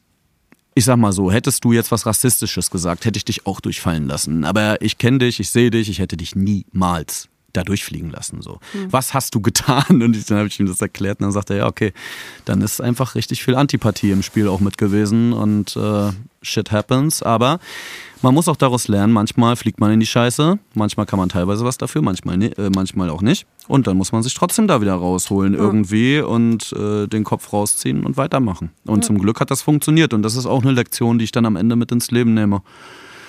ich 0.73 0.85
sag 0.85 0.97
mal 0.97 1.11
so, 1.11 1.31
hättest 1.31 1.65
du 1.65 1.73
jetzt 1.73 1.91
was 1.91 2.05
Rassistisches 2.05 2.71
gesagt, 2.71 3.03
hätte 3.03 3.17
ich 3.17 3.25
dich 3.25 3.45
auch 3.45 3.59
durchfallen 3.59 4.07
lassen. 4.07 4.45
Aber 4.45 4.81
ich 4.81 4.97
kenne 4.97 5.19
dich, 5.19 5.41
ich 5.41 5.49
sehe 5.49 5.69
dich, 5.69 5.89
ich 5.89 5.99
hätte 5.99 6.15
dich 6.15 6.33
niemals 6.33 7.27
da 7.53 7.63
durchfliegen 7.63 8.09
lassen. 8.09 8.41
So. 8.41 8.59
Mhm. 8.73 8.91
Was 8.91 9.13
hast 9.13 9.35
du 9.35 9.41
getan? 9.41 10.01
Und 10.01 10.29
dann 10.29 10.37
habe 10.37 10.47
ich 10.47 10.59
ihm 10.59 10.67
das 10.67 10.81
erklärt 10.81 11.19
und 11.19 11.25
dann 11.25 11.33
sagt 11.33 11.49
er, 11.49 11.57
ja, 11.57 11.67
okay, 11.67 11.93
dann 12.45 12.61
ist 12.61 12.81
einfach 12.81 13.15
richtig 13.15 13.43
viel 13.43 13.55
Antipathie 13.55 14.11
im 14.11 14.23
Spiel 14.23 14.47
auch 14.47 14.59
mit 14.59 14.77
gewesen 14.77 15.33
und 15.33 15.75
äh, 15.75 16.11
shit 16.41 16.71
happens. 16.71 17.21
Aber 17.21 17.59
man 18.21 18.33
muss 18.33 18.47
auch 18.47 18.55
daraus 18.55 18.87
lernen, 18.87 19.13
manchmal 19.13 19.55
fliegt 19.55 19.79
man 19.79 19.91
in 19.91 19.99
die 19.99 20.05
Scheiße, 20.05 20.59
manchmal 20.73 21.05
kann 21.05 21.19
man 21.19 21.29
teilweise 21.29 21.65
was 21.65 21.77
dafür, 21.77 22.01
manchmal, 22.01 22.41
äh, 22.41 22.69
manchmal 22.75 23.09
auch 23.09 23.21
nicht. 23.21 23.45
Und 23.67 23.87
dann 23.87 23.97
muss 23.97 24.11
man 24.11 24.23
sich 24.23 24.33
trotzdem 24.33 24.67
da 24.67 24.81
wieder 24.81 24.93
rausholen 24.93 25.53
ja. 25.53 25.59
irgendwie 25.59 26.19
und 26.19 26.73
äh, 26.73 27.07
den 27.07 27.23
Kopf 27.23 27.51
rausziehen 27.53 28.05
und 28.05 28.17
weitermachen. 28.17 28.71
Und 28.85 28.99
ja. 28.99 29.07
zum 29.07 29.19
Glück 29.19 29.39
hat 29.39 29.51
das 29.51 29.61
funktioniert 29.61 30.13
und 30.13 30.23
das 30.23 30.35
ist 30.35 30.45
auch 30.45 30.63
eine 30.63 30.71
Lektion, 30.71 31.19
die 31.19 31.25
ich 31.25 31.31
dann 31.31 31.45
am 31.45 31.55
Ende 31.55 31.75
mit 31.75 31.91
ins 31.91 32.11
Leben 32.11 32.33
nehme. 32.33 32.61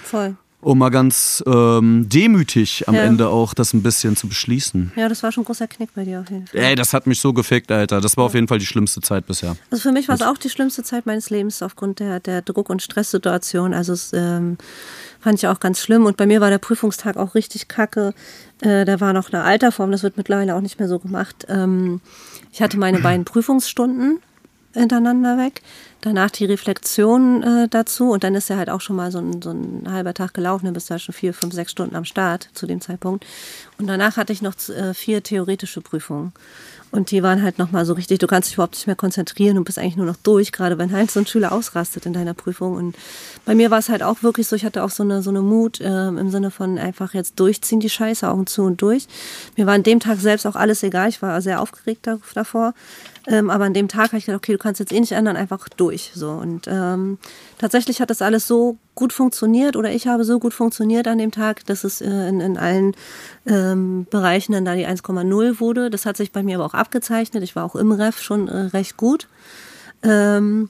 Voll 0.02 0.36
um 0.62 0.78
mal 0.78 0.90
ganz 0.90 1.42
ähm, 1.46 2.08
demütig 2.08 2.88
am 2.88 2.94
ja. 2.94 3.02
Ende 3.02 3.28
auch 3.28 3.52
das 3.52 3.74
ein 3.74 3.82
bisschen 3.82 4.16
zu 4.16 4.28
beschließen. 4.28 4.92
Ja, 4.96 5.08
das 5.08 5.22
war 5.22 5.32
schon 5.32 5.42
ein 5.42 5.46
großer 5.46 5.66
Knick 5.66 5.90
bei 5.94 6.04
dir 6.04 6.20
auf 6.20 6.30
jeden 6.30 6.46
Fall. 6.46 6.60
Ey, 6.60 6.74
das 6.76 6.94
hat 6.94 7.06
mich 7.06 7.20
so 7.20 7.32
gefickt, 7.32 7.70
Alter. 7.70 8.00
Das 8.00 8.16
war 8.16 8.24
ja. 8.24 8.26
auf 8.26 8.34
jeden 8.34 8.46
Fall 8.46 8.58
die 8.58 8.66
schlimmste 8.66 9.00
Zeit 9.00 9.26
bisher. 9.26 9.56
Also 9.70 9.82
für 9.82 9.92
mich 9.92 10.06
war 10.08 10.14
es 10.14 10.22
auch 10.22 10.38
die 10.38 10.48
schlimmste 10.48 10.84
Zeit 10.84 11.04
meines 11.04 11.30
Lebens 11.30 11.62
aufgrund 11.62 11.98
der, 11.98 12.20
der 12.20 12.42
Druck- 12.42 12.70
und 12.70 12.80
Stresssituation. 12.80 13.74
Also 13.74 13.92
es 13.92 14.12
ähm, 14.12 14.56
fand 15.20 15.38
ich 15.38 15.48
auch 15.48 15.58
ganz 15.58 15.80
schlimm. 15.80 16.06
Und 16.06 16.16
bei 16.16 16.26
mir 16.26 16.40
war 16.40 16.50
der 16.50 16.58
Prüfungstag 16.58 17.16
auch 17.16 17.34
richtig 17.34 17.66
kacke. 17.66 18.14
Äh, 18.60 18.84
da 18.84 19.00
war 19.00 19.12
noch 19.12 19.32
eine 19.32 19.42
Alterform, 19.42 19.90
das 19.90 20.04
wird 20.04 20.16
mittlerweile 20.16 20.54
auch 20.54 20.60
nicht 20.60 20.78
mehr 20.78 20.88
so 20.88 21.00
gemacht. 21.00 21.44
Ähm, 21.48 22.00
ich 22.52 22.62
hatte 22.62 22.78
meine 22.78 23.00
beiden 23.00 23.24
Prüfungsstunden 23.24 24.20
hintereinander 24.74 25.38
weg. 25.38 25.62
Danach 26.00 26.30
die 26.30 26.46
Reflexion 26.46 27.42
äh, 27.42 27.68
dazu 27.68 28.10
und 28.10 28.24
dann 28.24 28.34
ist 28.34 28.48
ja 28.48 28.56
halt 28.56 28.70
auch 28.70 28.80
schon 28.80 28.96
mal 28.96 29.12
so 29.12 29.18
ein, 29.18 29.40
so 29.40 29.50
ein 29.50 29.86
halber 29.90 30.14
Tag 30.14 30.34
gelaufen, 30.34 30.64
dann 30.64 30.74
bist 30.74 30.90
du 30.90 30.94
ja 30.94 30.98
schon 30.98 31.14
vier, 31.14 31.32
fünf, 31.32 31.54
sechs 31.54 31.70
Stunden 31.70 31.94
am 31.94 32.04
Start 32.04 32.48
zu 32.54 32.66
dem 32.66 32.80
Zeitpunkt. 32.80 33.24
Und 33.78 33.86
danach 33.86 34.16
hatte 34.16 34.32
ich 34.32 34.42
noch 34.42 34.54
äh, 34.68 34.94
vier 34.94 35.22
theoretische 35.22 35.80
Prüfungen. 35.80 36.32
Und 36.92 37.10
die 37.10 37.22
waren 37.22 37.42
halt 37.42 37.58
nochmal 37.58 37.86
so 37.86 37.94
richtig, 37.94 38.18
du 38.18 38.26
kannst 38.26 38.50
dich 38.50 38.54
überhaupt 38.54 38.74
nicht 38.74 38.86
mehr 38.86 38.96
konzentrieren 38.96 39.56
und 39.56 39.64
bist 39.64 39.78
eigentlich 39.78 39.96
nur 39.96 40.04
noch 40.04 40.18
durch, 40.22 40.52
gerade 40.52 40.76
wenn 40.76 40.92
halt 40.92 41.10
so 41.10 41.20
ein 41.20 41.26
Schüler 41.26 41.50
ausrastet 41.52 42.04
in 42.04 42.12
deiner 42.12 42.34
Prüfung. 42.34 42.74
Und 42.74 42.96
bei 43.46 43.54
mir 43.54 43.70
war 43.70 43.78
es 43.78 43.88
halt 43.88 44.02
auch 44.02 44.22
wirklich 44.22 44.46
so, 44.46 44.56
ich 44.56 44.64
hatte 44.66 44.84
auch 44.84 44.90
so 44.90 45.02
eine, 45.02 45.22
so 45.22 45.30
eine 45.30 45.40
Mut 45.40 45.80
äh, 45.80 46.08
im 46.08 46.30
Sinne 46.30 46.50
von 46.50 46.78
einfach 46.78 47.14
jetzt 47.14 47.40
durchziehen, 47.40 47.80
die 47.80 47.88
Scheiße, 47.88 48.28
Augen 48.28 48.46
zu 48.46 48.62
und 48.64 48.82
durch. 48.82 49.06
Mir 49.56 49.64
war 49.64 49.72
an 49.72 49.82
dem 49.84 50.00
Tag 50.00 50.18
selbst 50.18 50.46
auch 50.46 50.54
alles 50.54 50.82
egal, 50.82 51.08
ich 51.08 51.22
war 51.22 51.40
sehr 51.40 51.62
aufgeregt 51.62 52.06
davor. 52.34 52.74
Ähm, 53.28 53.50
aber 53.50 53.64
an 53.64 53.74
dem 53.74 53.88
Tag 53.88 54.08
habe 54.08 54.18
ich 54.18 54.26
gedacht, 54.26 54.42
okay, 54.42 54.52
du 54.52 54.58
kannst 54.58 54.80
jetzt 54.80 54.92
eh 54.92 54.98
nicht 54.98 55.12
ändern, 55.12 55.36
einfach 55.36 55.68
durch. 55.68 56.10
So. 56.14 56.30
Und 56.30 56.66
ähm, 56.66 57.18
tatsächlich 57.58 58.00
hat 58.00 58.10
das 58.10 58.22
alles 58.22 58.48
so 58.48 58.78
gut 58.94 59.12
funktioniert 59.12 59.76
oder 59.76 59.92
ich 59.92 60.08
habe 60.08 60.24
so 60.24 60.38
gut 60.40 60.52
funktioniert 60.54 61.06
an 61.06 61.18
dem 61.18 61.30
Tag, 61.30 61.64
dass 61.66 61.84
es 61.84 62.00
äh, 62.00 62.28
in, 62.28 62.40
in 62.40 62.58
allen 62.58 62.94
ähm, 63.46 64.06
Bereichen 64.10 64.52
dann 64.52 64.64
da 64.64 64.74
die 64.74 64.86
1,0 64.86 65.60
wurde. 65.60 65.88
Das 65.88 66.04
hat 66.04 66.16
sich 66.16 66.32
bei 66.32 66.42
mir 66.42 66.56
aber 66.56 66.66
auch 66.66 66.74
abgezeichnet. 66.74 67.42
Ich 67.44 67.54
war 67.54 67.64
auch 67.64 67.76
im 67.76 67.92
Ref 67.92 68.20
schon 68.20 68.48
äh, 68.48 68.56
recht 68.56 68.96
gut. 68.96 69.28
Ähm, 70.02 70.68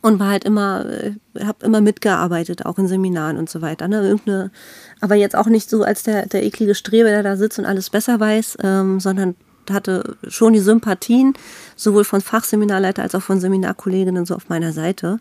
und 0.00 0.18
war 0.18 0.30
halt 0.30 0.44
immer, 0.44 0.86
äh, 0.86 1.12
habe 1.44 1.64
immer 1.66 1.80
mitgearbeitet, 1.80 2.64
auch 2.64 2.78
in 2.78 2.88
Seminaren 2.88 3.36
und 3.36 3.50
so 3.50 3.60
weiter. 3.60 3.88
Ne? 3.88 4.00
Irgendeine, 4.02 4.50
aber 5.00 5.14
jetzt 5.14 5.36
auch 5.36 5.46
nicht 5.46 5.68
so 5.68 5.82
als 5.82 6.02
der, 6.02 6.26
der 6.26 6.42
eklige 6.42 6.74
Streber, 6.74 7.10
der 7.10 7.22
da 7.22 7.36
sitzt 7.36 7.58
und 7.58 7.66
alles 7.66 7.90
besser 7.90 8.18
weiß, 8.18 8.58
ähm, 8.62 9.00
sondern 9.00 9.36
hatte 9.70 10.16
schon 10.28 10.52
die 10.52 10.60
Sympathien, 10.60 11.34
sowohl 11.76 12.04
von 12.04 12.20
Fachseminarleiter 12.20 13.02
als 13.02 13.14
auch 13.14 13.22
von 13.22 13.40
Seminarkolleginnen 13.40 14.26
so 14.26 14.34
auf 14.34 14.48
meiner 14.48 14.72
Seite, 14.72 15.18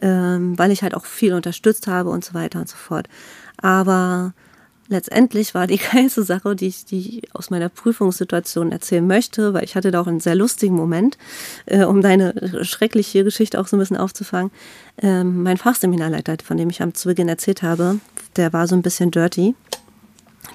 ähm, 0.00 0.58
weil 0.58 0.70
ich 0.70 0.82
halt 0.82 0.94
auch 0.94 1.06
viel 1.06 1.32
unterstützt 1.34 1.86
habe 1.86 2.10
und 2.10 2.24
so 2.24 2.34
weiter 2.34 2.60
und 2.60 2.68
so 2.68 2.76
fort. 2.76 3.08
Aber 3.56 4.34
letztendlich 4.88 5.54
war 5.54 5.66
die 5.66 5.78
geilste 5.92 6.22
Sache, 6.22 6.56
die 6.56 6.66
ich, 6.66 6.84
die 6.84 7.18
ich 7.18 7.34
aus 7.34 7.50
meiner 7.50 7.68
Prüfungssituation 7.68 8.72
erzählen 8.72 9.06
möchte, 9.06 9.54
weil 9.54 9.64
ich 9.64 9.76
hatte 9.76 9.90
da 9.90 10.00
auch 10.00 10.06
einen 10.06 10.20
sehr 10.20 10.34
lustigen 10.34 10.74
Moment, 10.74 11.18
äh, 11.66 11.84
um 11.84 12.02
deine 12.02 12.64
schreckliche 12.64 13.24
Geschichte 13.24 13.60
auch 13.60 13.66
so 13.66 13.76
ein 13.76 13.80
bisschen 13.80 13.96
aufzufangen. 13.96 14.50
Ähm, 14.98 15.42
mein 15.42 15.56
Fachseminarleiter, 15.56 16.36
von 16.44 16.56
dem 16.56 16.70
ich 16.70 16.82
am 16.82 16.94
zu 16.94 17.08
Beginn 17.08 17.28
erzählt 17.28 17.62
habe, 17.62 17.98
der 18.36 18.52
war 18.52 18.66
so 18.66 18.74
ein 18.74 18.82
bisschen 18.82 19.10
dirty. 19.10 19.54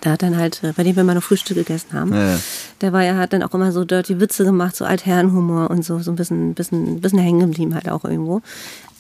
Der 0.04 0.13
hat 0.13 0.23
dann 0.23 0.38
halt, 0.38 0.63
äh, 0.63 0.73
bei 0.75 0.84
dem 0.84 0.95
wir 0.95 1.04
mal 1.04 1.13
noch 1.15 1.23
Frühstück 1.23 1.58
gegessen 1.58 1.93
haben, 1.93 2.13
Ja, 2.13 2.32
ja. 2.34 2.39
der 2.82 2.93
war 2.93 3.04
ja, 3.04 3.15
hat 3.17 3.34
dann 3.34 3.43
auch 3.43 3.54
immer 3.54 3.71
so 3.71 3.84
dirty 3.86 4.19
Witze 4.19 4.43
gemacht, 4.43 4.75
so 4.75 4.86
Altherrenhumor 4.86 5.69
und 5.69 5.84
so, 5.86 5.99
so 5.99 6.12
ein 6.12 6.15
bisschen, 6.15 6.54
bisschen, 6.54 7.01
bisschen 7.01 7.19
hängen 7.19 7.39
geblieben 7.41 7.75
halt 7.75 7.89
auch 7.89 8.04
irgendwo. 8.04 8.41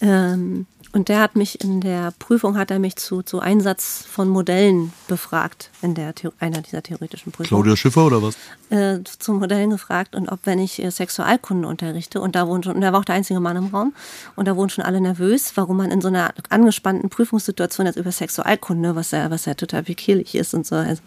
Ähm, 0.01 0.65
und 0.93 1.09
der 1.09 1.19
hat 1.19 1.35
mich 1.35 1.63
in 1.63 1.81
der 1.81 2.13
Prüfung, 2.19 2.57
hat 2.57 2.71
er 2.71 2.79
mich 2.79 2.95
zu, 2.95 3.21
zu 3.21 3.39
Einsatz 3.39 4.03
von 4.09 4.27
Modellen 4.27 4.93
befragt, 5.07 5.69
in 5.81 5.95
der, 5.95 6.13
Theo- 6.15 6.33
einer 6.39 6.61
dieser 6.61 6.83
theoretischen 6.83 7.31
Prüfungen. 7.31 7.47
Claudia 7.47 7.75
Schiffer 7.75 8.05
oder 8.05 8.21
was? 8.21 8.35
äh, 8.69 8.99
zu 9.03 9.33
Modellen 9.33 9.69
gefragt 9.69 10.15
und 10.15 10.29
ob, 10.29 10.39
wenn 10.45 10.59
ich 10.59 10.81
äh, 10.83 10.89
Sexualkunde 10.91 11.67
unterrichte, 11.67 12.21
und 12.21 12.35
da 12.35 12.47
wohnt 12.47 12.65
schon, 12.65 12.75
und 12.75 12.83
er 12.83 12.93
war 12.93 13.01
auch 13.01 13.05
der 13.05 13.15
einzige 13.15 13.39
Mann 13.39 13.57
im 13.57 13.67
Raum, 13.67 13.93
und 14.35 14.47
da 14.47 14.55
wohnen 14.55 14.69
schon 14.69 14.85
alle 14.85 15.01
nervös, 15.01 15.51
warum 15.55 15.77
man 15.77 15.91
in 15.91 16.01
so 16.01 16.07
einer 16.07 16.33
angespannten 16.49 17.09
Prüfungssituation 17.09 17.85
jetzt 17.85 17.97
über 17.97 18.11
Sexualkunde, 18.11 18.95
was 18.95 19.11
ja, 19.11 19.29
was 19.29 19.45
ja 19.45 19.53
total 19.53 19.83
pikierlich 19.83 20.35
ist 20.35 20.53
und 20.53 20.65
so, 20.65 20.75
also 20.75 21.01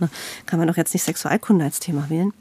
kann 0.46 0.58
man 0.58 0.68
doch 0.68 0.76
jetzt 0.76 0.94
nicht 0.94 1.04
Sexualkunde 1.04 1.64
als 1.64 1.80
Thema 1.80 2.08
wählen 2.10 2.32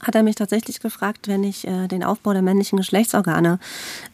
hat 0.00 0.14
er 0.14 0.22
mich 0.22 0.36
tatsächlich 0.36 0.80
gefragt, 0.80 1.28
wenn 1.28 1.44
ich 1.44 1.66
äh, 1.66 1.88
den 1.88 2.04
Aufbau 2.04 2.32
der 2.32 2.42
männlichen 2.42 2.76
Geschlechtsorgane 2.76 3.58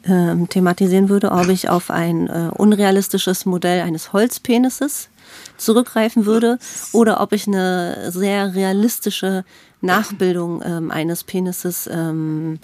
ähm, 0.04 0.48
thematisieren 0.48 1.09
würde, 1.09 1.33
ob 1.33 1.48
ich 1.48 1.68
auf 1.68 1.90
ein 1.90 2.28
äh, 2.28 2.50
unrealistisches 2.56 3.46
Modell 3.46 3.83
eines 3.83 4.12
Holzpenises 4.12 5.09
zurückgreifen 5.56 6.26
würde 6.26 6.59
oder 6.92 7.20
ob 7.20 7.33
ich 7.33 7.46
eine 7.46 8.11
sehr 8.11 8.54
realistische 8.54 9.44
Nachbildung 9.80 10.62
ähm, 10.64 10.90
eines 10.90 11.24
Penises 11.24 11.88
ähm, 11.90 12.59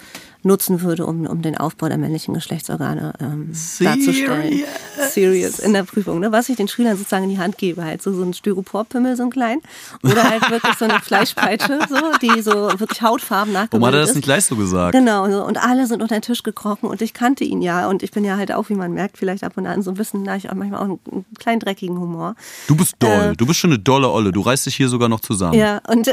nutzen 0.47 0.81
würde, 0.81 1.05
um, 1.05 1.27
um 1.27 1.41
den 1.41 1.57
Aufbau 1.57 1.87
der 1.87 1.97
männlichen 1.97 2.33
Geschlechtsorgane 2.33 3.13
ähm, 3.19 3.51
darzustellen. 3.79 4.63
Serious 5.09 5.59
in 5.59 5.73
der 5.73 5.83
Prüfung, 5.83 6.19
ne? 6.19 6.31
was 6.31 6.49
ich 6.49 6.55
den 6.55 6.67
Schülern 6.67 6.97
sozusagen 6.97 7.25
in 7.25 7.29
die 7.29 7.37
Hand 7.37 7.57
gebe, 7.57 7.83
halt 7.83 8.01
so, 8.01 8.13
so 8.13 8.23
ein 8.23 8.33
Styroporpimmel, 8.33 9.15
so 9.15 9.23
ein 9.23 9.29
klein, 9.29 9.59
oder 10.03 10.23
halt 10.23 10.49
wirklich 10.49 10.75
so 10.75 10.85
eine 10.85 10.99
Fleischpeitsche, 10.99 11.79
so, 11.89 11.95
die 12.21 12.41
so 12.41 12.51
wirklich 12.79 13.01
hautfarben 13.01 13.53
Warum 13.53 13.55
hat 13.55 13.71
nachgebildet 13.71 13.93
er 13.93 14.01
das 14.01 14.09
ist. 14.09 14.15
nicht 14.15 14.25
gleich 14.25 14.45
so 14.45 14.55
gesagt? 14.55 14.93
Genau, 14.93 15.29
so. 15.29 15.43
und 15.45 15.57
alle 15.57 15.87
sind 15.87 16.01
unter 16.01 16.15
den 16.15 16.21
Tisch 16.21 16.43
gekrochen 16.43 16.89
und 16.89 17.01
ich 17.01 17.13
kannte 17.13 17.43
ihn 17.43 17.61
ja 17.61 17.87
und 17.89 18.03
ich 18.03 18.11
bin 18.11 18.23
ja 18.23 18.37
halt 18.37 18.51
auch, 18.51 18.69
wie 18.69 18.75
man 18.75 18.93
merkt, 18.93 19.17
vielleicht 19.17 19.43
ab 19.43 19.53
und 19.55 19.65
an 19.67 19.81
so 19.81 19.91
ein 19.91 19.95
bisschen, 19.95 20.23
na, 20.23 20.35
ich 20.35 20.49
auch 20.49 20.55
manchmal 20.55 20.79
auch 20.79 20.85
einen, 20.85 20.99
einen 21.11 21.25
kleinen 21.39 21.59
dreckigen 21.59 21.99
Humor. 21.99 22.35
Du 22.67 22.75
bist 22.75 22.95
doll. 22.99 23.31
Äh, 23.31 23.35
du 23.35 23.45
bist 23.45 23.59
schon 23.59 23.71
eine 23.71 23.79
dolle 23.79 24.09
Olle. 24.09 24.31
Du 24.31 24.41
reißt 24.41 24.65
dich 24.65 24.75
hier 24.75 24.89
sogar 24.89 25.09
noch 25.09 25.19
zusammen. 25.19 25.57
Ja, 25.57 25.81
und, 25.87 26.07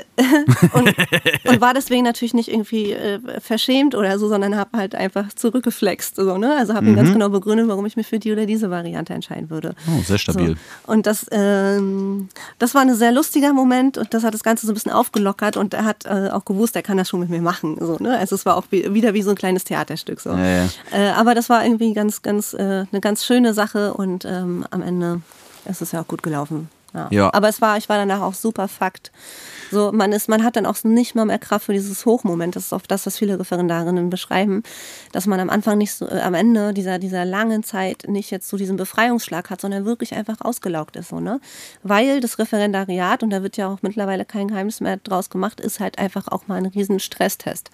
und, 0.72 0.94
und 1.44 1.60
war 1.60 1.74
deswegen 1.74 2.04
natürlich 2.04 2.34
nicht 2.34 2.48
irgendwie 2.48 2.92
äh, 2.92 3.20
verschämt 3.40 3.94
oder 3.94 4.18
so, 4.18 4.23
sondern 4.28 4.56
habe 4.56 4.78
halt 4.78 4.94
einfach 4.94 5.32
zurückgeflext. 5.32 6.16
So, 6.16 6.38
ne? 6.38 6.56
Also 6.56 6.74
habe 6.74 6.86
ihm 6.86 6.96
ganz 6.96 7.12
genau 7.12 7.28
begründet, 7.28 7.68
warum 7.68 7.86
ich 7.86 7.96
mich 7.96 8.06
für 8.06 8.18
die 8.18 8.32
oder 8.32 8.46
diese 8.46 8.70
Variante 8.70 9.14
entscheiden 9.14 9.50
würde. 9.50 9.74
Oh, 9.88 10.02
sehr 10.02 10.18
stabil. 10.18 10.56
So. 10.56 10.92
Und 10.92 11.06
das, 11.06 11.26
ähm, 11.30 12.28
das 12.58 12.74
war 12.74 12.82
ein 12.82 12.94
sehr 12.94 13.12
lustiger 13.12 13.52
Moment 13.52 13.98
und 13.98 14.12
das 14.14 14.24
hat 14.24 14.34
das 14.34 14.42
Ganze 14.42 14.66
so 14.66 14.72
ein 14.72 14.74
bisschen 14.74 14.92
aufgelockert 14.92 15.56
und 15.56 15.74
er 15.74 15.84
hat 15.84 16.06
äh, 16.06 16.30
auch 16.30 16.44
gewusst, 16.44 16.76
er 16.76 16.82
kann 16.82 16.96
das 16.96 17.08
schon 17.08 17.20
mit 17.20 17.30
mir 17.30 17.42
machen. 17.42 17.76
So, 17.80 17.96
ne? 18.00 18.18
Also 18.18 18.34
es 18.34 18.46
war 18.46 18.56
auch 18.56 18.64
wie, 18.70 18.92
wieder 18.94 19.14
wie 19.14 19.22
so 19.22 19.30
ein 19.30 19.36
kleines 19.36 19.64
Theaterstück. 19.64 20.20
So. 20.20 20.30
Ja, 20.30 20.64
ja. 20.64 20.68
Äh, 20.92 21.10
aber 21.10 21.34
das 21.34 21.48
war 21.48 21.64
irgendwie 21.64 21.92
ganz, 21.94 22.22
ganz, 22.22 22.54
äh, 22.54 22.84
eine 22.90 23.00
ganz 23.00 23.24
schöne 23.24 23.54
Sache 23.54 23.94
und 23.94 24.24
ähm, 24.24 24.66
am 24.70 24.82
Ende 24.82 25.20
ist 25.64 25.82
es 25.82 25.92
ja 25.92 26.02
auch 26.02 26.08
gut 26.08 26.22
gelaufen. 26.22 26.68
Ja. 26.94 27.08
Ja. 27.10 27.34
Aber 27.34 27.48
es 27.48 27.60
war, 27.60 27.76
ich 27.76 27.88
war 27.88 27.96
danach 27.96 28.20
auch 28.20 28.34
super 28.34 28.68
Fakt. 28.68 29.10
So, 29.70 29.90
man 29.92 30.12
ist, 30.12 30.28
man 30.28 30.44
hat 30.44 30.56
dann 30.56 30.66
auch 30.66 30.82
nicht 30.84 31.14
mal 31.16 31.24
mehr 31.24 31.38
Kraft 31.38 31.66
für 31.66 31.72
dieses 31.72 32.06
Hochmoment. 32.06 32.54
Das 32.54 32.66
ist 32.66 32.72
oft 32.72 32.88
das, 32.90 33.06
was 33.06 33.18
viele 33.18 33.38
Referendarinnen 33.38 34.08
beschreiben, 34.08 34.62
dass 35.10 35.26
man 35.26 35.40
am 35.40 35.50
Anfang 35.50 35.78
nicht 35.78 35.92
so, 35.92 36.06
äh, 36.06 36.20
am 36.20 36.34
Ende 36.34 36.72
dieser, 36.72 36.98
dieser 37.00 37.24
langen 37.24 37.64
Zeit 37.64 38.04
nicht 38.06 38.30
jetzt 38.30 38.48
so 38.48 38.56
diesen 38.56 38.76
Befreiungsschlag 38.76 39.50
hat, 39.50 39.60
sondern 39.60 39.84
wirklich 39.84 40.14
einfach 40.14 40.40
ausgelaugt 40.40 40.94
ist, 40.96 41.08
so, 41.08 41.18
ne? 41.18 41.40
Weil 41.82 42.20
das 42.20 42.38
Referendariat, 42.38 43.22
und 43.24 43.30
da 43.30 43.42
wird 43.42 43.56
ja 43.56 43.68
auch 43.68 43.78
mittlerweile 43.82 44.24
kein 44.24 44.48
Geheimnis 44.48 44.80
mehr 44.80 44.98
draus 44.98 45.30
gemacht, 45.30 45.60
ist 45.60 45.80
halt 45.80 45.98
einfach 45.98 46.28
auch 46.28 46.46
mal 46.46 46.56
ein 46.56 46.66
riesen 46.66 47.00
Stresstest. 47.00 47.70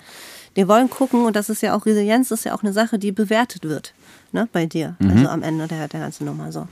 Wir 0.55 0.69
wollen 0.69 0.89
gucken, 0.89 1.27
und 1.27 1.37
das 1.37 1.51
ist 1.51 1.61
ja 1.61 1.77
auch 1.77 1.85
Resilienz, 1.85 2.31
ist 2.31 2.45
ja 2.45 2.55
auch 2.55 2.63
eine 2.63 2.73
Sache, 2.73 2.99
die 2.99 3.13
bewertet 3.13 3.65
wird, 3.65 3.93
ne, 4.33 4.49
bei 4.53 4.65
dir. 4.67 4.97
Also 5.01 5.29
am 5.29 5.43
Ende 5.43 5.67
der, 5.69 5.89
der 5.89 6.01
ganzen 6.01 6.25
Nummer, 6.25 6.51
so. 6.51 6.67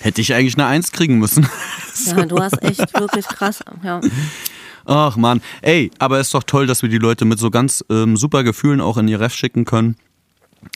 Hätte 0.00 0.20
ich 0.20 0.34
eigentlich 0.34 0.54
eine 0.56 0.66
Eins 0.66 0.92
kriegen 0.92 1.18
müssen. 1.18 1.48
Ja, 2.06 2.26
du 2.26 2.38
hast 2.38 2.62
echt 2.62 2.94
wirklich 3.00 3.26
krass, 3.26 3.58
ja. 3.82 4.00
Ach 4.84 5.16
man, 5.16 5.40
ey, 5.62 5.90
aber 5.98 6.20
ist 6.20 6.32
doch 6.32 6.44
toll, 6.44 6.68
dass 6.68 6.80
wir 6.82 6.88
die 6.88 6.98
Leute 6.98 7.24
mit 7.24 7.40
so 7.40 7.50
ganz 7.50 7.84
ähm, 7.90 8.16
super 8.16 8.44
Gefühlen 8.44 8.80
auch 8.80 8.96
in 8.98 9.08
ihr 9.08 9.18
Ref 9.18 9.34
schicken 9.34 9.64
können. 9.64 9.96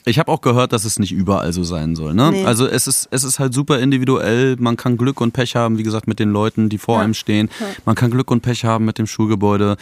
Ich 0.03 0.19
habe 0.19 0.29
auch 0.29 0.41
gehört, 0.41 0.73
dass 0.73 0.83
es 0.83 0.99
nicht 0.99 1.13
überall 1.13 1.53
so 1.53 1.63
sein 1.63 1.95
soll. 1.95 2.13
Ne? 2.13 2.31
Nee. 2.31 2.43
Also 2.45 2.67
es 2.67 2.87
ist, 2.87 3.07
es 3.11 3.23
ist 3.23 3.39
halt 3.39 3.53
super 3.53 3.79
individuell. 3.79 4.57
Man 4.59 4.75
kann 4.75 4.97
Glück 4.97 5.21
und 5.21 5.31
Pech 5.31 5.55
haben, 5.55 5.77
wie 5.77 5.83
gesagt, 5.83 6.07
mit 6.07 6.19
den 6.19 6.29
Leuten, 6.31 6.67
die 6.67 6.77
vor 6.77 6.97
Ja. 6.97 7.03
einem 7.05 7.13
stehen. 7.13 7.49
Ja. 7.59 7.67
Man 7.85 7.95
kann 7.95 8.11
Glück 8.11 8.29
und 8.29 8.41
Pech 8.41 8.65
haben 8.65 8.83
mit 8.83 8.97
dem 8.97 9.07
Schulgebäude. 9.07 9.77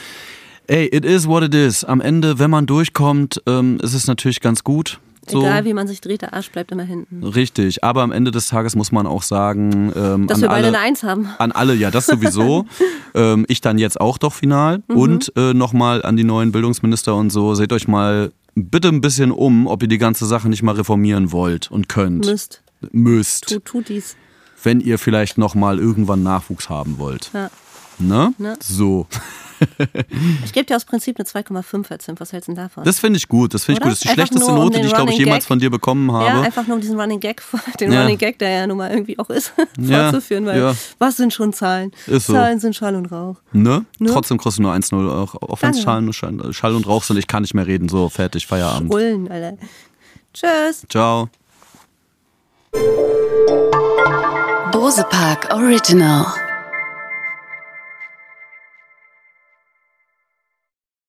Ey, 0.68 0.86
it 0.92 1.06
is 1.06 1.28
what 1.28 1.42
it 1.44 1.56
is. 1.56 1.84
Am 1.84 2.02
Ende, 2.02 2.38
wenn 2.38 2.52
man 2.52 2.68
durchkommt, 2.68 3.42
ähm, 3.48 3.80
ist 3.82 3.96
es 3.96 4.06
natürlich 4.06 4.42
ganz 4.42 4.64
gut. 4.64 5.00
So. 5.30 5.42
Egal 5.42 5.66
wie 5.66 5.74
man 5.74 5.88
sich 5.88 6.02
dreht, 6.02 6.24
der 6.24 6.34
Arsch 6.34 6.52
bleibt 6.52 6.72
immer 6.72 6.84
hinten. 6.84 7.24
Richtig, 7.24 7.84
aber 7.84 8.02
am 8.02 8.12
Ende 8.12 8.32
des 8.32 8.48
Tages 8.48 8.76
muss 8.76 8.92
man 8.92 9.06
auch 9.06 9.22
sagen, 9.22 9.94
ähm, 9.96 10.28
Dass 10.28 10.42
wir 10.42 10.48
beide 10.48 10.68
alle, 10.68 10.78
eine 10.78 10.80
Eins 10.80 11.04
haben. 11.04 11.28
an 11.38 11.52
alle, 11.52 11.76
ja, 11.76 11.92
das 11.92 12.08
sowieso. 12.08 12.66
ähm, 13.14 13.46
ich 13.48 13.62
dann 13.62 13.78
jetzt 13.78 14.02
auch 14.02 14.18
doch 14.18 14.34
final. 14.34 14.82
Mhm. 14.88 14.96
Und 14.98 15.34
äh, 15.36 15.54
nochmal 15.54 16.04
an 16.04 16.18
die 16.18 16.24
neuen 16.24 16.52
Bildungsminister 16.52 17.16
und 17.16 17.30
so, 17.30 17.54
seht 17.54 17.72
euch 17.72 17.88
mal 17.88 18.32
bitte 18.56 18.88
ein 18.88 19.02
bisschen 19.02 19.32
um, 19.32 19.68
ob 19.68 19.84
ihr 19.84 19.88
die 19.88 19.98
ganze 19.98 20.26
Sache 20.26 20.50
nicht 20.50 20.64
mal 20.64 20.76
reformieren 20.76 21.32
wollt 21.32 21.70
und 21.72 21.88
könnt. 21.88 22.26
Müsst. 22.26 22.62
Müsst. 22.92 23.50
Tu, 23.50 23.60
tu 23.60 23.82
dies. 23.82 24.16
Wenn 24.64 24.80
ihr 24.80 24.98
vielleicht 24.98 25.38
nochmal 25.38 25.80
irgendwann 25.80 26.24
Nachwuchs 26.24 26.70
haben 26.70 26.98
wollt. 26.98 27.32
Ja. 27.34 27.50
Ne? 28.00 28.34
Ne? 28.38 28.58
So. 28.62 29.08
Ich 30.46 30.54
gebe 30.54 30.66
dir 30.66 30.76
aus 30.76 30.86
Prinzip 30.86 31.18
eine 31.20 31.26
2,5 31.28 31.92
als 31.92 32.06
Zimp. 32.06 32.20
Was 32.20 32.34
hältst 32.34 32.48
du 32.48 32.54
denn 32.54 32.64
davon? 32.64 32.84
Das 32.84 33.00
finde 33.00 33.18
ich 33.18 33.28
gut. 33.28 33.54
Das 33.54 33.66
finde 33.66 33.80
ich 33.80 33.84
gut. 33.84 33.92
Das 33.92 34.00
ist 34.00 34.04
die 34.04 34.10
Einfach 34.10 34.28
schlechteste 34.28 34.52
um 34.52 34.58
Note, 34.58 34.74
den 34.74 34.82
die 34.82 34.88
ich, 34.88 34.94
glaube 34.94 35.12
ich, 35.12 35.18
jemals 35.18 35.44
Gag. 35.44 35.48
von 35.48 35.60
dir 35.60 35.70
bekommen 35.70 36.12
habe. 36.12 36.26
ja, 36.26 36.42
einfach 36.42 36.68
nur 36.68 36.76
um 36.76 36.82
diesen 36.82 37.00
Running 37.00 37.20
Gag, 37.20 37.42
den 37.80 37.92
Ja. 37.92 38.02
Running 38.02 38.18
Gag, 38.18 38.40
der 38.40 38.50
ja 38.50 38.68
nun 38.68 38.78
mal 38.78 38.92
irgendwie 38.92 39.18
auch 39.20 39.30
ist, 39.30 39.54
Ja, 39.80 40.12
fortzuführen, 40.12 40.46
weil 40.46 40.60
ja. 40.60 40.76
was 41.00 41.18
sind 41.18 41.34
schon 41.34 41.54
Zahlen? 41.54 41.92
Ist 42.08 42.28
so. 42.28 42.34
Zahlen 42.34 42.60
sind 42.60 42.76
Schall 42.76 42.96
und 42.96 43.08
Rauch. 43.12 43.38
Ne? 43.52 43.86
Ne? 44.00 44.10
Trotzdem 44.12 44.38
du 44.38 44.62
nur 44.62 44.74
1-0, 44.74 45.10
auch, 45.10 45.36
auch 45.36 45.62
wenn 45.62 45.72
es. 45.72 45.82
Schall, 45.82 46.12
Schall, 46.54 46.76
und 46.76 46.88
Rauch 46.88 47.04
sind. 47.04 47.18
Ich 47.18 47.28
kann 47.28 47.42
nicht 47.44 47.54
mehr 47.54 47.68
reden. 47.68 47.90
So, 47.90 48.10
fertig, 48.10 48.48
Feierabend. 48.48 48.90
Brüllen, 48.90 49.30
Alter. 49.30 49.58
Tschüss. 50.34 50.86
Ciao. 50.90 51.30
Bose 54.72 55.06
Park 55.10 55.50
Original. 55.54 56.51